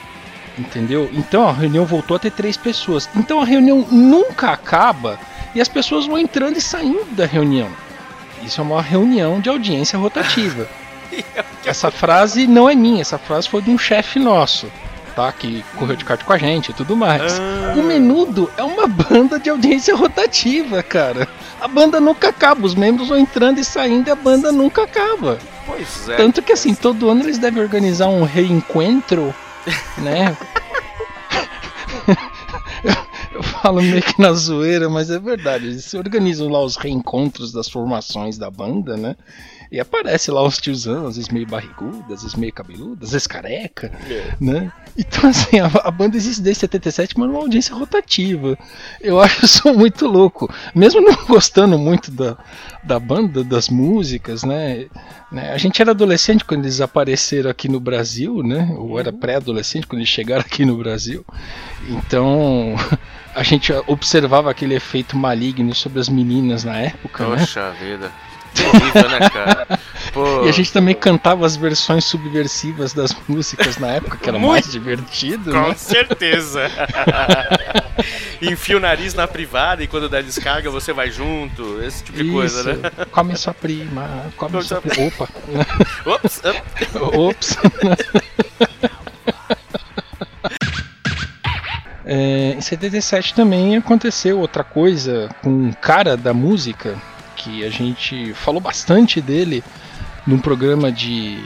Entendeu? 0.56 1.10
Então 1.12 1.48
a 1.48 1.52
reunião 1.52 1.84
voltou 1.86 2.16
a 2.16 2.20
ter 2.20 2.30
três 2.30 2.56
pessoas. 2.56 3.08
Então 3.16 3.40
a 3.40 3.44
reunião 3.44 3.86
nunca 3.90 4.50
acaba 4.50 5.18
e 5.54 5.60
as 5.60 5.68
pessoas 5.68 6.06
vão 6.06 6.18
entrando 6.18 6.58
e 6.58 6.60
saindo 6.60 7.06
da 7.12 7.24
reunião. 7.24 7.68
Isso 8.42 8.60
é 8.60 8.64
uma 8.64 8.82
reunião 8.82 9.40
de 9.40 9.48
audiência 9.48 9.98
rotativa. 9.98 10.68
Essa 11.64 11.90
frase 11.90 12.46
não 12.46 12.68
é 12.68 12.74
minha, 12.74 13.00
essa 13.00 13.18
frase 13.18 13.48
foi 13.48 13.62
de 13.62 13.70
um 13.70 13.78
chefe 13.78 14.18
nosso, 14.18 14.70
tá? 15.16 15.32
Que 15.32 15.64
correu 15.76 15.96
de 15.96 16.04
kart 16.04 16.22
com 16.22 16.32
a 16.32 16.38
gente 16.38 16.70
e 16.70 16.74
tudo 16.74 16.94
mais. 16.96 17.38
O 17.76 17.82
Menudo 17.82 18.50
é 18.56 18.62
uma 18.62 18.86
banda 18.86 19.38
de 19.38 19.48
audiência 19.48 19.94
rotativa, 19.96 20.82
cara. 20.82 21.26
A 21.60 21.66
banda 21.66 22.00
nunca 22.00 22.28
acaba, 22.28 22.66
os 22.66 22.74
membros 22.74 23.08
vão 23.08 23.18
entrando 23.18 23.58
e 23.58 23.64
saindo 23.64 24.08
e 24.08 24.10
a 24.10 24.14
banda 24.14 24.52
nunca 24.52 24.82
acaba. 24.82 25.38
Pois 25.66 26.08
é. 26.08 26.16
Tanto 26.16 26.42
que 26.42 26.52
assim, 26.52 26.74
todo 26.74 27.08
ano 27.08 27.22
eles 27.22 27.38
devem 27.38 27.62
organizar 27.62 28.08
um 28.08 28.24
reencontro, 28.24 29.34
né? 29.98 30.36
Eu 33.32 33.42
falo 33.42 33.82
meio 33.82 34.02
que 34.02 34.20
na 34.20 34.32
zoeira, 34.32 34.88
mas 34.88 35.10
é 35.10 35.18
verdade. 35.18 35.66
Eles 35.66 35.84
se 35.86 35.96
organizam 35.96 36.48
lá 36.48 36.62
os 36.62 36.76
reencontros 36.76 37.50
das 37.50 37.68
formações 37.68 38.38
da 38.38 38.48
banda, 38.48 38.96
né? 38.96 39.16
E 39.74 39.80
aparece 39.80 40.30
lá 40.30 40.40
os 40.40 40.58
tiozão, 40.58 41.08
às 41.08 41.16
vezes 41.16 41.28
meio 41.28 41.48
barrigudas, 41.48 42.18
às 42.18 42.22
vezes 42.22 42.34
meio 42.36 42.52
cabeludas, 42.52 43.08
às 43.08 43.10
vezes 43.10 43.26
careca, 43.26 43.90
né? 44.40 44.70
Então, 44.96 45.28
assim, 45.28 45.58
a, 45.58 45.66
a 45.66 45.90
banda 45.90 46.16
existe 46.16 46.40
desde 46.40 46.60
77, 46.60 47.18
mas 47.18 47.28
numa 47.28 47.40
audiência 47.40 47.74
rotativa. 47.74 48.56
Eu 49.00 49.20
acho 49.20 49.44
isso 49.44 49.66
muito 49.74 50.06
louco. 50.06 50.48
Mesmo 50.76 51.00
não 51.00 51.16
gostando 51.26 51.76
muito 51.76 52.12
da, 52.12 52.36
da 52.84 53.00
banda, 53.00 53.42
das 53.42 53.68
músicas, 53.68 54.44
né? 54.44 54.86
né? 55.32 55.52
A 55.52 55.58
gente 55.58 55.82
era 55.82 55.90
adolescente 55.90 56.44
quando 56.44 56.66
eles 56.66 56.80
apareceram 56.80 57.50
aqui 57.50 57.68
no 57.68 57.80
Brasil, 57.80 58.44
né? 58.44 58.72
Ou 58.78 59.00
era 59.00 59.12
pré-adolescente 59.12 59.88
quando 59.88 60.02
eles 60.02 60.08
chegaram 60.08 60.42
aqui 60.42 60.64
no 60.64 60.76
Brasil. 60.76 61.26
Então, 61.88 62.76
a 63.34 63.42
gente 63.42 63.72
observava 63.88 64.52
aquele 64.52 64.76
efeito 64.76 65.16
maligno 65.16 65.74
sobre 65.74 65.98
as 65.98 66.08
meninas 66.08 66.62
na 66.62 66.76
época, 66.76 67.26
né? 67.26 67.38
Poxa 67.38 67.72
vida. 67.72 68.12
Terrível, 68.54 69.08
né, 69.10 69.30
cara? 69.30 69.78
Pô, 70.12 70.44
E 70.44 70.48
a 70.48 70.52
gente 70.52 70.72
também 70.72 70.94
cantava 70.94 71.44
as 71.44 71.56
versões 71.56 72.04
subversivas 72.04 72.92
das 72.92 73.14
músicas 73.26 73.78
na 73.78 73.88
época, 73.88 74.16
que 74.16 74.28
era 74.28 74.38
Muito. 74.38 74.52
mais 74.52 74.70
divertido, 74.70 75.50
Com 75.50 75.68
né? 75.68 75.74
certeza. 75.74 76.70
Enfia 78.40 78.76
o 78.76 78.80
nariz 78.80 79.14
na 79.14 79.26
privada 79.26 79.82
e 79.82 79.86
quando 79.86 80.08
der 80.08 80.22
descarga 80.22 80.70
você 80.70 80.92
vai 80.92 81.10
junto. 81.10 81.82
Esse 81.82 82.04
tipo 82.04 82.22
de 82.22 82.30
coisa, 82.30 82.74
né? 82.74 82.90
Come 83.10 83.36
sua 83.36 83.54
prima, 83.54 84.26
come 84.36 84.52
Come 84.52 84.64
sua 84.64 84.80
prima. 84.80 85.06
Opa! 85.08 85.28
Ops, 86.06 86.42
op. 86.44 87.16
Ops! 87.16 87.58
É, 92.06 92.54
em 92.56 92.60
77 92.60 93.34
também 93.34 93.76
aconteceu 93.76 94.38
outra 94.38 94.62
coisa 94.62 95.30
com 95.42 95.48
um 95.48 95.72
cara 95.72 96.16
da 96.16 96.34
música 96.34 97.00
que 97.44 97.64
a 97.64 97.70
gente 97.70 98.32
falou 98.34 98.60
bastante 98.60 99.20
dele 99.20 99.62
num 100.26 100.38
programa 100.38 100.90
de 100.90 101.38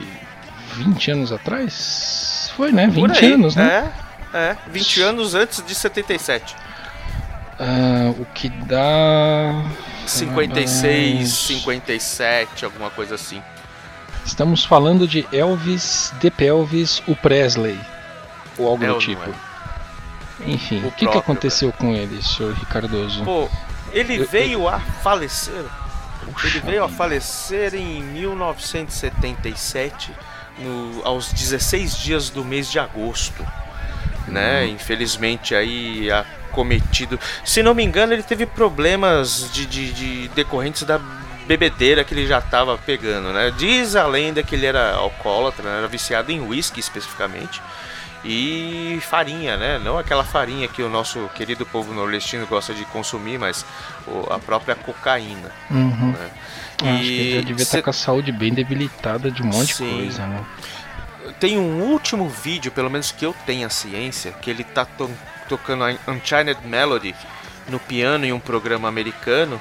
20 0.75 1.11
anos 1.11 1.33
atrás. 1.33 2.53
Foi, 2.57 2.71
né? 2.73 2.87
20 2.87 2.95
Por 3.01 3.11
aí. 3.25 3.33
anos, 3.33 3.57
né? 3.57 3.93
É, 4.33 4.37
é. 4.39 4.57
20 4.71 5.03
anos 5.03 5.35
antes 5.35 5.65
de 5.67 5.75
77. 5.75 6.55
Ah, 7.59 8.13
o 8.19 8.25
que 8.27 8.49
dá. 8.49 9.65
56, 10.07 11.23
Ah, 11.23 11.27
57, 11.55 12.65
alguma 12.65 12.91
coisa 12.91 13.17
assim. 13.17 13.43
Estamos 14.25 14.65
falando 14.65 15.07
de 15.09 15.27
Elvis 15.33 16.13
de 16.21 16.31
Pelvis, 16.31 17.03
o 17.07 17.17
Presley. 17.17 17.79
Ou 18.57 18.69
algo 18.69 18.85
É 18.85 18.89
do 18.89 18.99
tipo. 18.99 19.23
é? 19.23 20.51
Enfim, 20.51 20.79
O 20.79 20.91
que, 20.93 20.99
que 20.99 21.03
próprio, 21.05 21.21
aconteceu 21.21 21.73
com 21.73 21.93
ele, 21.95 22.23
senhor 22.23 22.55
Ricardoso? 22.55 23.25
Pô, 23.25 23.49
ele 23.93 24.17
Eu- 24.21 24.29
veio 24.29 24.69
a 24.69 24.79
falecer. 24.79 25.65
Ele 26.45 26.61
veio 26.61 26.85
a 26.85 26.89
falecer 26.89 27.75
em 27.75 28.03
1977, 28.03 30.13
no- 30.59 31.01
aos 31.05 31.33
16 31.33 31.97
dias 31.97 32.31
do 32.31 32.45
mês 32.45 32.71
de 32.71 32.79
agosto. 32.79 33.45
Né? 34.27 34.67
Infelizmente 34.67 35.55
aí 35.55 36.11
acometido. 36.11 37.19
Se 37.45 37.63
não 37.63 37.75
me 37.75 37.83
engano, 37.83 38.13
ele 38.13 38.23
teve 38.23 38.45
problemas 38.47 39.51
de, 39.53 39.65
de- 39.67 39.93
de 39.93 40.29
decorrentes 40.29 40.83
da 40.83 41.01
bebedeira 41.47 42.05
que 42.05 42.13
ele 42.13 42.27
já 42.27 42.39
estava 42.41 42.77
pegando, 42.77 43.33
né? 43.33 43.51
Diz 43.57 43.97
a 43.97 44.07
lenda 44.07 44.43
que 44.43 44.55
ele 44.55 44.67
era 44.67 44.93
alcoólatra, 44.97 45.71
né? 45.71 45.79
era 45.79 45.89
viciado 45.89 46.31
em 46.31 46.41
whisky 46.41 46.79
especificamente 46.79 47.63
e 48.25 48.99
farinha, 49.03 49.57
né? 49.57 49.79
Não 49.79 49.99
aquela 49.99 50.25
farinha 50.25 50.67
que 50.69 50.83
o 50.83 50.89
nosso 50.89 51.29
querido 51.35 51.65
povo 51.65 51.93
nordestino 51.95 52.47
gosta 52.47 52.75
de 52.75 52.85
consumir, 52.87 53.39
mas 53.39 53.65
a 54.31 54.39
própria 54.39 54.75
cocaína. 54.75 55.51
Uhum. 55.71 56.13
Né? 56.13 56.31
Acho 56.83 57.01
que 57.03 57.19
ele 57.21 57.43
devia 57.47 57.65
cê- 57.65 57.79
estar 57.79 57.83
com 57.83 57.91
a 57.91 57.93
saúde 57.93 58.31
bem 58.33 58.53
debilitada 58.53 59.31
de 59.31 59.43
um 59.43 59.47
monte 59.47 59.75
Sim. 59.75 59.87
de 59.89 59.95
coisa, 59.97 60.27
né? 60.27 60.45
tem 61.41 61.59
um 61.59 61.83
último 61.83 62.29
vídeo, 62.29 62.73
pelo 62.73 62.91
menos 62.91 63.13
que 63.13 63.25
eu 63.25 63.35
tenha 63.47 63.69
ciência, 63.69 64.33
que 64.33 64.51
ele 64.51 64.65
tá 64.65 64.85
to- 64.85 65.11
tocando 65.49 65.85
a 65.85 66.11
Unchained 66.11 66.59
Melody 66.65 67.15
no 67.69 67.79
piano 67.79 68.25
em 68.25 68.33
um 68.33 68.41
programa 68.41 68.89
americano. 68.89 69.61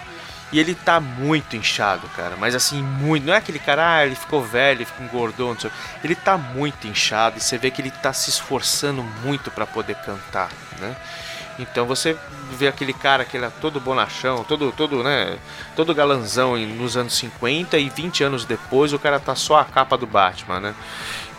E 0.52 0.60
ele 0.60 0.74
tá 0.74 1.00
muito 1.00 1.56
inchado, 1.56 2.08
cara. 2.16 2.36
Mas 2.38 2.56
assim, 2.56 2.82
muito. 2.82 3.26
Não 3.26 3.34
é 3.34 3.38
aquele 3.38 3.60
cara, 3.60 3.98
ah, 3.98 4.06
ele 4.06 4.16
ficou 4.16 4.42
velho, 4.42 4.78
ele 4.78 4.86
ficou 4.86 5.06
engordou, 5.06 5.54
não 5.54 5.60
sei. 5.60 5.72
Ele 6.04 6.16
tá 6.16 6.38
muito 6.38 6.88
inchado 6.88 7.38
e 7.38 7.42
você 7.42 7.58
vê 7.58 7.70
que 7.70 7.82
ele 7.82 7.92
tá 7.92 8.14
se 8.14 8.30
esforçando 8.30 9.04
muito 9.24 9.52
para 9.52 9.66
poder 9.66 9.96
cantar, 9.96 10.50
né? 10.80 10.96
Então 11.60 11.86
você 11.86 12.16
vê 12.52 12.68
aquele 12.68 12.94
cara 12.94 13.26
que 13.26 13.36
era 13.36 13.50
todo 13.50 13.80
bonachão, 13.80 14.44
todo, 14.44 14.72
todo, 14.72 15.04
né, 15.04 15.38
todo 15.76 15.94
galanzão 15.94 16.56
nos 16.56 16.96
anos 16.96 17.18
50 17.18 17.78
e 17.80 17.90
20 17.90 18.24
anos 18.24 18.46
depois 18.46 18.94
o 18.94 19.00
cara 19.00 19.20
tá 19.20 19.36
só 19.36 19.60
a 19.60 19.66
capa 19.66 19.98
do 19.98 20.06
Batman, 20.06 20.60
né? 20.60 20.76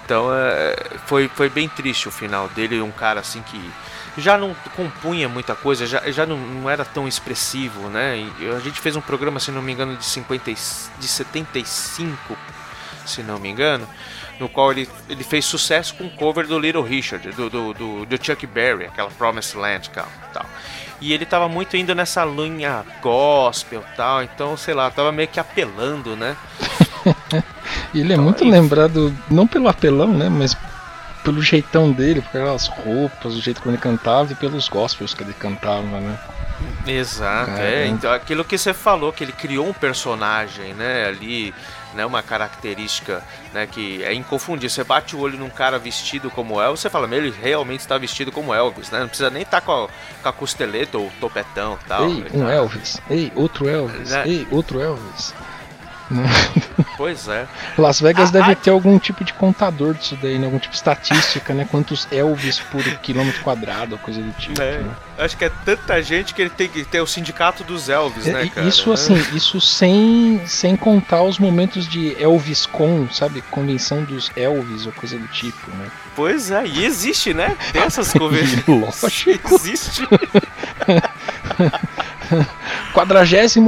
Então 0.04 0.28
é, 0.34 0.74
foi, 1.06 1.28
foi 1.28 1.48
bem 1.48 1.68
triste 1.68 2.08
o 2.08 2.10
final 2.10 2.48
dele, 2.48 2.80
um 2.80 2.90
cara 2.90 3.20
assim 3.20 3.42
que 3.42 3.72
já 4.18 4.36
não 4.36 4.54
compunha 4.76 5.28
muita 5.28 5.54
coisa, 5.54 5.86
já, 5.86 6.10
já 6.10 6.26
não, 6.26 6.36
não 6.36 6.68
era 6.68 6.84
tão 6.84 7.06
expressivo, 7.08 7.88
né? 7.88 8.18
E 8.38 8.48
a 8.50 8.58
gente 8.60 8.80
fez 8.80 8.96
um 8.96 9.00
programa, 9.00 9.40
se 9.40 9.50
não 9.50 9.62
me 9.62 9.72
engano, 9.72 9.96
de, 9.96 10.04
50, 10.04 10.50
e- 10.50 10.54
de 10.98 11.08
75, 11.08 12.36
se 13.06 13.22
não 13.22 13.38
me 13.38 13.48
engano, 13.48 13.88
no 14.38 14.48
qual 14.48 14.72
ele, 14.72 14.88
ele 15.08 15.24
fez 15.24 15.44
sucesso 15.44 15.94
com 15.94 16.04
o 16.04 16.10
cover 16.10 16.46
do 16.46 16.58
Little 16.58 16.82
Richard, 16.82 17.30
do, 17.32 17.48
do, 17.48 17.74
do, 17.74 18.06
do 18.06 18.24
Chuck 18.24 18.46
Berry, 18.46 18.86
aquela 18.86 19.10
Promised 19.10 19.56
Land 19.56 19.90
tal, 19.90 20.08
tal. 20.32 20.46
E 21.00 21.12
ele 21.12 21.24
tava 21.24 21.48
muito 21.48 21.76
indo 21.76 21.94
nessa 21.94 22.24
linha 22.24 22.84
gospel 23.00 23.84
tal, 23.96 24.22
então, 24.22 24.56
sei 24.56 24.74
lá, 24.74 24.90
tava 24.90 25.12
meio 25.12 25.28
que 25.28 25.38
apelando, 25.40 26.16
né? 26.16 26.36
E 27.92 28.00
ele 28.00 28.12
é 28.12 28.16
muito 28.16 28.44
lembrado, 28.44 29.14
não 29.30 29.46
pelo 29.46 29.68
apelão, 29.68 30.08
né? 30.12 30.28
Mas 30.28 30.56
pelo 31.28 31.42
jeitão 31.42 31.92
dele, 31.92 32.22
por 32.22 32.28
aquelas 32.28 32.66
roupas, 32.68 33.34
o 33.34 33.40
jeito 33.40 33.60
como 33.60 33.74
ele 33.74 33.82
cantava 33.82 34.32
e 34.32 34.34
pelos 34.34 34.66
gospels 34.68 35.12
que 35.12 35.22
ele 35.22 35.34
cantava, 35.34 35.82
né? 36.00 36.18
Exato, 36.86 37.50
Caramba. 37.52 37.62
é. 37.62 37.86
Então 37.86 38.10
aquilo 38.10 38.44
que 38.44 38.56
você 38.56 38.72
falou, 38.72 39.12
que 39.12 39.22
ele 39.22 39.32
criou 39.32 39.68
um 39.68 39.72
personagem, 39.72 40.72
né, 40.74 41.06
ali, 41.06 41.54
né, 41.94 42.04
uma 42.06 42.22
característica, 42.22 43.22
né, 43.52 43.66
que 43.66 44.02
é 44.02 44.12
inconfundível. 44.14 44.70
Você 44.70 44.82
bate 44.82 45.14
o 45.14 45.20
olho 45.20 45.38
num 45.38 45.50
cara 45.50 45.78
vestido 45.78 46.30
como 46.30 46.60
Elvis, 46.60 46.80
você 46.80 46.90
fala, 46.90 47.06
meu, 47.06 47.18
ele 47.18 47.34
realmente 47.42 47.80
está 47.80 47.98
vestido 47.98 48.32
como 48.32 48.52
Elvis, 48.54 48.90
né? 48.90 49.00
Não 49.00 49.08
precisa 49.08 49.30
nem 49.30 49.42
estar 49.42 49.60
com, 49.60 49.84
a, 49.84 49.88
com 50.22 50.28
a 50.28 50.32
costeleta 50.32 50.96
ou 50.98 51.12
topetão 51.20 51.78
tal. 51.86 52.08
Ei, 52.08 52.24
um 52.32 52.40
tá- 52.44 52.52
Elvis. 52.52 53.02
Ei, 53.10 53.32
outro 53.36 53.68
Elvis. 53.68 54.10
Né? 54.10 54.22
Ei, 54.26 54.48
outro 54.50 54.80
Elvis. 54.80 55.34
Né? 56.10 56.24
Pois 56.96 57.28
é. 57.28 57.46
Las 57.76 58.00
Vegas 58.00 58.30
Ah, 58.30 58.32
deve 58.32 58.52
ah. 58.52 58.56
ter 58.56 58.70
algum 58.70 58.98
tipo 58.98 59.22
de 59.22 59.32
contador 59.32 59.94
disso 59.94 60.18
daí, 60.20 60.36
né? 60.36 60.46
Algum 60.46 60.58
tipo 60.58 60.72
de 60.72 60.78
estatística, 60.78 61.54
né? 61.54 61.64
Quantos 61.70 62.08
Elvis 62.10 62.58
por 62.58 62.82
quilômetro 62.98 63.40
quadrado, 63.42 63.96
coisa 63.98 64.20
do 64.20 64.32
tipo. 64.32 64.60
É, 64.60 64.78
né? 64.78 64.90
Acho 65.16 65.36
que 65.36 65.44
é 65.44 65.50
tanta 65.64 66.02
gente 66.02 66.34
que 66.34 66.42
ele 66.42 66.50
tem 66.50 66.68
que 66.68 66.82
ter 66.84 67.00
o 67.00 67.06
sindicato 67.06 67.62
dos 67.62 67.88
Elvis, 67.88 68.26
É, 68.26 68.32
né, 68.32 68.50
cara? 68.52 68.66
isso 68.66 68.90
assim, 68.92 69.14
isso 69.32 69.60
sem, 69.60 70.42
sem 70.44 70.74
contar 70.76 71.22
os 71.22 71.38
momentos 71.38 71.86
de 71.86 72.20
Elvis 72.20 72.66
Con, 72.66 73.06
sabe? 73.12 73.40
Convenção 73.42 74.02
dos 74.02 74.32
Elvis 74.34 74.84
ou 74.86 74.92
coisa 74.92 75.16
do 75.16 75.28
tipo, 75.28 75.70
né? 75.76 75.86
Pois 76.16 76.50
é, 76.50 76.66
e 76.66 76.84
existe, 76.84 77.32
né? 77.32 77.56
Tem 77.72 77.82
essas 77.82 78.10
conversas. 78.18 78.64
Lógico. 78.66 79.54
Existe. 79.54 80.02
48 82.92 83.58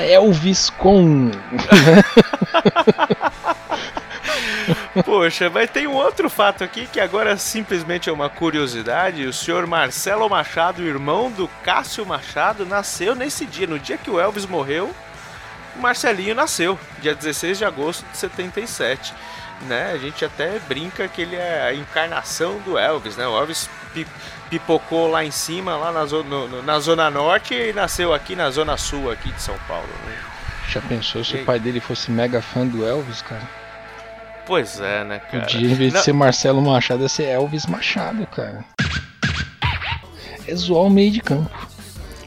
Elvis 0.00 0.70
Con. 0.70 1.30
Poxa, 5.04 5.50
mas 5.50 5.70
tem 5.70 5.86
um 5.86 5.94
outro 5.94 6.30
fato 6.30 6.64
aqui 6.64 6.86
que 6.86 6.98
agora 6.98 7.36
simplesmente 7.36 8.08
é 8.08 8.12
uma 8.12 8.28
curiosidade. 8.28 9.26
O 9.26 9.32
senhor 9.32 9.66
Marcelo 9.66 10.28
Machado, 10.28 10.82
irmão 10.82 11.30
do 11.30 11.48
Cássio 11.62 12.06
Machado, 12.06 12.64
nasceu 12.64 13.14
nesse 13.14 13.44
dia. 13.44 13.66
No 13.66 13.78
dia 13.78 13.98
que 13.98 14.10
o 14.10 14.18
Elvis 14.18 14.46
morreu, 14.46 14.94
o 15.76 15.80
Marcelinho 15.80 16.34
nasceu, 16.34 16.78
dia 17.00 17.14
16 17.14 17.58
de 17.58 17.64
agosto 17.64 18.04
de 18.10 18.16
77. 18.16 19.12
Né? 19.68 19.92
A 19.92 19.98
gente 19.98 20.24
até 20.24 20.58
brinca 20.60 21.08
que 21.08 21.22
ele 21.22 21.36
é 21.36 21.62
a 21.62 21.74
encarnação 21.74 22.58
do 22.60 22.78
Elvis, 22.78 23.16
né? 23.16 23.26
O 23.26 23.38
Elvis 23.38 23.70
pipocou 24.50 25.10
lá 25.10 25.24
em 25.24 25.30
cima, 25.30 25.76
lá 25.76 25.90
na 25.92 26.04
zona, 26.06 26.28
no- 26.46 26.62
na 26.62 26.78
zona 26.78 27.10
norte 27.10 27.54
e 27.54 27.72
nasceu 27.72 28.12
aqui 28.14 28.34
na 28.36 28.50
zona 28.50 28.76
sul 28.76 29.10
aqui 29.10 29.30
de 29.32 29.40
São 29.42 29.56
Paulo. 29.68 29.88
né? 30.06 30.16
Já 30.68 30.80
pensou 30.80 31.24
se 31.24 31.36
E 31.36 31.42
o 31.42 31.44
pai 31.44 31.58
dele 31.60 31.80
fosse 31.80 32.10
mega 32.10 32.42
fã 32.42 32.66
do 32.66 32.84
Elvis, 32.84 33.22
cara? 33.22 33.42
Pois 34.46 34.80
é, 34.80 35.04
né, 35.04 35.18
cara? 35.18 35.44
Podia, 35.44 35.60
em 35.70 35.74
vez 35.74 35.90
de 35.92 35.96
Não- 35.98 36.04
ser 36.04 36.12
Marcelo 36.12 36.60
Machado, 36.62 37.02
ia 37.02 37.08
ser 37.08 37.24
Elvis 37.24 37.66
Machado, 37.66 38.26
cara. 38.26 38.64
É 40.46 40.54
zoar 40.54 40.82
o 40.84 40.90
meio 40.90 41.10
de 41.10 41.20
campo. 41.20 41.50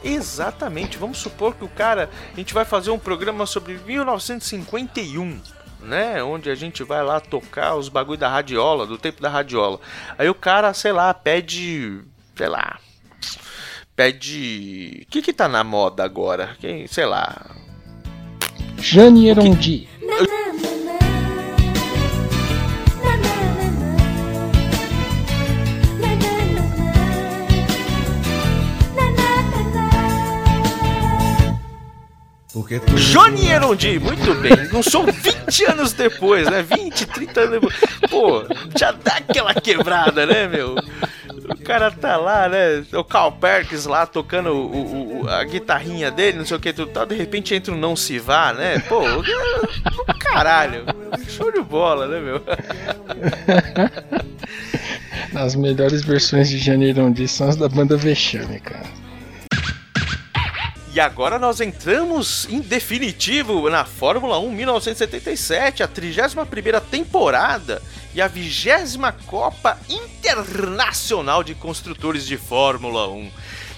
Exatamente. 0.04 0.96
Vamos 0.98 1.18
supor 1.18 1.54
que 1.54 1.64
o 1.64 1.68
cara. 1.68 2.08
A 2.32 2.36
gente 2.36 2.52
vai 2.54 2.64
fazer 2.64 2.90
um 2.90 2.98
programa 2.98 3.44
sobre 3.46 3.78
1951. 3.86 5.40
Né? 5.82 6.22
Onde 6.22 6.50
a 6.50 6.54
gente 6.54 6.82
vai 6.84 7.02
lá 7.02 7.20
tocar 7.20 7.74
os 7.74 7.88
bagulho 7.88 8.18
da 8.18 8.28
radiola, 8.28 8.86
do 8.86 8.98
tempo 8.98 9.22
da 9.22 9.30
radiola. 9.30 9.80
Aí 10.18 10.28
o 10.28 10.34
cara, 10.34 10.74
sei 10.74 10.92
lá, 10.92 11.12
pede. 11.14 12.02
Sei 12.40 12.48
lá. 12.48 12.78
Pede. 13.94 15.02
O 15.06 15.10
que 15.10 15.20
que 15.20 15.30
tá 15.30 15.46
na 15.46 15.62
moda 15.62 16.02
agora? 16.02 16.56
Quem, 16.58 16.86
sei 16.86 17.04
lá. 17.04 17.36
Jane 18.78 19.28
Erondi. 19.28 19.86
Porque 32.54 32.80
tu 32.80 32.94
Johnny 32.94 33.48
Erondi, 33.48 33.98
muito 33.98 34.34
bem. 34.36 34.52
Não 34.72 34.82
sou 34.82 35.04
20 35.04 35.64
anos 35.66 35.92
depois, 35.92 36.48
né? 36.48 36.62
20, 36.62 37.06
30 37.06 37.40
anos 37.40 37.60
depois. 37.60 37.76
Pô, 38.08 38.44
já 38.78 38.92
dá 38.92 39.16
aquela 39.16 39.52
quebrada, 39.52 40.24
né, 40.24 40.48
meu? 40.48 40.74
O 41.52 41.62
cara 41.62 41.90
tá 41.90 42.16
lá, 42.16 42.48
né? 42.48 42.84
O 42.92 43.02
Carl 43.04 43.32
Perkins 43.32 43.86
lá 43.86 44.06
tocando 44.06 44.50
o, 44.52 45.22
o- 45.22 45.28
a 45.28 45.42
guitarrinha 45.44 46.10
dele, 46.10 46.38
não 46.38 46.44
sei 46.46 46.56
o 46.56 46.60
que, 46.60 46.72
tudo 46.72 46.90
tal. 46.92 47.06
De 47.06 47.14
repente 47.14 47.54
entra 47.54 47.72
um 47.74 47.78
Não 47.78 47.94
Se 47.96 48.18
Vá, 48.18 48.52
né? 48.52 48.78
Pô, 48.88 49.00
caralho. 50.18 50.84
Show 51.28 51.52
de 51.52 51.60
bola, 51.60 52.06
né, 52.06 52.20
meu? 52.20 52.42
As 55.34 55.54
melhores 55.54 56.02
versões 56.02 56.48
de 56.48 56.58
Jane 56.58 56.88
Erondi 56.90 57.28
são 57.28 57.48
as 57.48 57.56
da 57.56 57.68
banda 57.68 57.96
Vexame, 57.96 58.58
cara. 58.60 58.86
E 60.92 60.98
agora 60.98 61.38
nós 61.38 61.60
entramos 61.60 62.48
em 62.50 62.60
definitivo 62.60 63.70
na 63.70 63.84
Fórmula 63.84 64.40
1 64.40 64.50
1977, 64.50 65.84
a 65.84 65.88
31ª 65.88 66.80
temporada 66.80 67.80
e 68.14 68.20
a 68.20 68.28
20 68.28 68.98
Copa 69.26 69.78
Internacional 69.88 71.42
de 71.42 71.54
Construtores 71.54 72.26
de 72.26 72.36
Fórmula 72.36 73.08
1, 73.08 73.30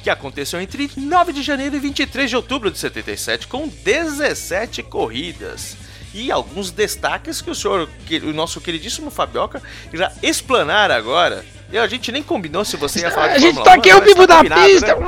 que 0.02 0.10
aconteceu 0.10 0.60
entre 0.60 0.90
9 0.96 1.32
de 1.32 1.42
janeiro 1.42 1.76
e 1.76 1.78
23 1.78 2.30
de 2.30 2.36
outubro 2.36 2.70
de 2.70 2.78
77, 2.78 3.46
com 3.46 3.68
17 3.68 4.82
corridas. 4.82 5.76
E 6.14 6.30
alguns 6.30 6.70
destaques 6.70 7.40
que 7.40 7.50
o 7.50 7.54
senhor, 7.54 7.88
que 8.06 8.18
o 8.18 8.34
nosso 8.34 8.60
queridíssimo 8.60 9.10
Fabioca, 9.10 9.62
irá 9.92 10.12
explanar 10.22 10.90
agora. 10.90 11.44
E 11.70 11.78
a 11.78 11.86
gente 11.86 12.12
nem 12.12 12.22
combinou 12.22 12.64
se 12.66 12.76
você 12.76 13.00
ia 13.00 13.10
falar 13.10 13.28
de 13.28 13.34
A 13.36 13.38
gente 13.38 13.54
Fórmula 13.54 13.64
tá 13.64 13.76
1, 13.76 13.80
aqui 13.80 13.90
ao 13.90 14.02
vivo 14.02 14.26
tá 14.26 14.34
da 14.34 14.36
combinado, 14.36 14.66
pista! 14.66 14.94
Né? 14.94 15.06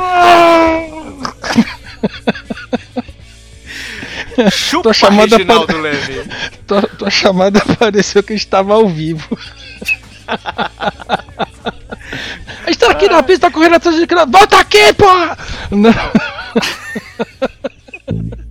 Chupa 4.50 4.82
tua 4.82 4.94
chamada 4.94 5.36
Reginaldo 5.36 5.64
apare... 5.64 5.82
Leme. 5.82 6.24
Tua, 6.66 6.82
tua, 6.82 7.10
chamada 7.10 7.60
apareceu 7.60 8.22
que 8.22 8.34
estava 8.34 8.74
ao 8.74 8.88
vivo. 8.88 9.36
a 10.26 11.20
gente 12.66 12.78
tá 12.78 12.90
aqui 12.90 13.08
na 13.08 13.18
ah. 13.18 13.22
pista 13.22 13.48
tá 13.48 13.52
correndo 13.52 13.74
atrás 13.74 13.96
de... 13.96 14.06
Volta 14.06 14.58
aqui, 14.58 14.92
porra! 14.94 15.36
Não. 15.70 15.92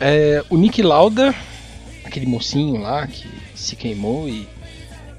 É, 0.00 0.42
o 0.48 0.56
Nick 0.56 0.82
Lauda, 0.82 1.34
aquele 2.04 2.26
mocinho 2.26 2.80
lá 2.80 3.06
que 3.06 3.28
se 3.54 3.76
queimou 3.76 4.28
e 4.28 4.48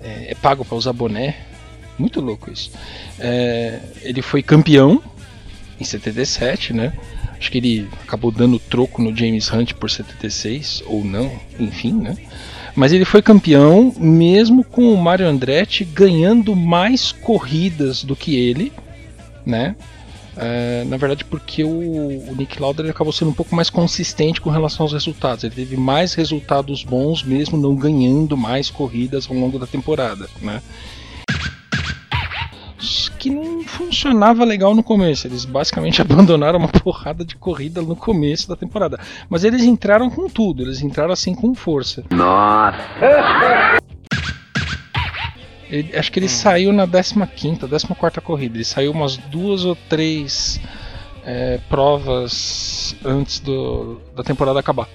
é, 0.03 0.31
é 0.31 0.35
pago 0.35 0.65
para 0.65 0.75
usar 0.75 0.93
boné. 0.93 1.37
Muito 1.97 2.19
louco 2.19 2.51
isso. 2.51 2.71
É, 3.19 3.79
ele 4.01 4.21
foi 4.21 4.41
campeão 4.41 5.01
em 5.79 5.83
77, 5.83 6.73
né? 6.73 6.93
Acho 7.37 7.51
que 7.51 7.57
ele 7.57 7.87
acabou 8.03 8.31
dando 8.31 8.59
troco 8.59 9.01
no 9.01 9.15
James 9.15 9.51
Hunt 9.51 9.73
por 9.73 9.89
76, 9.89 10.83
ou 10.85 11.03
não, 11.03 11.31
enfim, 11.59 11.93
né? 11.93 12.15
Mas 12.75 12.93
ele 12.93 13.05
foi 13.05 13.21
campeão 13.21 13.93
mesmo 13.97 14.63
com 14.63 14.93
o 14.93 14.97
Mario 14.97 15.27
Andretti 15.27 15.83
ganhando 15.83 16.55
mais 16.55 17.11
corridas 17.11 18.03
do 18.03 18.15
que 18.15 18.35
ele, 18.35 18.71
né? 19.45 19.75
É, 20.37 20.83
na 20.85 20.97
verdade, 20.97 21.25
porque 21.25 21.63
o, 21.63 21.69
o 21.69 22.35
Nick 22.37 22.61
Lauda 22.61 22.89
acabou 22.89 23.11
sendo 23.11 23.31
um 23.31 23.33
pouco 23.33 23.55
mais 23.55 23.69
consistente 23.69 24.39
com 24.39 24.49
relação 24.49 24.85
aos 24.85 24.93
resultados. 24.93 25.43
Ele 25.43 25.53
teve 25.53 25.75
mais 25.75 26.13
resultados 26.13 26.83
bons, 26.83 27.23
mesmo 27.23 27.57
não 27.57 27.75
ganhando 27.75 28.37
mais 28.37 28.69
corridas 28.69 29.27
ao 29.29 29.35
longo 29.35 29.59
da 29.59 29.67
temporada, 29.67 30.27
né? 30.41 30.61
Que 33.19 33.29
não 33.29 33.63
funcionava 33.63 34.43
legal 34.43 34.73
no 34.73 34.81
começo. 34.81 35.27
Eles 35.27 35.45
basicamente 35.45 36.01
abandonaram 36.01 36.57
uma 36.57 36.67
porrada 36.67 37.23
de 37.23 37.35
corrida 37.35 37.81
no 37.81 37.95
começo 37.95 38.49
da 38.49 38.55
temporada. 38.55 38.99
Mas 39.29 39.43
eles 39.43 39.61
entraram 39.61 40.09
com 40.09 40.27
tudo, 40.27 40.63
eles 40.63 40.81
entraram 40.81 41.11
assim 41.11 41.35
com 41.35 41.53
força. 41.53 42.03
Nossa! 42.09 42.79
Ele- 45.71 45.97
acho 45.97 46.11
que 46.11 46.19
ele 46.19 46.27
saiu 46.29 46.73
na 46.73 46.85
15ª, 46.85 47.67
14ª 47.67 48.21
corrida. 48.21 48.57
Ele 48.57 48.65
saiu 48.65 48.91
umas 48.91 49.15
duas 49.17 49.63
ou 49.65 49.75
três 49.87 50.59
é, 51.25 51.59
provas 51.69 52.95
antes 53.05 53.39
do, 53.39 54.01
da 54.15 54.23
temporada 54.23 54.59
acabar. 54.59 54.87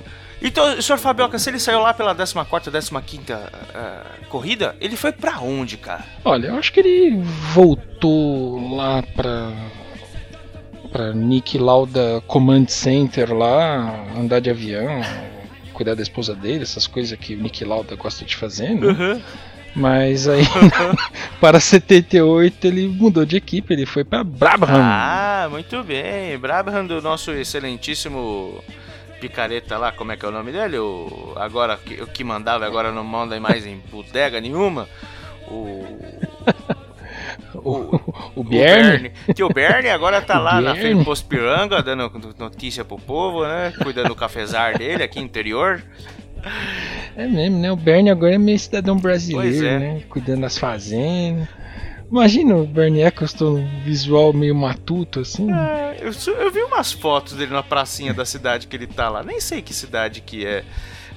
Então, 0.43 0.81
senhor 0.83 0.99
Fabioca, 0.99 1.39
se 1.39 1.49
ele 1.49 1.59
saiu 1.59 1.81
lá 1.81 1.95
pela 1.95 2.15
14ª, 2.15 2.71
15ª 2.71 3.41
eh, 3.75 4.03
corrida, 4.29 4.77
ele 4.81 4.95
foi 4.95 5.11
pra 5.11 5.41
onde, 5.41 5.79
cara? 5.79 6.05
Olha, 6.23 6.49
eu 6.49 6.57
acho 6.57 6.71
que 6.75 6.81
ele 6.81 7.23
voltou 7.55 8.77
lá 8.77 9.03
pra. 9.03 9.53
pra 10.93 11.13
Nick 11.15 11.57
Lauda 11.57 12.23
Command 12.27 12.67
Center 12.69 13.33
lá, 13.35 14.05
andar 14.15 14.41
de 14.41 14.51
avião, 14.51 15.01
cuidar 15.73 15.95
da 15.95 16.03
esposa 16.03 16.35
dele, 16.35 16.65
essas 16.65 16.87
coisas 16.87 17.19
que 17.19 17.35
o 17.35 17.41
Nick 17.41 17.65
Lauda 17.65 17.97
gosta 17.97 18.23
de 18.25 18.37
fazer, 18.37 18.75
né? 18.75 18.93
Mas 19.77 20.27
aí, 20.27 20.43
para 21.39 21.61
78, 21.61 22.67
ele 22.67 22.89
mudou 22.89 23.27
de 23.27 23.37
equipe, 23.37 23.75
ele 23.75 23.85
foi 23.85 24.05
pra 24.05 24.25
Brabham. 24.25 24.69
Ah, 24.71 25.49
muito 25.51 25.85
bem. 25.85 26.39
Brabham 26.39 26.87
do 26.87 27.03
nosso 27.03 27.31
excelentíssimo 27.31 28.65
picareta 29.21 29.77
lá, 29.77 29.93
como 29.93 30.13
é 30.13 30.17
que 30.17 30.25
é 30.25 30.29
o 30.29 30.33
nome 30.33 30.51
dele? 30.51 30.79
O, 30.79 31.35
agora, 31.37 31.79
o 32.01 32.07
que 32.07 32.25
mandava 32.25 32.67
agora 32.67 32.91
não 32.91 33.05
manda 33.05 33.39
mais 33.39 33.67
em 33.67 33.79
bodega 33.91 34.41
nenhuma. 34.41 34.89
O. 35.47 35.85
o, 37.55 38.01
o 38.35 38.45
Bjorn. 38.45 39.13
Que 39.35 39.43
o 39.43 39.49
Bernie 39.51 39.91
agora 39.91 40.23
tá 40.23 40.41
O 40.41 40.43
lá 40.43 40.61
na 40.63 40.75
frente 40.75 40.99
do 40.99 41.05
Posto 41.05 41.27
Piranga, 41.29 41.83
dando 41.83 42.11
notícia 42.39 42.83
pro 42.83 42.97
povo, 42.97 43.47
né? 43.47 43.75
Cuidando 43.83 44.09
do 44.09 44.17
cafezar 44.17 44.79
dele 44.79 45.03
aqui 45.03 45.21
interior. 45.21 45.83
É 47.17 47.27
mesmo, 47.27 47.59
né? 47.59 47.73
O 47.73 47.77
Bernie 47.77 48.11
agora 48.11 48.35
é 48.35 48.39
meio 48.39 48.59
cidadão 48.59 48.97
brasileiro, 48.97 49.67
é. 49.67 49.79
né? 49.79 50.03
Cuidando 50.09 50.43
das 50.43 50.59
fazendas. 50.59 51.49
Imagina 52.11 52.55
o 52.55 52.67
Bernie 52.67 53.03
Eccleston, 53.03 53.57
um 53.59 53.81
visual 53.83 54.33
meio 54.33 54.55
matuto, 54.55 55.21
assim. 55.21 55.53
É, 55.53 55.97
eu, 56.01 56.13
eu 56.35 56.53
vi 56.53 56.61
umas 56.63 56.93
fotos 56.93 57.33
dele 57.33 57.53
na 57.53 57.65
pracinha 57.65 58.15
da 58.15 58.25
cidade 58.25 58.69
que 58.69 58.77
ele 58.77 58.87
tá 58.87 59.09
lá. 59.09 59.25
Nem 59.25 59.41
sei 59.41 59.61
que 59.61 59.75
cidade 59.75 60.21
que 60.21 60.47
é. 60.47 60.63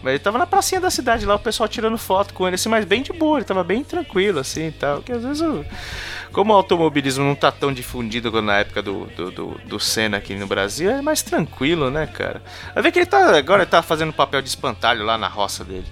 Mas 0.02 0.14
ele 0.14 0.20
tava 0.20 0.38
na 0.38 0.48
pracinha 0.48 0.82
da 0.82 0.90
cidade 0.90 1.26
lá, 1.26 1.36
o 1.36 1.40
pessoal 1.40 1.68
tirando 1.68 1.98
foto 1.98 2.34
com 2.34 2.48
ele, 2.48 2.56
assim, 2.56 2.70
mas 2.70 2.86
bem 2.86 3.04
de 3.04 3.12
boa, 3.12 3.38
ele 3.38 3.46
tava 3.46 3.64
bem 3.64 3.84
tranquilo, 3.84 4.40
assim 4.40 4.68
e 4.68 4.72
tal. 4.72 5.02
Que 5.02 5.12
às 5.12 5.22
vezes, 5.24 5.42
o- 5.42 5.66
como 6.32 6.54
o 6.54 6.56
automobilismo 6.56 7.24
não 7.24 7.36
tá 7.36 7.52
tão 7.52 7.74
difundido 7.74 8.32
quanto 8.32 8.46
na 8.46 8.58
época 8.58 8.82
do, 8.82 9.06
do, 9.08 9.32
do, 9.32 9.48
do 9.66 9.80
Senna 9.80 10.18
aqui 10.18 10.36
no 10.36 10.48
Brasil, 10.48 10.90
é 10.90 11.02
mais 11.02 11.22
tranquilo, 11.22 11.90
né, 11.90 12.08
cara? 12.08 12.42
Vai 12.74 12.84
ver 12.84 12.92
que 12.92 13.00
ele 13.00 13.06
tá. 13.06 13.38
Agora 13.38 13.64
ele 13.64 13.70
tá 13.72 13.82
fazendo 13.82 14.14
papel 14.14 14.42
de 14.42 14.50
espantalho 14.50 15.04
lá 15.04 15.18
na 15.18 15.28
roça 15.28 15.64
dele. 15.64 15.88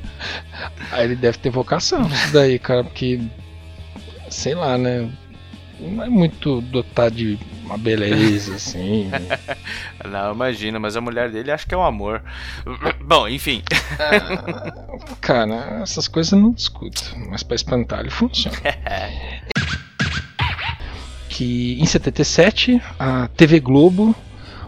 Aí 0.91 1.05
ele 1.05 1.15
deve 1.15 1.37
ter 1.37 1.49
vocação 1.49 2.07
isso 2.07 2.31
daí, 2.31 2.59
cara, 2.59 2.83
porque. 2.83 3.19
Sei 4.29 4.53
lá, 4.53 4.77
né? 4.77 5.09
Não 5.79 6.03
é 6.03 6.09
muito 6.09 6.59
dotado 6.61 7.15
de 7.15 7.39
uma 7.63 7.77
beleza, 7.77 8.55
assim. 8.55 9.05
né? 9.05 9.19
Não, 10.09 10.33
imagina, 10.33 10.79
mas 10.79 10.95
a 10.95 11.01
mulher 11.01 11.29
dele 11.29 11.51
acho 11.51 11.67
que 11.67 11.75
é 11.75 11.77
um 11.77 11.83
amor. 11.83 12.23
Bom, 13.03 13.27
enfim. 13.27 13.61
Cara, 15.21 15.81
essas 15.83 16.07
coisas 16.07 16.31
eu 16.31 16.39
não 16.39 16.51
discuto, 16.51 17.01
mas 17.29 17.43
pra 17.43 17.55
espantalho 17.55 18.09
funciona. 18.09 18.57
que 21.37 21.77
em 21.79 21.85
77 21.85 22.81
a 22.97 23.27
TV 23.37 23.59
Globo 23.59 24.15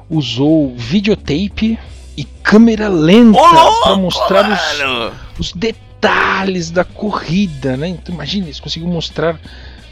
usou 0.07 0.75
videotape 0.75 1.79
e 2.15 2.23
câmera 2.23 2.87
lenta 2.87 3.39
para 3.83 3.95
mostrar 3.95 4.51
os, 4.51 5.47
os 5.47 5.51
detalhes 5.51 6.69
da 6.69 6.83
corrida, 6.83 7.75
né? 7.75 7.87
Então 7.87 8.13
imagina, 8.13 8.45
eles 8.45 8.59
conseguiram 8.59 8.93
mostrar 8.93 9.39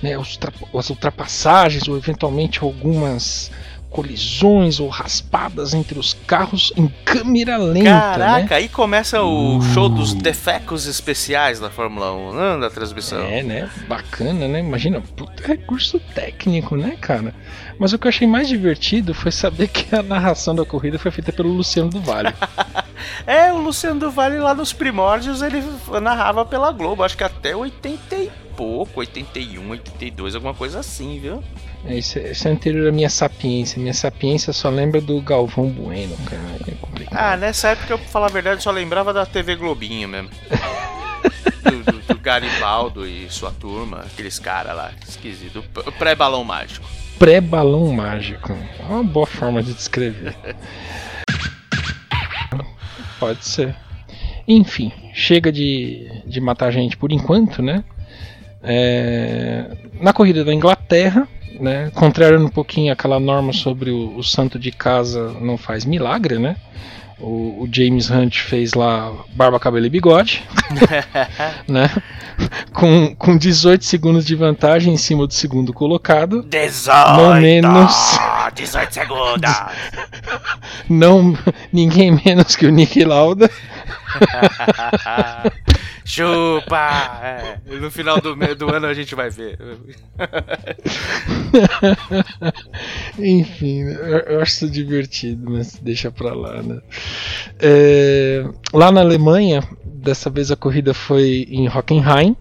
né, 0.04 0.12
as 0.78 0.90
ultrapassagens 0.92 1.88
ou 1.88 1.98
eventualmente 1.98 2.60
algumas 2.62 3.50
colisões 3.98 4.80
ou 4.80 4.90
raspadas 4.90 5.74
entre 5.74 5.98
os 5.98 6.14
carros 6.14 6.72
em 6.78 6.88
câmera 7.04 7.58
lenta, 7.58 7.90
Caraca, 7.90 8.42
né? 8.42 8.48
aí 8.52 8.70
começa 8.70 9.24
o 9.24 9.60
show 9.74 9.90
dos 9.90 10.14
defecos 10.14 10.86
especiais 10.86 11.60
da 11.60 11.72
Fórmula 11.72 12.14
1, 12.14 12.34
né, 12.34 12.60
da 12.60 12.70
transmissão. 12.70 13.24
É, 13.24 13.42
né? 13.42 13.68
Bacana, 13.88 14.48
né? 14.48 14.60
Imagina, 14.60 15.02
puta 15.02 15.48
recurso 15.48 16.00
técnico, 16.14 16.76
né, 16.76 16.96
cara? 17.02 17.34
Mas 17.80 17.92
o 17.92 17.98
que 17.98 18.06
eu 18.06 18.10
achei 18.10 18.28
mais 18.28 18.48
divertido 18.48 19.16
foi 19.16 19.32
saber 19.32 19.66
que 19.74 19.96
a 19.96 20.04
narração 20.04 20.54
da 20.54 20.64
corrida 20.64 21.00
foi 21.00 21.10
feita 21.10 21.32
pelo 21.32 21.50
Luciano 21.50 21.90
do 21.90 22.00
Vale. 22.00 22.36
É, 23.28 23.52
o 23.54 23.58
Luciano 23.58 24.00
do 24.00 24.12
Vale 24.12 24.40
lá 24.40 24.54
nos 24.54 24.74
primórdios 24.74 25.42
ele 25.42 25.64
narrava 26.02 26.46
pela 26.46 26.72
Globo, 26.72 27.04
acho 27.04 27.18
que 27.18 27.24
até 27.24 27.56
80 27.56 28.16
e 28.16 28.32
pouco, 28.56 29.00
81, 29.02 29.70
82, 29.70 30.34
alguma 30.36 30.54
coisa 30.54 30.80
assim, 30.80 31.20
viu? 31.20 31.44
É, 31.86 31.96
isso, 31.96 32.18
isso 32.18 32.48
é 32.48 32.52
anterior 32.52 32.88
à 32.90 32.92
minha 32.92 33.10
sapiência. 33.10 33.80
Minha 33.80 33.94
sapiência 33.94 34.52
só 34.52 34.70
lembra 34.70 35.00
do 35.00 35.22
Galvão 35.22 35.68
Bueno, 35.70 36.18
cara. 36.26 36.42
É 36.68 36.72
complicado. 36.82 37.18
Ah, 37.20 37.38
nessa 37.38 37.70
época 37.70 37.94
eu, 37.94 38.00
pra 38.00 38.08
falar 38.08 38.26
a 38.28 38.32
verdade, 38.32 38.64
só 38.64 38.72
lembrava 38.72 39.14
da 39.14 39.26
TV 39.28 39.56
Globinho 39.56 40.10
mesmo. 40.10 40.30
do, 41.64 41.92
do- 41.92 41.98
do 42.08 42.20
Garibaldo 42.20 43.06
e 43.08 43.28
sua 43.30 43.52
turma, 43.52 44.00
aqueles 44.12 44.40
caras 44.40 44.76
lá, 44.76 44.92
esquisito. 45.08 45.64
Pré-balão 46.00 46.44
mágico. 46.44 46.86
Pré-balão 47.20 47.92
mágico. 47.94 48.54
É 48.80 48.92
uma 48.92 49.04
boa 49.04 49.26
forma 49.28 49.62
de 49.62 49.74
descrever. 49.74 50.36
Pode 53.20 53.46
ser. 53.46 53.76
Enfim, 54.48 54.92
chega 55.14 55.52
de, 55.52 56.10
de 56.26 56.40
matar 56.40 56.72
gente 56.72 56.96
por 56.96 57.12
enquanto, 57.12 57.62
né? 57.62 57.84
É, 58.64 59.78
na 60.00 60.14
corrida 60.14 60.44
da 60.44 60.54
Inglaterra, 60.54 61.28
né? 61.60 61.92
Contrariando 61.94 62.46
um 62.46 62.50
pouquinho 62.50 62.94
aquela 62.94 63.20
norma 63.20 63.52
sobre 63.52 63.92
o, 63.92 64.18
o 64.18 64.24
santo 64.24 64.58
de 64.58 64.72
casa 64.72 65.34
não 65.42 65.58
faz 65.58 65.86
milagre, 65.86 66.40
né? 66.40 66.56
O, 67.20 67.64
o 67.64 67.70
James 67.72 68.12
Hunt 68.12 68.42
fez 68.42 68.74
lá 68.74 69.12
barba, 69.34 69.60
cabelo 69.60 69.88
e 69.88 69.90
bigode, 69.90 70.44
né? 71.68 71.90
Com, 72.72 73.16
com 73.16 73.36
18 73.36 73.84
segundos 73.84 74.24
de 74.24 74.36
vantagem 74.36 74.94
em 74.94 74.98
cima 74.98 75.26
do 75.26 75.34
segundo 75.34 75.74
colocado. 75.74 76.44
18! 76.44 76.94
Não 77.18 77.42
menos. 77.42 78.20
18 78.54 78.94
segundos! 78.94 79.52
Não, 80.88 81.36
ninguém 81.74 82.12
menos 82.24 82.56
que 82.56 82.68
o 82.68 82.72
Nick 82.72 83.04
Lauda. 83.04 83.50
Chupa! 86.06 87.20
É, 87.22 87.60
no 87.80 87.92
final 87.92 88.22
do, 88.22 88.34
do 88.56 88.74
ano 88.74 88.88
a 88.88 88.94
gente 88.94 89.14
vai 89.14 89.30
ver. 89.30 89.60
Enfim, 93.20 93.82
eu, 93.82 94.20
eu 94.20 94.42
acho 94.42 94.54
isso 94.54 94.70
divertido, 94.70 95.52
mas 95.52 95.76
deixa 95.76 96.10
pra 96.10 96.34
lá, 96.34 96.64
né? 96.64 96.80
É, 97.60 98.46
lá 98.74 98.90
na 98.92 99.02
Alemanha, 99.02 99.62
dessa 99.84 100.30
vez 100.30 100.52
a 100.52 100.56
corrida 100.56 100.94
foi 100.94 101.46
em 101.50 101.68
Hockenheim. 101.68 102.38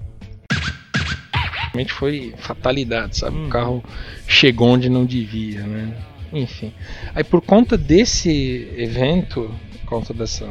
Realmente 1.66 1.92
foi 1.92 2.32
fatalidade, 2.38 3.18
sabe? 3.18 3.36
O 3.36 3.48
carro 3.48 3.84
chegou 4.28 4.68
onde 4.68 4.88
não 4.88 5.04
devia, 5.04 5.66
né? 5.66 5.96
Enfim. 6.32 6.72
Aí 7.14 7.24
por 7.24 7.40
conta 7.40 7.76
desse 7.76 8.68
evento, 8.76 9.50
por 9.80 9.86
conta 9.86 10.14
dessa, 10.14 10.46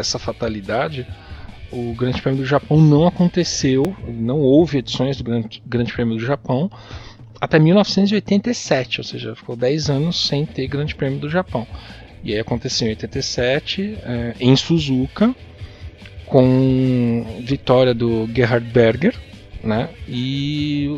dessa 0.00 0.18
fatalidade, 0.18 1.06
o 1.70 1.94
Grande 1.94 2.20
Prêmio 2.22 2.40
do 2.40 2.46
Japão 2.46 2.80
não 2.80 3.06
aconteceu, 3.06 3.82
não 4.08 4.38
houve 4.38 4.78
edições 4.78 5.18
do 5.18 5.24
Grande, 5.24 5.62
Grande 5.66 5.92
Prêmio 5.92 6.16
do 6.16 6.24
Japão 6.24 6.70
até 7.38 7.58
1987, 7.58 9.00
ou 9.00 9.04
seja, 9.04 9.36
ficou 9.36 9.56
10 9.56 9.90
anos 9.90 10.26
sem 10.26 10.46
ter 10.46 10.66
Grande 10.66 10.94
Prêmio 10.94 11.18
do 11.18 11.28
Japão. 11.28 11.66
E 12.24 12.32
aí 12.32 12.40
aconteceu 12.40 12.86
em 12.86 12.90
87, 12.90 13.98
eh, 14.02 14.34
em 14.40 14.56
Suzuka, 14.56 15.34
com 16.26 17.40
vitória 17.40 17.94
do 17.94 18.28
Gerhard 18.34 18.66
Berger, 18.70 19.14
né? 19.62 19.90
E 20.08 20.88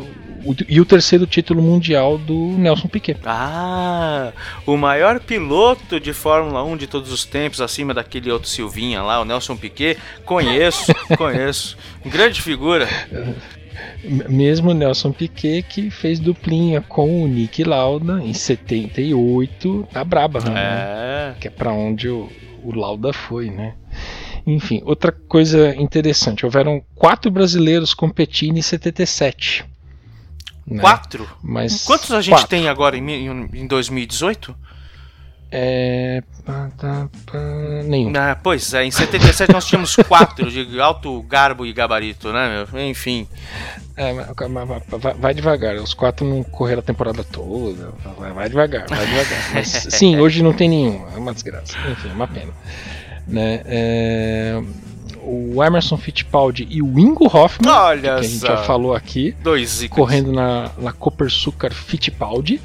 o, 0.43 0.55
e 0.67 0.79
o 0.79 0.85
terceiro 0.85 1.25
título 1.25 1.61
mundial 1.61 2.17
do 2.17 2.35
Nelson 2.57 2.87
Piquet. 2.87 3.19
Ah, 3.25 4.31
o 4.65 4.77
maior 4.77 5.19
piloto 5.19 5.99
de 5.99 6.13
Fórmula 6.13 6.63
1 6.63 6.77
de 6.77 6.87
todos 6.87 7.11
os 7.11 7.25
tempos, 7.25 7.61
acima 7.61 7.93
daquele 7.93 8.31
outro 8.31 8.49
Silvinha 8.49 9.01
lá, 9.01 9.21
o 9.21 9.25
Nelson 9.25 9.55
Piquet. 9.55 9.97
Conheço, 10.25 10.93
conheço. 11.17 11.77
Grande 12.05 12.41
figura. 12.41 12.87
Mesmo 14.29 14.71
o 14.71 14.73
Nelson 14.73 15.11
Piquet 15.11 15.63
que 15.63 15.89
fez 15.89 16.19
duplinha 16.19 16.81
com 16.81 17.23
o 17.23 17.27
Nick 17.27 17.63
Lauda 17.63 18.21
em 18.21 18.33
78 18.33 19.87
na 19.93 20.03
Brabham, 20.03 20.43
né? 20.43 20.53
É. 20.55 21.35
que 21.39 21.47
é 21.47 21.51
para 21.51 21.71
onde 21.71 22.09
o, 22.09 22.29
o 22.63 22.75
Lauda 22.75 23.13
foi, 23.13 23.49
né? 23.49 23.73
Enfim, 24.45 24.81
outra 24.85 25.11
coisa 25.11 25.73
interessante, 25.75 26.45
houveram 26.45 26.83
quatro 26.95 27.31
brasileiros 27.31 27.93
competindo 27.93 28.57
em 28.57 28.61
77. 28.61 29.65
né? 30.67 30.81
Quatro? 30.81 31.29
Mas 31.41 31.83
Quantos 31.83 32.11
a 32.11 32.21
gente 32.21 32.33
quatro. 32.33 32.47
tem 32.49 32.67
agora 32.67 32.97
em, 32.97 33.27
em 33.53 33.67
2018? 33.67 34.55
É. 35.55 36.23
tá, 36.75 37.07
nenhum. 37.85 38.11
Ah, 38.17 38.35
pois 38.41 38.73
é, 38.73 38.85
em 38.85 38.89
77 38.89 39.53
nós 39.53 39.67
tínhamos 39.67 39.95
quatro 39.95 40.49
de 40.49 40.81
alto 40.81 41.21
garbo 41.21 41.63
e 41.63 41.71
gabarito, 41.71 42.33
né, 42.33 42.65
meu? 42.71 42.81
Enfim. 42.89 43.27
É, 43.95 44.11
vai, 45.19 45.31
devagar, 45.35 45.75
os 45.75 45.93
quatro 45.93 46.27
não 46.27 46.41
correram 46.43 46.79
a 46.79 46.83
temporada 46.83 47.23
toda. 47.23 47.93
Vai, 48.17 48.33
vai 48.33 48.49
devagar, 48.49 48.87
vai 48.87 49.05
devagar. 49.05 49.53
Mas 49.53 49.67
sim, 49.67 50.17
hoje 50.19 50.41
não 50.41 50.53
tem 50.53 50.67
nenhum, 50.67 51.05
é 51.13 51.17
uma 51.17 51.31
desgraça. 51.35 51.77
Enfim, 51.87 52.09
é 52.09 52.13
uma 52.13 52.27
pena. 52.27 52.51
Né? 53.27 53.61
é, 53.65 54.61
o 55.23 55.63
Emerson 55.63 55.97
Fittipaldi 55.97 56.67
e 56.69 56.81
o 56.81 56.99
Ingo 56.99 57.25
Hoffman, 57.25 57.71
Olha 57.71 58.01
que 58.01 58.07
a 58.07 58.21
gente 58.21 58.39
já 58.39 58.57
falou 58.57 58.93
aqui, 58.93 59.35
Dois 59.41 59.85
correndo 59.89 60.31
na, 60.31 60.69
na 60.77 60.91
Copersucar 60.91 61.73
Fittipaldi. 61.73 62.61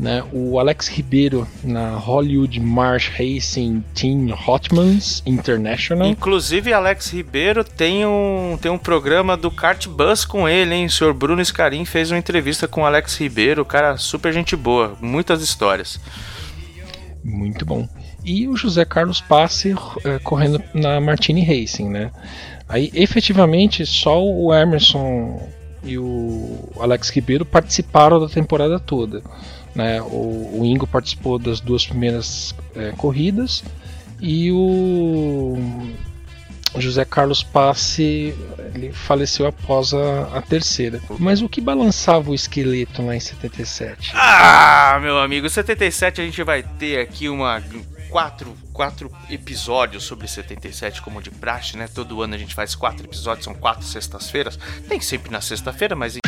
Né, 0.00 0.24
o 0.32 0.58
Alex 0.58 0.88
Ribeiro 0.88 1.46
na 1.62 1.90
Hollywood 1.90 2.58
Marsh 2.58 3.08
Racing 3.08 3.84
Team 3.94 4.36
Hotmans 4.48 5.22
International. 5.24 6.08
Inclusive, 6.08 6.72
Alex 6.72 7.12
Ribeiro 7.12 7.62
tem 7.62 8.04
um, 8.04 8.58
tem 8.60 8.68
um 8.68 8.78
programa 8.78 9.36
do 9.36 9.48
Kart 9.48 9.86
Bus 9.86 10.24
com 10.24 10.48
ele, 10.48 10.74
hein? 10.74 10.86
O 10.86 10.90
senhor 10.90 11.14
Bruno 11.14 11.44
Scarim 11.44 11.84
fez 11.84 12.10
uma 12.10 12.18
entrevista 12.18 12.66
com 12.66 12.82
o 12.82 12.86
Alex 12.86 13.16
Ribeiro, 13.16 13.64
cara, 13.64 13.96
super 13.96 14.32
gente 14.32 14.56
boa, 14.56 14.96
muitas 15.00 15.40
histórias. 15.40 16.00
Muito 17.22 17.64
bom. 17.64 17.86
E 18.24 18.46
o 18.48 18.56
José 18.56 18.84
Carlos 18.84 19.20
Passe 19.20 19.74
eh, 20.04 20.18
correndo 20.22 20.62
na 20.72 21.00
Martini 21.00 21.44
Racing, 21.44 21.88
né? 21.88 22.10
Aí, 22.68 22.90
efetivamente, 22.94 23.84
só 23.84 24.22
o 24.22 24.54
Emerson 24.54 25.48
e 25.84 25.98
o 25.98 26.70
Alex 26.78 27.10
Ribeiro 27.10 27.44
participaram 27.44 28.20
da 28.20 28.28
temporada 28.28 28.78
toda. 28.78 29.22
Né? 29.74 30.00
O, 30.02 30.60
o 30.60 30.64
Ingo 30.64 30.86
participou 30.86 31.38
das 31.38 31.60
duas 31.60 31.84
primeiras 31.86 32.54
eh, 32.76 32.92
corridas 32.96 33.64
e 34.20 34.52
o 34.52 35.58
José 36.78 37.04
Carlos 37.04 37.42
Passe 37.42 38.34
ele 38.74 38.92
faleceu 38.92 39.46
após 39.46 39.92
a, 39.92 40.38
a 40.38 40.42
terceira. 40.42 41.00
Mas 41.18 41.42
o 41.42 41.48
que 41.48 41.60
balançava 41.60 42.30
o 42.30 42.34
esqueleto 42.34 43.04
lá 43.04 43.14
em 43.14 43.20
77? 43.20 44.12
Ah, 44.14 44.98
meu 45.02 45.18
amigo, 45.18 45.48
77 45.48 46.20
a 46.20 46.24
gente 46.24 46.42
vai 46.42 46.62
ter 46.62 47.00
aqui 47.00 47.28
uma 47.28 47.62
quatro, 48.12 48.54
quatro 48.74 49.10
episódios 49.30 50.04
sobre 50.04 50.28
77 50.28 51.00
como 51.00 51.22
de 51.22 51.30
praxe, 51.30 51.78
né? 51.78 51.88
Todo 51.88 52.20
ano 52.22 52.34
a 52.34 52.38
gente 52.38 52.54
faz 52.54 52.74
quatro 52.74 53.06
episódios, 53.06 53.44
são 53.44 53.54
quatro 53.54 53.86
sextas-feiras. 53.86 54.58
Nem 54.86 55.00
sempre 55.00 55.32
na 55.32 55.40
sexta-feira, 55.40 55.96
mas 55.96 56.18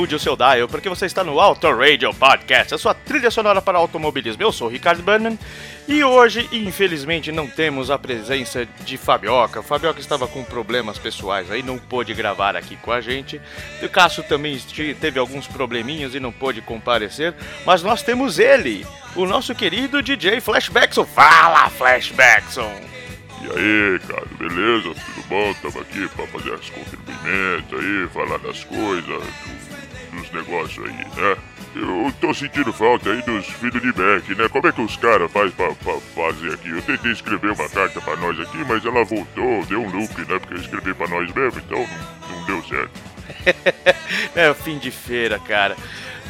O 0.00 0.18
seu 0.18 0.34
dial, 0.34 0.66
porque 0.66 0.88
você 0.88 1.04
está 1.04 1.22
no 1.22 1.38
Auto 1.38 1.70
Radio 1.76 2.12
Podcast, 2.14 2.74
a 2.74 2.78
sua 2.78 2.94
trilha 2.94 3.30
sonora 3.30 3.60
para 3.60 3.76
automobilismo. 3.76 4.42
Eu 4.42 4.50
sou 4.50 4.66
o 4.66 4.70
Ricardo 4.70 5.02
Burnham 5.02 5.38
e 5.86 6.02
hoje, 6.02 6.48
infelizmente, 6.52 7.30
não 7.30 7.46
temos 7.46 7.90
a 7.90 7.98
presença 7.98 8.66
de 8.84 8.96
Fabioca. 8.96 9.62
Fabioca 9.62 10.00
estava 10.00 10.26
com 10.26 10.42
problemas 10.42 10.98
pessoais 10.98 11.50
aí, 11.50 11.62
não 11.62 11.76
pôde 11.78 12.14
gravar 12.14 12.56
aqui 12.56 12.76
com 12.76 12.90
a 12.90 13.00
gente. 13.02 13.38
O 13.82 13.88
Cássio 13.90 14.22
também 14.22 14.58
teve 14.98 15.18
alguns 15.18 15.46
probleminhas 15.46 16.14
e 16.14 16.20
não 16.20 16.32
pôde 16.32 16.62
comparecer, 16.62 17.34
mas 17.66 17.82
nós 17.82 18.02
temos 18.02 18.38
ele, 18.38 18.86
o 19.14 19.26
nosso 19.26 19.54
querido 19.54 20.02
DJ 20.02 20.40
Flashbackson. 20.40 21.04
Fala, 21.04 21.68
Flashbackson! 21.68 22.72
E 23.42 23.44
aí, 23.46 23.98
cara, 24.08 24.26
beleza? 24.38 24.94
Tudo 24.94 25.26
bom? 25.28 25.54
Tamo 25.62 25.80
aqui 25.80 26.08
pra 26.16 26.26
fazer 26.26 26.54
as 26.54 26.68
confirmamentos 26.70 27.78
aí, 27.78 28.08
falar 28.12 28.38
das 28.38 28.64
coisas, 28.64 29.04
do- 29.04 29.69
dos 30.20 30.30
negócios 30.32 30.86
aí, 30.86 30.94
né? 30.94 31.36
Eu 31.74 32.12
tô 32.20 32.34
sentindo 32.34 32.72
falta 32.72 33.10
aí 33.10 33.22
dos 33.22 33.46
filhos 33.46 33.80
de 33.80 33.92
Beck, 33.92 34.34
né? 34.34 34.48
Como 34.48 34.66
é 34.66 34.72
que 34.72 34.80
os 34.80 34.96
caras 34.96 35.30
fazem 35.30 35.52
pra, 35.52 35.72
pra 35.74 35.94
fazer 36.14 36.54
aqui? 36.54 36.70
Eu 36.70 36.82
tentei 36.82 37.12
escrever 37.12 37.52
uma 37.52 37.68
carta 37.68 38.00
pra 38.00 38.16
nós 38.16 38.38
aqui, 38.40 38.58
mas 38.68 38.84
ela 38.84 39.04
voltou, 39.04 39.64
deu 39.66 39.80
um 39.80 39.90
loop, 39.90 40.18
né? 40.20 40.38
Porque 40.38 40.54
eu 40.54 40.58
escrevi 40.60 40.94
pra 40.94 41.08
nós 41.08 41.32
mesmo, 41.32 41.60
então 41.60 41.78
não, 41.78 42.36
não 42.36 42.46
deu 42.46 42.62
certo. 42.64 43.00
É 44.34 44.50
o 44.50 44.54
fim 44.54 44.78
de 44.78 44.90
feira, 44.90 45.38
cara. 45.38 45.76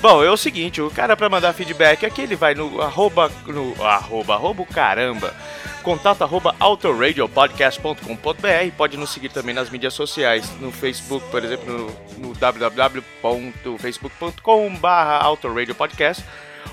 Bom, 0.01 0.25
é 0.25 0.31
o 0.31 0.37
seguinte, 0.37 0.81
o 0.81 0.91
cara 0.91 1.17
pra 1.17 1.29
mandar 1.29 1.53
feedback 1.53 2.07
aqui, 2.07 2.23
ele 2.23 2.37
vai 2.37 2.55
no 2.55 2.81
arroba, 2.81 3.31
no 3.47 3.75
arroba, 3.85 4.35
arroba 4.35 4.65
caramba, 4.65 5.35
contato 5.81 6.23
arroba 6.23 6.55
autoradiopodcast.com.br, 6.59 8.77
pode 8.77 8.97
nos 8.97 9.11
seguir 9.11 9.31
também 9.31 9.55
nas 9.55 9.71
mídias 9.71 9.95
sociais, 9.95 10.51
no 10.61 10.71
Facebook, 10.71 11.27
por 11.31 11.45
exemplo, 11.45 11.91
no, 12.19 12.29
no 12.29 12.35
www.facebook.com 12.35 14.77
barra 14.77 15.19
autoradiopodcast, 15.19 16.25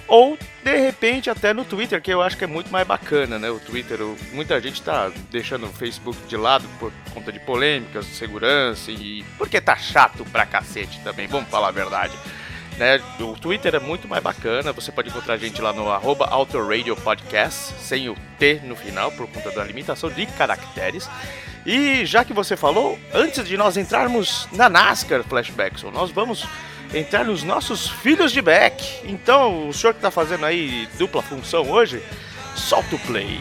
ou 0.08 0.38
de 0.64 0.78
repente 0.78 1.30
até 1.30 1.54
no 1.54 1.66
Twitter, 1.66 2.02
que 2.02 2.12
eu 2.12 2.22
acho 2.22 2.38
que 2.38 2.44
é 2.44 2.48
muito 2.48 2.72
mais 2.72 2.88
bacana, 2.88 3.38
né? 3.38 3.50
O 3.50 3.60
Twitter, 3.60 4.00
muita 4.32 4.60
gente 4.62 4.82
tá 4.82 5.12
deixando 5.30 5.66
o 5.66 5.74
Facebook 5.74 6.18
de 6.28 6.38
lado 6.38 6.66
por 6.80 6.92
conta 7.14 7.32
de 7.32 7.40
polêmicas, 7.40 8.06
segurança 8.06 8.92
e 8.92 9.24
porque 9.38 9.60
tá 9.60 9.76
chato 9.76 10.24
pra 10.26 10.46
cacete 10.46 11.00
também, 11.04 11.28
vamos 11.28 11.50
falar 11.50 11.70
a 11.70 11.72
verdade. 11.72 12.14
Né? 12.78 13.02
O 13.20 13.34
Twitter 13.34 13.74
é 13.74 13.80
muito 13.80 14.08
mais 14.08 14.22
bacana, 14.22 14.72
você 14.72 14.92
pode 14.92 15.10
encontrar 15.10 15.34
a 15.34 15.38
gente 15.38 15.62
lá 15.62 15.74
no 15.74 15.90
arroba 15.90 16.30
Podcast, 17.04 17.74
sem 17.80 18.08
o 18.08 18.16
T 18.38 18.62
no 18.64 18.76
final, 18.76 19.12
por 19.12 19.28
conta 19.28 19.52
da 19.52 19.64
limitação 19.64 20.10
de 20.10 20.26
caracteres. 20.28 21.10
E 21.66 22.06
já 22.06 22.24
que 22.24 22.34
você 22.34 22.56
falou, 22.56 22.98
antes 23.14 23.46
de 23.46 23.58
nós 23.58 23.78
entrarmos 23.78 24.48
na 24.52 24.70
NASCAR 24.70 25.24
Flashbackson, 25.24 25.92
nós 25.92 26.12
vamos 26.12 26.46
entrar 26.94 27.26
nos 27.26 27.44
nossos 27.44 27.90
filhos 27.90 28.32
de 28.32 28.42
back. 28.42 29.02
Então, 29.04 29.68
o 29.68 29.74
senhor 29.74 29.94
que 29.94 30.00
tá 30.00 30.12
fazendo 30.12 30.46
aí 30.46 30.88
dupla 30.98 31.22
função 31.22 31.70
hoje, 31.70 32.02
solta 32.56 32.96
o 32.96 33.00
play. 33.00 33.40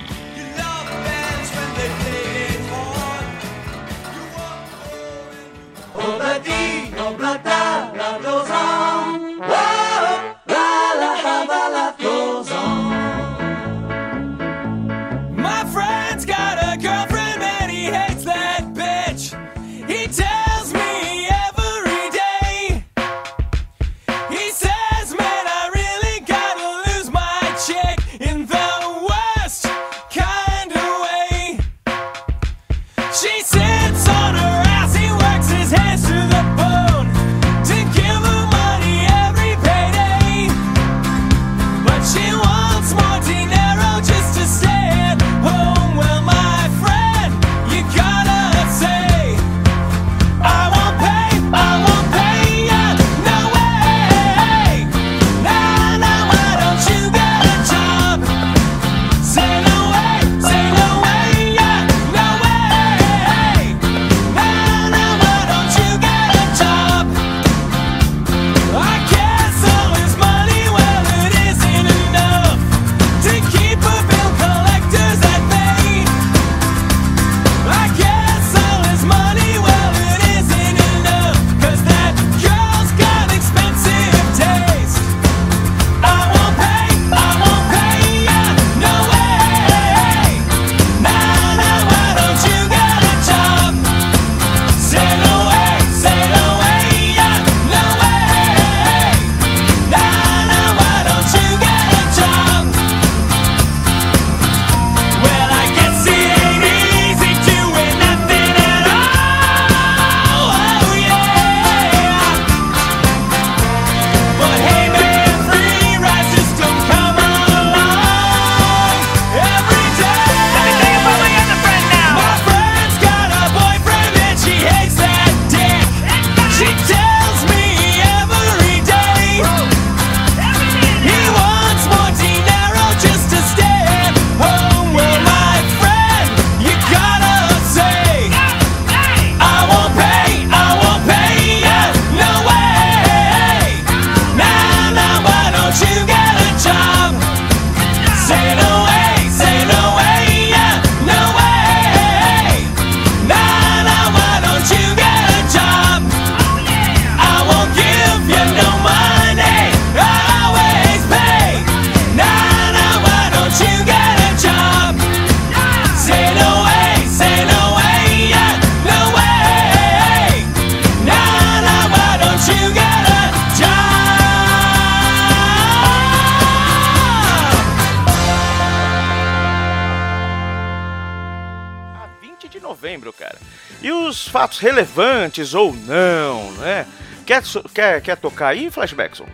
Ou 185.55 185.75
não, 185.75 186.53
né? 186.53 186.87
Quer, 187.27 187.43
quer, 187.75 188.01
quer 188.01 188.17
tocar 188.17 188.49
aí, 188.49 188.71
Flashbackson? 188.71 189.27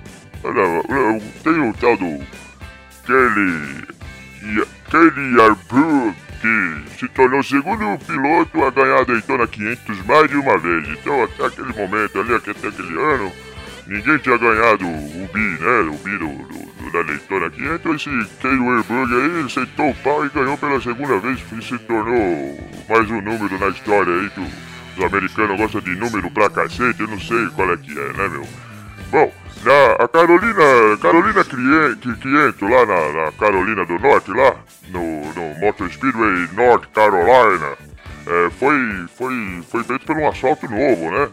Olha, 0.45 0.83
tem 1.45 1.69
o 1.69 1.73
tal 1.75 1.97
do 1.97 2.19
Kelly, 3.07 3.85
Kelly 4.91 5.41
Arbu, 5.41 6.15
que 6.41 6.99
se 6.99 7.09
tornou 7.09 7.41
o 7.41 7.45
segundo 7.45 7.99
piloto 8.05 8.65
a 8.65 8.71
ganhar 8.71 9.01
a 9.01 9.05
Daytona 9.05 9.47
500 9.47 10.05
mais 10.07 10.29
de 10.31 10.37
uma 10.37 10.59
vez. 10.59 10.89
Então, 10.89 11.23
até 11.25 11.47
aquele 11.47 11.73
momento 11.73 12.19
ali, 12.21 12.35
até 12.35 12.51
aquele 12.51 12.99
ano, 13.01 13.33
ninguém 13.87 14.19
tinha 14.19 14.37
ganhado 14.39 14.85
o 14.87 15.29
bi, 15.33 15.39
né? 15.39 15.81
O 15.91 15.97
bi 15.99 16.19
do, 16.19 16.29
do- 16.29 16.73
do- 16.83 16.93
da 16.93 17.03
Daytona 17.03 17.51
500. 17.51 17.95
Esse 18.07 18.29
Kelly 18.41 18.69
Arbu 18.69 18.95
aí, 18.95 19.51
sentou 19.51 19.91
o 19.91 19.95
pau 19.97 20.25
e 20.27 20.31
ganhou 20.31 20.59
pela 20.59 20.81
segunda 20.81 21.19
vez 21.19 21.39
e 21.53 21.63
se 21.63 21.79
tornou 21.79 22.59
mais 22.89 23.09
um 23.11 23.21
número 23.21 23.59
na 23.59 23.69
história 23.69 24.13
aí 24.13 24.31
que 24.31 24.41
o- 24.41 24.72
os 24.97 25.05
americanos 25.05 25.57
gostam 25.59 25.81
de 25.81 25.95
número 25.97 26.31
pra 26.31 26.51
cacete. 26.51 27.01
Eu 27.01 27.09
não 27.09 27.21
sei 27.21 27.47
qual 27.55 27.73
é 27.73 27.77
que 27.77 27.93
é, 27.99 28.13
né, 28.13 28.29
meu? 28.29 28.47
Bom, 29.11 29.33
na, 29.65 30.05
a 30.05 30.09
Carolina, 30.09 30.97
Carolina 31.01 31.45
Crien- 31.45 31.97
Qui- 32.01 32.17
Quiento, 32.17 32.67
lá 32.67 32.87
na, 32.87 33.25
na 33.27 33.33
Carolina 33.33 33.85
do 33.85 33.99
Norte, 33.99 34.31
lá, 34.33 34.55
no, 34.89 35.33
no 35.35 35.55
Motor 35.61 35.91
Speedway 35.91 36.49
North 36.55 36.87
Carolina, 36.95 37.77
é, 38.27 38.51
foi, 38.59 38.75
foi, 39.17 39.63
foi 39.71 39.85
feito 39.85 40.07
por 40.07 40.17
um 40.17 40.29
asfalto 40.29 40.69
novo, 40.71 41.11
né? 41.11 41.29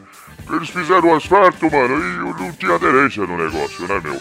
Eles 0.51 0.69
fizeram 0.69 1.09
o 1.09 1.15
asfalto, 1.15 1.69
mano, 1.71 1.95
e 2.03 2.41
não 2.41 2.51
tinha 2.53 2.75
aderência 2.75 3.25
no 3.25 3.37
negócio, 3.37 3.87
né, 3.87 4.01
meu? 4.03 4.19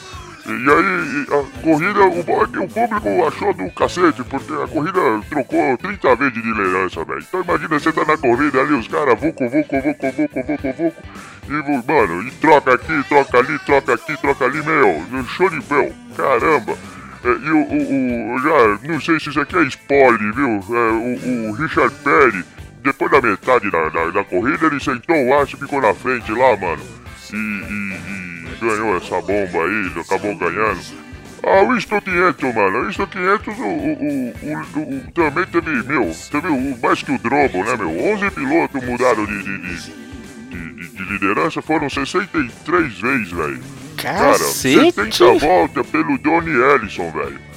E, 0.49 0.71
aí, 0.71 1.27
a 1.29 1.61
corrida, 1.63 2.05
o 2.07 2.23
bom 2.23 2.43
é 2.43 2.47
que 2.47 2.59
o 2.59 2.69
público 2.69 3.27
achou 3.27 3.53
do 3.53 3.71
cacete, 3.73 4.25
porque 4.25 4.53
a 4.55 4.67
corrida 4.67 5.01
trocou 5.29 5.77
30 5.77 6.17
vezes 6.17 6.33
de 6.35 6.41
liderança, 6.41 7.05
velho. 7.05 7.21
Então 7.21 7.43
imagina 7.43 7.69
você 7.79 7.93
tá 7.93 8.05
na 8.05 8.17
corrida 8.17 8.61
ali, 8.61 8.73
os 8.73 8.89
caras 8.89 9.21
vucu, 9.21 9.45
vucu, 9.49 9.77
vucu, 9.83 10.13
vucu, 10.17 10.43
vucu, 10.47 10.73
vucu, 10.73 10.93
e, 11.51 11.93
mano, 11.93 12.23
e 12.27 12.31
troca 12.33 12.75
aqui, 12.75 13.05
troca 13.09 13.39
ali, 13.39 13.59
troca 13.61 13.95
aqui, 13.95 14.17
troca 14.21 14.45
ali, 14.47 14.63
meu, 14.63 15.25
show 15.29 15.51
de 15.51 15.61
bel, 15.61 15.93
caramba. 16.17 16.77
É, 17.25 17.29
e 17.29 17.51
o, 17.51 17.59
o, 17.59 18.35
o- 18.35 18.39
já, 18.39 18.89
não 18.89 19.01
sei 19.01 19.19
se 19.19 19.29
isso 19.31 19.41
aqui 19.41 19.57
é 19.57 19.63
spoiler, 19.65 20.33
viu? 20.35 20.47
É, 20.47 20.91
o, 20.93 21.49
o 21.51 21.53
Richard 21.53 21.95
Perry, 22.05 22.45
depois 22.83 23.11
da 23.11 23.21
metade 23.21 23.71
da, 23.71 23.89
da, 23.89 24.11
da 24.11 24.25
corrida, 24.25 24.67
ele 24.67 24.79
sentou 24.81 25.17
o 25.17 25.35
aço 25.39 25.57
e 25.57 25.59
ficou 25.59 25.81
na 25.81 25.93
frente 25.95 26.31
lá, 26.33 26.57
mano. 26.57 26.83
E, 27.33 27.37
e- 27.37 27.99
e 28.25 28.28
ganhou 28.61 28.97
essa 28.97 29.21
bomba 29.21 29.65
aí, 29.65 29.93
acabou 30.01 30.35
ganhando. 30.37 30.81
Ah, 31.43 31.63
o 31.63 31.73
Winston 31.73 32.01
500, 32.01 32.55
mano. 32.55 32.79
O 32.81 32.87
Winston 32.87 33.07
500 33.07 33.59
o, 33.59 33.63
o, 33.63 34.35
o, 34.43 34.81
o- 34.81 35.11
também 35.13 35.45
teve, 35.47 35.71
meu, 35.85 36.13
teve 36.31 36.49
o, 36.49 36.79
mais 36.83 37.03
que 37.03 37.13
o 37.13 37.19
Drobo, 37.19 37.65
né, 37.65 37.77
meu? 37.77 37.91
11 38.15 38.31
pilotos 38.33 38.85
mudaram 38.85 39.25
de, 39.25 39.43
de, 39.43 39.59
de, 39.59 39.93
de- 40.51 40.73
de- 40.75 40.89
de 40.97 41.03
liderança, 41.13 41.63
foram 41.63 41.89
63 41.89 42.99
vezes, 43.01 43.31
velho. 43.31 43.61
Cara, 43.97 44.29
Cacete! 44.31 44.93
70 44.93 45.33
voltas 45.39 45.87
pelo 45.87 46.19
Johnny 46.19 46.51
Ellison, 46.51 47.11
velho. 47.13 47.49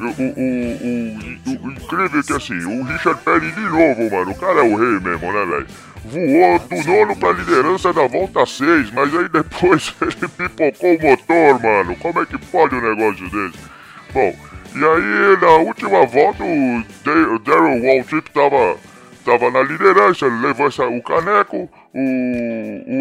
O, 0.00 0.04
o, 0.04 0.08
o, 0.08 1.62
o- 1.64 1.66
o 1.68 1.72
incrível 1.72 2.20
é 2.20 2.22
que 2.22 2.32
assim, 2.32 2.58
o 2.64 2.82
Richard 2.84 3.20
Perry 3.24 3.50
de 3.52 3.60
novo, 3.60 4.10
mano, 4.16 4.30
o 4.30 4.34
cara 4.38 4.60
é 4.60 4.62
o 4.62 4.76
rei 4.76 5.00
mesmo, 5.00 5.32
né, 5.32 5.44
velho? 5.46 5.66
Voou 6.10 6.58
do 6.58 6.90
nono 6.90 7.16
pra 7.16 7.32
liderança 7.32 7.92
da 7.92 8.06
volta 8.06 8.44
6, 8.46 8.90
mas 8.92 9.14
aí 9.14 9.28
depois 9.28 9.94
ele 10.00 10.28
pipocou 10.28 10.94
o 10.96 11.02
motor, 11.02 11.62
mano. 11.62 11.96
Como 11.96 12.20
é 12.22 12.26
que 12.26 12.38
pode 12.38 12.74
um 12.74 12.80
negócio 12.80 13.24
desse? 13.30 13.58
Bom, 14.12 14.34
e 14.74 14.84
aí 14.84 15.36
na 15.40 15.50
última 15.56 16.06
volta 16.06 16.42
o 16.42 16.82
Da- 17.04 17.34
o 17.34 17.38
Darrell 17.38 17.82
Waltrip 17.82 18.30
tava, 18.30 18.76
tava 19.24 19.50
na 19.50 19.62
liderança, 19.62 20.26
ele 20.26 20.40
levou 20.46 20.66
essa, 20.68 20.86
o 20.86 21.02
caneco, 21.02 21.68
o, 21.94 22.00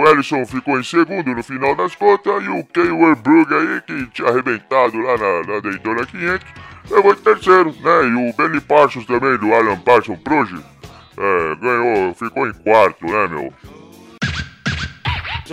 o 0.01 0.07
Ellison 0.09 0.45
ficou 0.45 0.79
em 0.79 0.83
segundo 0.83 1.33
no 1.33 1.43
final 1.43 1.75
das 1.75 1.95
contas 1.95 2.43
e 2.43 2.49
o 2.49 2.63
Kay 2.65 2.91
Werbrug 2.91 3.53
aí, 3.53 3.81
que 3.81 4.05
tinha 4.11 4.27
arrebentado 4.29 4.97
lá 4.99 5.17
na, 5.17 5.53
na 5.53 5.59
Daytona 5.61 6.05
500, 6.05 6.45
levou 6.91 7.13
em 7.13 7.17
terceiro, 7.17 7.69
né? 7.81 8.07
E 8.07 8.29
o 8.29 8.33
Benny 8.33 8.61
Parsons 8.61 9.05
também, 9.05 9.37
do 9.37 9.53
Alan 9.53 9.77
Parsons 9.79 10.19
Project, 10.19 10.63
é, 11.17 11.55
ganhou, 11.55 12.13
ficou 12.13 12.47
em 12.47 12.53
quarto, 12.53 13.05
né, 13.05 13.27
meu? 13.27 13.53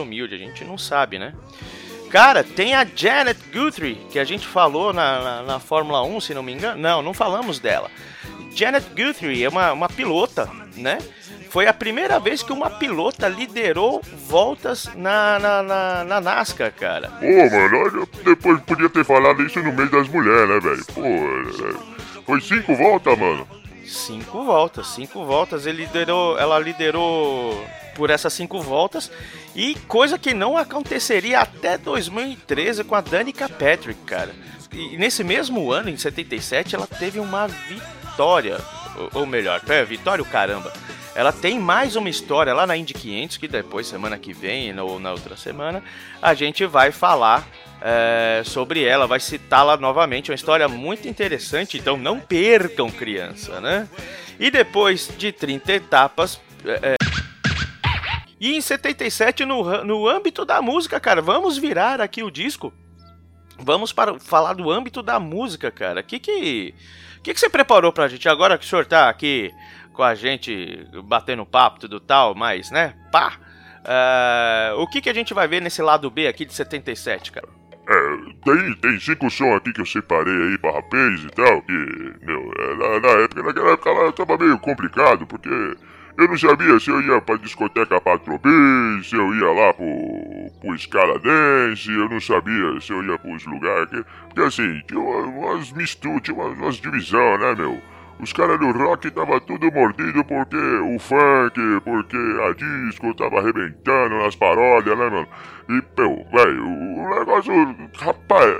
humilde, 0.00 0.34
a 0.34 0.38
gente 0.38 0.64
não 0.64 0.76
sabe, 0.76 1.18
né? 1.18 1.32
Cara, 2.10 2.44
tem 2.44 2.74
a 2.74 2.84
Janet 2.84 3.40
Guthrie, 3.52 3.96
que 4.10 4.18
a 4.18 4.24
gente 4.24 4.46
falou 4.46 4.92
na, 4.92 5.20
na, 5.20 5.42
na 5.42 5.60
Fórmula 5.60 6.02
1, 6.04 6.20
se 6.20 6.34
não 6.34 6.42
me 6.42 6.52
engano. 6.52 6.80
Não, 6.80 7.02
não 7.02 7.14
falamos 7.14 7.58
dela. 7.58 7.90
Janet 8.54 8.86
Guthrie 8.90 9.44
é 9.44 9.48
uma, 9.48 9.72
uma 9.72 9.88
pilota, 9.88 10.48
né? 10.76 10.98
Foi 11.50 11.66
a 11.66 11.72
primeira 11.72 12.18
vez 12.18 12.42
que 12.42 12.52
uma 12.52 12.70
pilota 12.70 13.28
liderou 13.28 14.00
voltas 14.28 14.90
na, 14.96 15.38
na, 15.38 15.62
na, 15.62 16.04
na 16.04 16.20
NASCAR, 16.20 16.72
cara. 16.72 17.08
Pô, 17.10 17.26
mano, 17.26 17.78
olha, 17.78 18.08
depois 18.24 18.60
podia 18.62 18.88
ter 18.88 19.04
falado 19.04 19.42
isso 19.42 19.60
no 19.60 19.72
mês 19.72 19.90
das 19.90 20.08
mulheres, 20.08 20.48
né, 20.48 20.60
velho? 20.60 20.84
Pô, 20.86 21.02
é, 21.04 22.22
foi 22.24 22.40
cinco 22.40 22.74
voltas, 22.74 23.16
mano. 23.18 23.46
Cinco 23.86 24.44
voltas, 24.44 24.88
cinco 24.88 25.24
voltas. 25.24 25.66
Ele 25.66 25.84
liderou, 25.84 26.38
ela 26.38 26.58
liderou 26.58 27.64
por 27.94 28.10
essas 28.10 28.32
cinco 28.32 28.60
voltas 28.60 29.10
e 29.54 29.74
coisa 29.86 30.18
que 30.18 30.34
não 30.34 30.56
aconteceria 30.56 31.40
até 31.40 31.78
2013 31.78 32.84
com 32.84 32.94
a 32.94 33.00
Danica 33.00 33.48
Patrick, 33.48 34.00
cara. 34.04 34.34
E 34.72 34.96
nesse 34.96 35.22
mesmo 35.22 35.70
ano, 35.70 35.88
em 35.88 35.96
77, 35.96 36.74
ela 36.74 36.86
teve 36.86 37.20
uma 37.20 37.46
vitória, 37.46 38.58
ou, 38.96 39.20
ou 39.20 39.26
melhor, 39.26 39.62
é, 39.68 39.84
vitória 39.84 40.22
o 40.22 40.26
caramba. 40.26 40.72
Ela 41.14 41.32
tem 41.32 41.60
mais 41.60 41.94
uma 41.94 42.10
história 42.10 42.52
lá 42.52 42.66
na 42.66 42.76
Indy 42.76 42.92
500 42.92 43.36
que 43.36 43.46
depois 43.46 43.86
semana 43.86 44.18
que 44.18 44.32
vem 44.32 44.76
ou 44.80 44.98
na 44.98 45.12
outra 45.12 45.36
semana 45.36 45.80
a 46.20 46.34
gente 46.34 46.66
vai 46.66 46.90
falar 46.90 47.46
é, 47.86 48.40
sobre 48.46 48.82
ela, 48.82 49.06
vai 49.06 49.20
citá-la 49.20 49.76
novamente. 49.76 50.30
Uma 50.30 50.34
história 50.34 50.66
muito 50.66 51.06
interessante, 51.06 51.76
então 51.76 51.98
não 51.98 52.18
percam, 52.18 52.90
criança, 52.90 53.60
né? 53.60 53.86
E 54.40 54.50
depois 54.50 55.10
de 55.18 55.30
30 55.30 55.72
etapas. 55.74 56.40
é, 56.64 56.94
e 58.40 58.56
em 58.56 58.60
77, 58.60 59.44
no, 59.44 59.84
no 59.84 60.08
âmbito 60.08 60.46
da 60.46 60.62
música, 60.62 60.98
cara, 60.98 61.20
vamos 61.20 61.58
virar 61.58 62.00
aqui 62.00 62.22
o 62.22 62.30
disco. 62.30 62.72
Vamos 63.58 63.92
para 63.92 64.18
falar 64.18 64.54
do 64.54 64.70
âmbito 64.70 65.02
da 65.02 65.20
música, 65.20 65.70
cara. 65.70 66.00
O 66.00 66.04
que 66.04 66.18
que, 66.18 66.74
que 67.22 67.34
que 67.34 67.38
você 67.38 67.50
preparou 67.50 67.92
pra 67.92 68.08
gente 68.08 68.28
agora 68.30 68.56
que 68.56 68.64
o 68.64 68.68
senhor 68.68 68.86
tá 68.86 69.10
aqui 69.10 69.52
com 69.92 70.02
a 70.02 70.14
gente 70.14 70.88
batendo 71.04 71.44
papo, 71.44 71.80
tudo 71.80 72.00
tal, 72.00 72.34
mas, 72.34 72.70
né? 72.70 72.94
Pá! 73.12 73.38
É, 73.84 74.72
o 74.78 74.86
que 74.86 75.02
que 75.02 75.10
a 75.10 75.14
gente 75.14 75.34
vai 75.34 75.46
ver 75.46 75.60
nesse 75.60 75.82
lado 75.82 76.10
B 76.10 76.26
aqui 76.26 76.46
de 76.46 76.54
77, 76.54 77.30
cara? 77.30 77.63
É, 77.86 78.16
tem, 78.44 78.74
tem 78.76 78.98
cinco 78.98 79.30
sons 79.30 79.56
aqui 79.56 79.72
que 79.72 79.80
eu 79.80 79.86
separei 79.86 80.32
aí 80.34 80.58
pra 80.58 80.72
rapaz 80.72 81.22
e 81.22 81.28
tal, 81.28 81.60
que, 81.62 81.72
meu, 82.22 82.50
é, 82.58 82.76
na, 82.76 83.00
na 83.00 83.08
época, 83.22 83.42
naquela 83.42 83.72
época 83.72 83.92
lá 83.92 84.12
tava 84.12 84.38
meio 84.38 84.58
complicado, 84.58 85.26
porque 85.26 85.50
eu 85.50 86.28
não 86.28 86.38
sabia 86.38 86.80
se 86.80 86.88
eu 86.90 87.02
ia 87.02 87.20
pra 87.20 87.36
discoteca 87.36 88.00
Patropi, 88.00 88.48
se 89.02 89.14
eu 89.14 89.34
ia 89.34 89.52
lá 89.52 89.74
pro, 89.74 90.50
pro 90.62 90.78
Scala 90.78 91.18
Dance, 91.18 91.90
eu 91.90 92.08
não 92.08 92.20
sabia 92.20 92.80
se 92.80 92.90
eu 92.90 93.04
ia 93.04 93.18
pros 93.18 93.44
lugares, 93.44 93.90
que, 93.90 94.04
porque 94.28 94.40
assim, 94.40 94.80
tinha 94.88 95.00
uma- 95.00 95.26
umas 95.50 95.70
misturas, 95.72 96.22
tinha 96.22 96.34
umas, 96.36 96.56
umas 96.56 96.80
né, 97.38 97.54
meu? 97.54 97.82
Os 98.24 98.32
caras 98.32 98.58
do 98.58 98.72
rock 98.72 99.10
tava 99.10 99.38
tudo 99.38 99.70
mordido 99.70 100.24
porque 100.24 100.56
o 100.56 100.98
funk, 100.98 101.60
porque 101.84 102.16
a 102.16 102.54
disco 102.54 103.14
tava 103.14 103.38
arrebentando 103.38 104.16
nas 104.16 104.34
paródias, 104.34 104.98
né, 104.98 105.10
mano? 105.10 105.28
E, 105.68 105.82
meu, 106.00 106.26
velho, 106.32 106.66
o 106.66 107.18
negócio, 107.18 107.52
rapaz, 107.98 108.56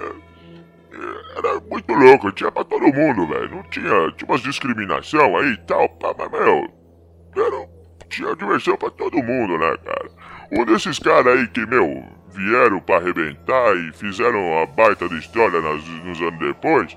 era 1.34 1.60
muito 1.60 1.94
louco, 1.94 2.30
tinha 2.32 2.52
pra 2.52 2.62
todo 2.62 2.92
mundo, 2.92 3.26
velho. 3.26 3.56
Não 3.56 3.62
tinha, 3.70 4.12
tinha 4.12 4.28
umas 4.28 4.42
discriminação 4.42 5.34
aí 5.38 5.52
e 5.52 5.56
tal, 5.66 5.88
pá, 5.88 6.14
mas, 6.18 6.30
meu, 6.30 6.68
era, 7.34 7.68
tinha 8.10 8.36
diversão 8.36 8.76
pra 8.76 8.90
todo 8.90 9.16
mundo, 9.16 9.56
né, 9.56 9.78
cara? 9.82 10.10
Um 10.52 10.66
desses 10.66 10.98
caras 10.98 11.38
aí 11.38 11.48
que, 11.48 11.64
meu, 11.64 12.04
vieram 12.34 12.80
pra 12.80 12.96
arrebentar 12.96 13.74
e 13.78 13.94
fizeram 13.94 14.58
a 14.58 14.66
baita 14.66 15.08
de 15.08 15.16
história 15.16 15.62
nas, 15.62 15.82
nos 16.04 16.20
anos 16.20 16.38
depois, 16.38 16.94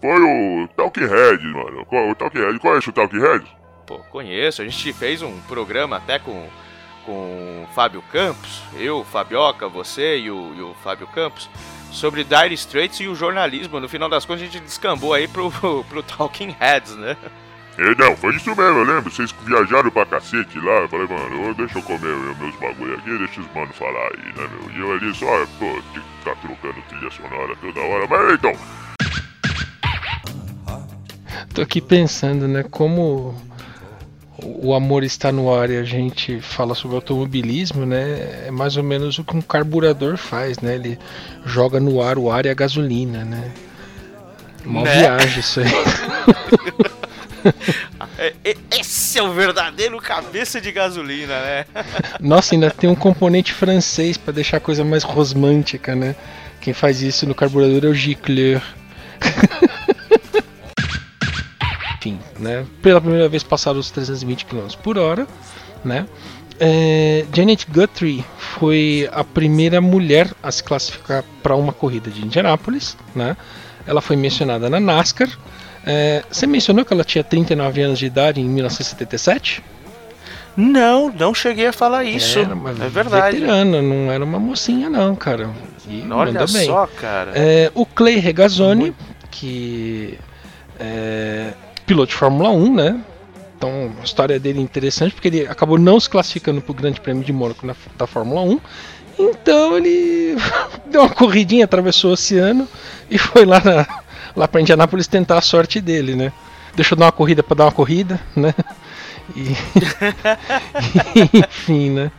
foi 0.00 0.22
o 0.22 0.68
Talking 0.76 1.06
Head, 1.06 1.44
mano. 1.46 1.86
O 1.90 2.14
Talking 2.14 2.38
Head, 2.38 2.58
conhece 2.58 2.88
o 2.88 2.92
Talking 2.92 3.20
Head? 3.20 3.44
Pô, 3.86 3.98
conheço. 4.10 4.62
A 4.62 4.64
gente 4.64 4.92
fez 4.92 5.22
um 5.22 5.38
programa 5.42 5.96
até 5.96 6.18
com, 6.18 6.48
com 7.06 7.64
o 7.64 7.74
Fábio 7.74 8.02
Campos, 8.12 8.62
eu, 8.76 9.04
Fabioca, 9.04 9.68
você 9.68 10.18
e 10.18 10.30
o, 10.30 10.54
e 10.56 10.62
o 10.62 10.74
Fábio 10.82 11.06
Campos, 11.08 11.48
sobre 11.90 12.22
Dire 12.22 12.54
Straits 12.54 13.00
e 13.00 13.08
o 13.08 13.14
jornalismo. 13.14 13.80
No 13.80 13.88
final 13.88 14.08
das 14.08 14.24
contas, 14.24 14.42
a 14.42 14.44
gente 14.46 14.60
descambou 14.60 15.14
aí 15.14 15.26
pro, 15.26 15.50
pro 15.88 16.02
Talking 16.02 16.54
Heads, 16.58 16.96
né? 16.96 17.16
É, 17.78 17.94
não, 17.94 18.16
foi 18.16 18.34
isso 18.34 18.48
mesmo, 18.56 18.78
eu 18.80 18.82
lembro. 18.84 19.08
Vocês 19.08 19.30
viajaram 19.42 19.88
pra 19.90 20.04
cacete 20.04 20.58
lá. 20.58 20.80
Eu 20.80 20.88
falei, 20.88 21.06
mano, 21.06 21.54
deixa 21.54 21.78
eu 21.78 21.82
comer 21.82 22.14
meu- 22.16 22.34
meus 22.34 22.56
bagulho 22.56 22.94
aqui, 22.94 23.16
deixa 23.18 23.40
os 23.40 23.46
manos 23.54 23.76
falar 23.76 24.08
aí, 24.14 24.32
né, 24.36 24.48
meu? 24.50 24.70
E 24.74 24.80
eu 24.80 24.92
ali 24.92 25.14
só, 25.14 25.26
pô, 25.60 25.66
tem 25.94 26.02
que 26.02 26.18
ficar 26.18 26.34
trocando 26.42 26.82
trilha 26.88 27.10
sonora 27.12 27.54
toda 27.60 27.80
hora. 27.80 28.06
Mas 28.08 28.34
então, 28.34 28.52
Tô 31.54 31.62
aqui 31.62 31.80
pensando, 31.80 32.46
né, 32.46 32.62
como 32.70 33.34
o 34.40 34.72
amor 34.74 35.02
está 35.02 35.32
no 35.32 35.52
ar 35.52 35.68
e 35.70 35.76
a 35.76 35.82
gente 35.84 36.40
fala 36.40 36.74
sobre 36.74 36.94
automobilismo, 36.96 37.84
né? 37.84 38.44
É 38.46 38.50
mais 38.50 38.76
ou 38.76 38.84
menos 38.84 39.18
o 39.18 39.24
que 39.24 39.36
um 39.36 39.42
carburador 39.42 40.16
faz, 40.16 40.58
né? 40.60 40.76
Ele 40.76 40.98
joga 41.44 41.80
no 41.80 42.00
ar 42.00 42.18
o 42.18 42.30
ar 42.30 42.46
e 42.46 42.48
a 42.48 42.54
gasolina, 42.54 43.24
né? 43.24 43.50
Uma 44.64 44.82
Né? 44.82 45.00
viagem 45.00 45.40
isso 45.40 45.60
aí. 45.60 45.66
É, 48.18 48.34
é, 48.44 48.56
esse 48.78 49.16
é 49.18 49.22
o 49.22 49.32
verdadeiro 49.32 49.96
cabeça 49.98 50.60
de 50.60 50.72
gasolina, 50.72 51.40
né? 51.40 51.64
Nossa, 52.20 52.54
ainda 52.54 52.68
tem 52.68 52.90
um 52.90 52.94
componente 52.94 53.52
francês 53.52 54.16
para 54.16 54.32
deixar 54.34 54.56
a 54.56 54.60
coisa 54.60 54.84
mais 54.84 55.04
rosmântica, 55.04 55.94
né? 55.94 56.16
Quem 56.60 56.74
faz 56.74 57.00
isso 57.00 57.26
no 57.26 57.34
carburador 57.34 57.84
é 57.84 57.88
o 57.88 57.94
Gicleur. 57.94 58.60
Né? 62.38 62.64
Pela 62.80 63.00
primeira 63.00 63.28
vez 63.28 63.42
passaram 63.42 63.78
os 63.80 63.90
320 63.90 64.46
km 64.46 64.68
por 64.82 64.96
hora, 64.96 65.26
né? 65.84 66.06
É, 66.60 67.24
Janet 67.32 67.66
Guthrie 67.70 68.24
foi 68.36 69.08
a 69.12 69.22
primeira 69.22 69.80
mulher 69.80 70.28
a 70.42 70.50
se 70.50 70.62
classificar 70.62 71.24
para 71.42 71.54
uma 71.54 71.72
corrida 71.72 72.10
de 72.10 72.24
Indianápolis, 72.24 72.96
né? 73.14 73.36
Ela 73.86 74.00
foi 74.00 74.16
mencionada 74.16 74.68
na 74.68 74.80
NASCAR. 74.80 75.30
É, 75.86 76.24
você 76.30 76.46
mencionou 76.46 76.84
que 76.84 76.92
ela 76.92 77.04
tinha 77.04 77.22
39 77.22 77.80
anos 77.80 77.98
de 77.98 78.06
idade 78.06 78.40
em 78.40 78.44
1977? 78.44 79.62
Não, 80.56 81.08
não 81.10 81.32
cheguei 81.32 81.68
a 81.68 81.72
falar 81.72 82.02
isso. 82.04 82.40
Era 82.40 82.54
uma 82.54 82.70
é 82.70 82.88
verdade. 82.88 83.38
Veterana, 83.38 83.80
não 83.80 84.10
era 84.10 84.24
uma 84.24 84.40
mocinha 84.40 84.90
não, 84.90 85.14
cara. 85.14 85.50
E 85.88 86.04
Olha 86.10 86.46
só, 86.48 86.86
cara. 86.86 87.30
É, 87.34 87.70
o 87.74 87.86
Clay 87.86 88.16
Regazzoni, 88.16 88.92
que 89.30 90.18
é 90.80 91.52
piloto 91.88 92.10
de 92.10 92.18
Fórmula 92.18 92.50
1, 92.50 92.74
né? 92.74 93.00
Então 93.56 93.90
a 93.98 94.04
história 94.04 94.38
dele 94.38 94.60
é 94.60 94.62
interessante 94.62 95.14
porque 95.14 95.28
ele 95.28 95.46
acabou 95.46 95.78
não 95.78 95.98
se 95.98 96.08
classificando 96.08 96.60
para 96.60 96.70
o 96.70 96.74
Grande 96.74 97.00
Prêmio 97.00 97.24
de 97.24 97.32
Mônaco 97.32 97.66
na, 97.66 97.74
da 97.96 98.06
Fórmula 98.06 98.42
1. 98.42 98.60
Então 99.18 99.76
ele 99.76 100.36
deu 100.86 101.00
uma 101.00 101.08
corridinha, 101.08 101.64
atravessou 101.64 102.10
o 102.10 102.12
oceano 102.12 102.68
e 103.10 103.18
foi 103.18 103.46
lá, 103.46 103.60
lá 104.36 104.46
para 104.46 104.60
Indianápolis 104.60 105.08
tentar 105.08 105.38
a 105.38 105.42
sorte 105.42 105.80
dele, 105.80 106.14
né? 106.14 106.30
Deixou 106.76 106.96
dar 106.96 107.06
uma 107.06 107.12
corrida 107.12 107.42
para 107.42 107.56
dar 107.56 107.64
uma 107.64 107.72
corrida, 107.72 108.20
né? 108.36 108.54
E, 109.34 109.56
enfim, 111.48 111.90
né? 111.90 112.12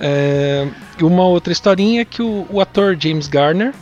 É, 0.00 0.66
uma 1.02 1.24
outra 1.24 1.52
historinha 1.52 2.02
é 2.02 2.04
que 2.04 2.22
o, 2.22 2.46
o 2.48 2.60
ator 2.60 2.96
James 2.98 3.26
Garner. 3.26 3.74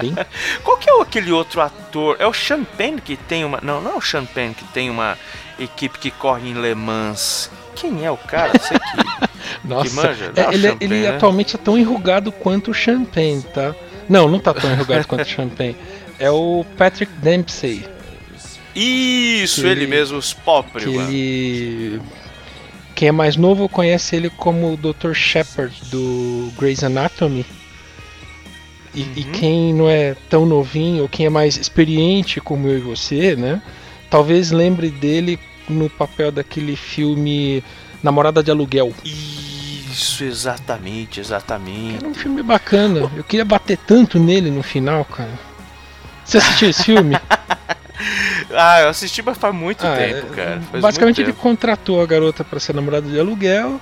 Sim, 0.00 0.14
Qual 0.64 0.76
que 0.78 0.88
é 0.90 1.00
aquele 1.00 1.30
outro 1.32 1.60
ator? 1.60 2.16
É 2.18 2.26
o 2.26 2.32
Champagne 2.32 3.00
que 3.00 3.16
tem 3.16 3.44
uma. 3.44 3.58
Não, 3.62 3.80
não 3.80 3.92
é 3.92 3.94
o 3.96 4.00
Champagne 4.00 4.54
que 4.54 4.64
tem 4.66 4.88
uma 4.90 5.18
equipe 5.58 5.98
que 5.98 6.10
corre 6.10 6.48
em 6.50 6.54
Le 6.54 6.74
Mans. 6.74 7.50
Quem 7.74 8.04
é 8.04 8.10
o 8.10 8.16
cara? 8.16 8.52
Você 8.58 8.74
que. 8.78 9.32
Nossa, 9.68 9.94
manja? 9.94 10.32
é, 10.36 10.42
Não, 10.42 10.52
ele, 10.52 10.62
Champagne, 10.68 10.76
ele 10.94 11.00
né? 11.02 11.08
atualmente 11.16 11.56
é 11.56 11.58
tão 11.58 11.76
enrugado 11.78 12.30
quanto 12.32 12.70
o 12.70 12.74
Champagne, 12.74 13.42
tá? 13.54 13.74
Não, 14.08 14.28
não 14.28 14.38
tá 14.40 14.52
tão 14.54 14.70
enrugado 14.72 15.06
quanto 15.06 15.22
o 15.22 15.28
Champagne. 15.28 15.76
É 16.18 16.30
o 16.30 16.64
Patrick 16.76 17.10
Dempsey. 17.14 17.86
Isso, 18.74 19.60
Que 19.62 19.66
ele 19.66 19.80
ele- 19.82 19.86
mesmo, 19.90 20.16
os 20.18 20.32
Popri, 20.32 20.84
Que 20.84 20.90
mano. 20.96 21.08
ele. 21.10 22.00
Quem 22.94 23.08
é 23.08 23.12
mais 23.12 23.36
novo 23.36 23.68
conhece 23.68 24.16
ele 24.16 24.30
como 24.30 24.72
o 24.72 24.76
Dr. 24.76 25.12
Shepard 25.12 25.74
do 25.90 26.52
Grey's 26.58 26.82
Anatomy. 26.84 27.44
E, 28.94 29.00
e 29.16 29.24
Uhum. 29.24 29.32
quem 29.32 29.74
não 29.74 29.88
é 29.88 30.14
tão 30.28 30.44
novinho, 30.44 31.02
ou 31.02 31.08
quem 31.08 31.26
é 31.26 31.30
mais 31.30 31.56
experiente 31.56 32.40
como 32.40 32.68
eu 32.68 32.78
e 32.78 32.80
você, 32.80 33.34
né? 33.36 33.62
Talvez 34.10 34.50
lembre 34.50 34.90
dele 34.90 35.38
no 35.68 35.88
papel 35.88 36.30
daquele 36.30 36.76
filme 36.76 37.64
Namorada 38.02 38.42
de 38.42 38.50
Aluguel. 38.50 38.92
Isso, 39.04 40.24
exatamente, 40.24 41.20
exatamente. 41.20 41.96
Era 41.96 42.08
um 42.08 42.14
filme 42.14 42.42
bacana. 42.42 43.10
Eu 43.16 43.24
queria 43.24 43.44
bater 43.44 43.78
tanto 43.78 44.18
nele 44.18 44.50
no 44.50 44.62
final, 44.62 45.04
cara. 45.04 45.30
Você 46.24 46.38
assistiu 46.38 46.68
esse 46.70 46.84
filme? 46.84 47.16
Ah, 48.54 48.80
eu 48.80 48.88
assisti, 48.88 49.22
mas 49.22 49.38
faz 49.38 49.54
muito 49.54 49.86
Ah, 49.86 49.94
tempo, 49.96 50.32
é, 50.32 50.36
cara. 50.36 50.60
Faz 50.70 50.82
Basicamente 50.82 51.20
ele 51.20 51.30
tempo. 51.32 51.40
contratou 51.40 52.02
a 52.02 52.06
garota 52.06 52.42
para 52.42 52.58
ser 52.58 52.74
namorada 52.74 53.08
de 53.08 53.18
aluguel. 53.18 53.80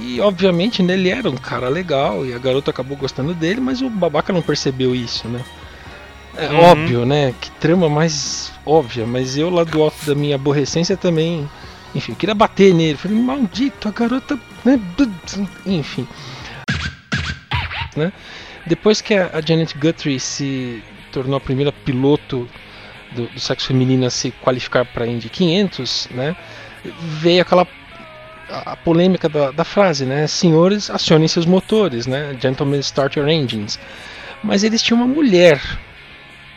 E 0.00 0.20
obviamente 0.20 0.82
né, 0.82 0.94
ele 0.94 1.08
era 1.08 1.28
um 1.30 1.36
cara 1.36 1.68
legal 1.68 2.24
e 2.26 2.34
a 2.34 2.38
garota 2.38 2.70
acabou 2.70 2.96
gostando 2.96 3.34
dele, 3.34 3.60
mas 3.60 3.80
o 3.82 3.88
babaca 3.90 4.32
não 4.32 4.42
percebeu 4.42 4.94
isso, 4.94 5.26
né? 5.28 5.42
É 6.36 6.48
Uhum. 6.48 6.60
óbvio, 6.60 7.06
né? 7.06 7.34
Que 7.40 7.50
trama 7.52 7.88
mais 7.88 8.52
óbvia, 8.64 9.06
mas 9.06 9.36
eu 9.38 9.48
lá 9.48 9.64
do 9.64 9.82
alto 9.82 10.04
da 10.06 10.14
minha 10.14 10.34
aborrecência 10.36 10.96
também. 10.96 11.48
Enfim, 11.94 12.12
eu 12.12 12.16
queria 12.16 12.34
bater 12.34 12.74
nele. 12.74 12.96
Falei, 12.98 13.16
maldito, 13.18 13.88
a 13.88 13.90
garota. 13.90 14.38
Né? 14.64 14.78
Enfim. 15.64 16.06
Né? 17.96 18.12
Depois 18.66 19.00
que 19.00 19.14
a 19.14 19.40
Janet 19.40 19.76
Guthrie 19.78 20.20
se 20.20 20.82
tornou 21.10 21.36
a 21.36 21.40
primeira 21.40 21.72
piloto 21.72 22.46
do, 23.12 23.26
do 23.28 23.40
sexo 23.40 23.68
feminino 23.68 24.04
a 24.06 24.10
se 24.10 24.30
qualificar 24.42 24.84
para 24.84 25.04
a 25.04 25.08
Indy 25.08 25.30
500, 25.30 26.08
né? 26.10 26.36
Veio 27.00 27.40
aquela 27.40 27.66
a, 28.48 28.76
polêmica 28.76 29.28
da, 29.28 29.50
da 29.50 29.64
frase, 29.64 30.04
né? 30.04 30.26
Senhores, 30.26 30.90
acionem 30.90 31.28
seus 31.28 31.46
motores, 31.46 32.06
né? 32.06 32.36
Gentlemen, 32.40 32.80
start 32.80 33.16
your 33.16 33.28
engines. 33.28 33.78
Mas 34.42 34.64
eles 34.64 34.82
tinham 34.82 35.02
uma 35.02 35.12
mulher, 35.12 35.60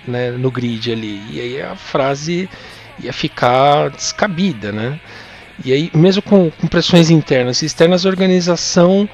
né? 0.08 0.32
No 0.32 0.52
grid 0.52 0.92
ali 0.92 1.22
e 1.32 1.40
aí 1.40 1.62
a 1.62 1.76
frase 1.76 2.50
ia 3.00 3.14
ficar 3.14 3.90
descabida, 3.90 4.72
né? 4.72 5.00
E 5.64 5.74
aí, 5.74 5.92
mesmo 5.94 6.22
com, 6.22 6.50
com 6.52 6.68
pressões 6.68 7.10
internas 7.10 7.62
e 7.62 7.66
externas, 7.66 8.06
a 8.06 8.10
organização 8.10 9.10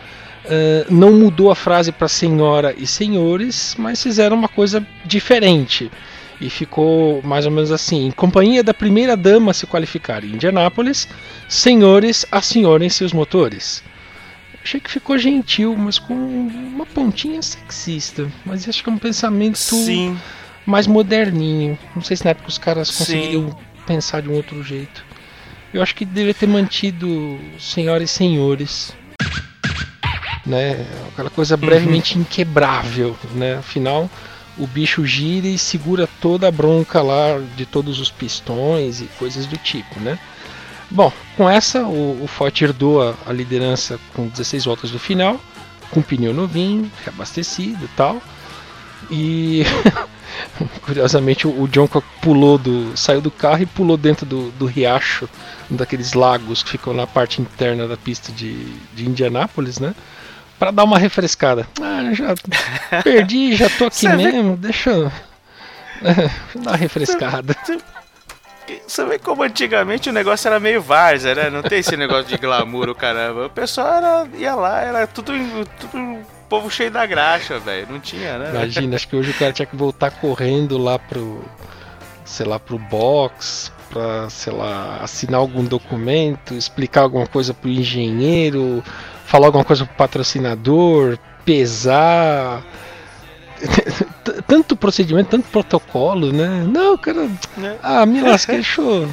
eh, 0.48 0.86
não 0.90 1.12
mudou 1.12 1.50
a 1.50 1.56
frase 1.56 1.92
para 1.92 2.08
senhora 2.08 2.74
e 2.78 2.86
senhores, 2.86 3.76
mas 3.80 4.02
fizeram 4.02 4.38
uma 4.38 4.48
coisa 4.48 4.86
diferente. 5.04 5.92
E 6.40 6.50
ficou 6.50 7.22
mais 7.24 7.46
ou 7.46 7.52
menos 7.52 7.72
assim: 7.72 8.08
em 8.08 8.12
companhia 8.12 8.64
da 8.64 8.74
primeira 8.74 9.16
dama 9.16 9.52
a 9.52 9.54
se 9.54 9.66
qualificar 9.66 10.24
em 10.24 10.34
Indianápolis, 10.34 11.08
senhores, 11.48 12.26
assenhorem 12.32 12.90
seus 12.90 13.14
motores. 13.14 13.84
Achei 14.64 14.80
que 14.80 14.90
ficou 14.90 15.16
gentil, 15.18 15.76
mas 15.78 16.00
com 16.00 16.14
uma 16.16 16.88
pontinha 16.88 17.40
sexista. 17.42 18.28
Mas 18.44 18.68
acho 18.68 18.84
que 18.84 18.90
é 18.90 18.94
um 18.94 18.98
pensamento 18.98 19.60
Sim, 19.60 20.18
mais 20.66 20.88
moderninho. 20.88 21.78
Não 21.96 22.02
sei 22.02 22.18
se 22.18 22.26
na 22.26 22.32
época 22.32 22.50
os 22.50 22.58
caras 22.58 22.88
Sim. 22.88 22.98
conseguiriam 22.98 23.58
pensar 23.86 24.24
de 24.24 24.30
um 24.30 24.34
outro 24.34 24.64
jeito. 24.64 25.06
Eu 25.72 25.84
acho 25.84 25.94
que 25.94 26.04
deveria 26.04 26.34
ter 26.34 26.48
mantido 26.48 27.40
senhoras 27.60 28.10
e 28.10 28.14
senhores. 28.14 28.92
Né? 30.44 30.86
Aquela 31.14 31.30
coisa 31.30 31.56
brevemente 31.56 32.18
inquebrável, 32.18 33.16
né? 33.36 33.58
Afinal, 33.58 34.10
o 34.58 34.66
bicho 34.66 35.06
gira 35.06 35.48
e 35.48 35.58
segura 35.58 36.08
toda 36.22 36.48
a 36.48 36.52
bronca 36.52 37.02
lá 37.02 37.40
de 37.56 37.66
todos 37.66 38.00
os 38.00 38.10
pistões 38.10 39.02
e 39.02 39.06
coisas 39.18 39.46
do 39.46 39.58
tipo, 39.58 40.00
né? 40.00 40.18
Bom, 40.90 41.12
com 41.36 41.50
essa, 41.50 41.84
o, 41.84 42.24
o 42.24 42.28
Ford 42.28 42.62
herdou 42.62 43.02
a, 43.02 43.16
a 43.26 43.34
liderança 43.34 44.00
com 44.14 44.28
16 44.28 44.66
voltas 44.66 44.92
do 44.92 45.00
final, 45.00 45.40
com 45.90 46.02
pneu 46.02 46.34
novinho, 46.34 46.92
reabastecido 47.04 47.86
e 47.86 47.90
tal. 47.90 48.22
E 49.10 49.64
curiosamente 50.82 51.48
o, 51.48 51.68
John 51.68 51.88
pulou 52.22 52.58
do. 52.58 52.96
saiu 52.96 53.22
do 53.22 53.32
carro 53.32 53.64
e 53.64 53.66
pulou 53.66 53.98
dentro 53.98 54.26
do, 54.26 54.52
do 54.52 54.66
riacho, 54.66 55.28
um 55.70 55.76
daqueles 55.76 56.14
lagos 56.14 56.64
que 56.64 56.72
ficam 56.72 56.94
na 56.94 57.08
parte 57.08 57.42
interna 57.42 57.88
da 57.88 57.98
pista 57.98 58.32
de, 58.32 58.66
de 58.94 59.08
Indianápolis, 59.08 59.80
né? 59.80 59.94
Pra 60.60 60.72
dar 60.72 60.84
uma 60.84 60.98
refrescada. 60.98 61.68
Ah, 61.82 62.14
já 62.14 62.34
perdi, 63.04 63.56
já 63.56 63.70
tô 63.70 63.86
aqui 63.86 63.98
Você 63.98 64.08
vê- 64.10 64.16
mesmo, 64.32 64.56
deixa 64.58 64.90
eu. 64.92 65.12
dar 66.56 66.72
uma 66.72 66.76
refrescada. 66.78 67.56
Você 68.88 69.06
vê 69.06 69.20
como 69.20 69.44
antigamente 69.44 70.10
o 70.10 70.14
negócio 70.14 70.48
era 70.48 70.60
meio 70.60 70.82
várzea, 70.82 71.36
né? 71.36 71.50
Não 71.50 71.62
tem 71.62 71.80
esse 71.80 71.96
negócio 71.98 72.26
de 72.26 72.38
glamour, 72.38 72.90
o 72.90 72.96
caramba. 72.96 73.46
O 73.46 73.50
pessoal 73.50 73.94
era, 73.96 74.28
ia 74.38 74.56
lá, 74.56 74.82
era 74.82 75.06
tudo, 75.08 75.34
tudo 75.80 76.20
povo 76.50 76.70
cheio 76.72 76.90
da 76.90 77.06
graxa, 77.06 77.60
velho. 77.60 77.88
Não 77.92 78.00
tinha, 78.00 78.38
né? 78.40 78.50
Imagina, 78.52 78.96
acho 78.96 79.08
que 79.08 79.16
hoje 79.16 79.32
o 79.32 79.34
cara 79.36 79.52
tinha 79.54 79.66
que 79.66 79.76
voltar 79.76 80.10
correndo 80.12 80.78
lá 80.78 80.98
pro. 80.98 81.44
sei 82.24 82.46
lá, 82.46 82.58
pro 82.60 82.80
box, 82.80 83.72
pra, 83.90 84.30
sei 84.30 84.52
lá, 84.54 84.98
assinar 85.02 85.40
algum 85.40 85.64
documento, 85.64 86.56
explicar 86.56 87.02
alguma 87.02 87.28
coisa 87.28 87.54
pro 87.54 87.70
engenheiro, 87.70 88.84
falar 89.26 89.48
alguma 89.48 89.66
coisa 89.66 89.86
pro 89.86 89.96
patrocinador, 89.96 91.18
pesar. 91.44 92.64
Tanto 94.48 94.76
procedimento, 94.76 95.30
tanto 95.30 95.48
protocolo, 95.50 96.32
né? 96.32 96.66
Não, 96.68 96.98
cara. 96.98 97.30
Né? 97.58 97.78
Ah, 97.82 98.06
me 98.06 98.22
lasquei, 98.22 98.56
deixa 98.56 98.82
eu 98.82 99.10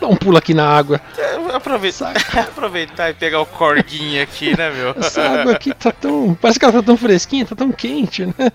dar 0.00 0.08
um 0.08 0.16
pulo 0.16 0.36
aqui 0.36 0.54
na 0.54 0.66
água. 0.66 1.00
É, 1.16 1.34
Aproveitar, 1.54 2.14
aproveitar 2.36 3.10
e 3.10 3.14
pegar 3.14 3.40
o 3.40 3.46
corguinho 3.46 4.22
aqui, 4.22 4.56
né, 4.56 4.70
meu? 4.70 4.94
Essa 4.98 5.22
água 5.22 5.52
aqui 5.52 5.72
tá 5.74 5.92
tão. 5.92 6.36
Parece 6.40 6.58
que 6.58 6.64
ela 6.64 6.74
tá 6.74 6.82
tão 6.82 6.96
fresquinha, 6.96 7.46
tá 7.46 7.54
tão 7.54 7.70
quente, 7.70 8.26
né? 8.26 8.50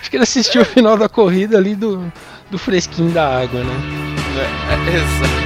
Acho 0.00 0.10
que 0.10 0.16
ele 0.16 0.24
assistiu 0.24 0.62
o 0.62 0.64
final 0.64 0.96
da 0.96 1.08
corrida 1.08 1.56
ali 1.56 1.76
do, 1.76 2.12
do 2.50 2.58
fresquinho 2.58 3.12
da 3.12 3.42
água, 3.42 3.62
né? 3.62 3.74
É, 4.38 4.96
exato. 4.96 5.45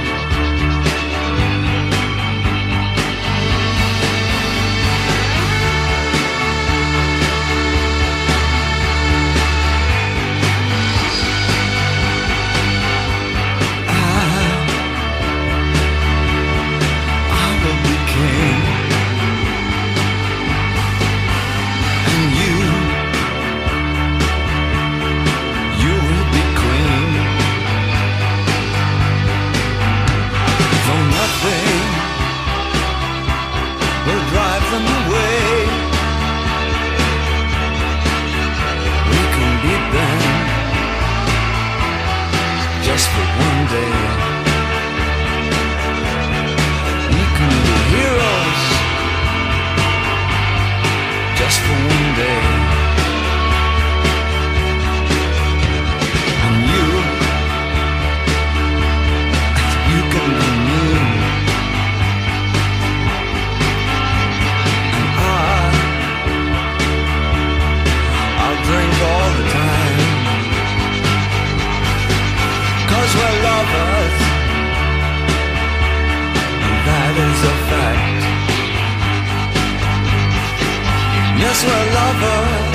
lover. 82.13 82.70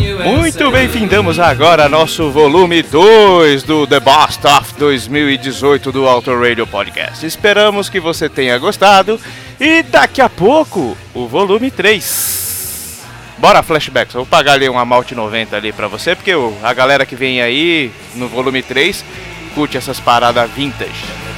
Muito 0.00 0.70
bem, 0.70 0.88
findamos 0.88 1.38
agora 1.38 1.88
nosso 1.88 2.30
volume 2.30 2.82
2 2.82 3.62
do 3.62 3.86
The 3.86 4.00
Best 4.00 4.46
of 4.46 4.74
2018 4.78 5.92
do 5.92 6.08
Auto 6.08 6.34
Radio 6.34 6.66
Podcast. 6.66 7.26
Esperamos 7.26 7.90
que 7.90 8.00
você 8.00 8.26
tenha 8.28 8.56
gostado 8.56 9.20
e 9.60 9.82
daqui 9.82 10.22
a 10.22 10.28
pouco 10.28 10.96
o 11.12 11.26
volume 11.26 11.70
3. 11.70 13.02
Bora, 13.36 13.62
flashbacks. 13.62 14.14
Vou 14.14 14.24
pagar 14.24 14.54
ali 14.54 14.68
uma 14.68 14.84
Malte 14.86 15.14
90 15.14 15.56
ali 15.56 15.72
pra 15.72 15.86
você, 15.86 16.14
porque 16.16 16.32
a 16.62 16.72
galera 16.72 17.04
que 17.04 17.14
vem 17.14 17.42
aí 17.42 17.92
no 18.14 18.26
volume 18.26 18.62
3 18.62 19.04
curte 19.54 19.76
essas 19.76 20.00
paradas 20.00 20.50
vintage. 20.50 21.29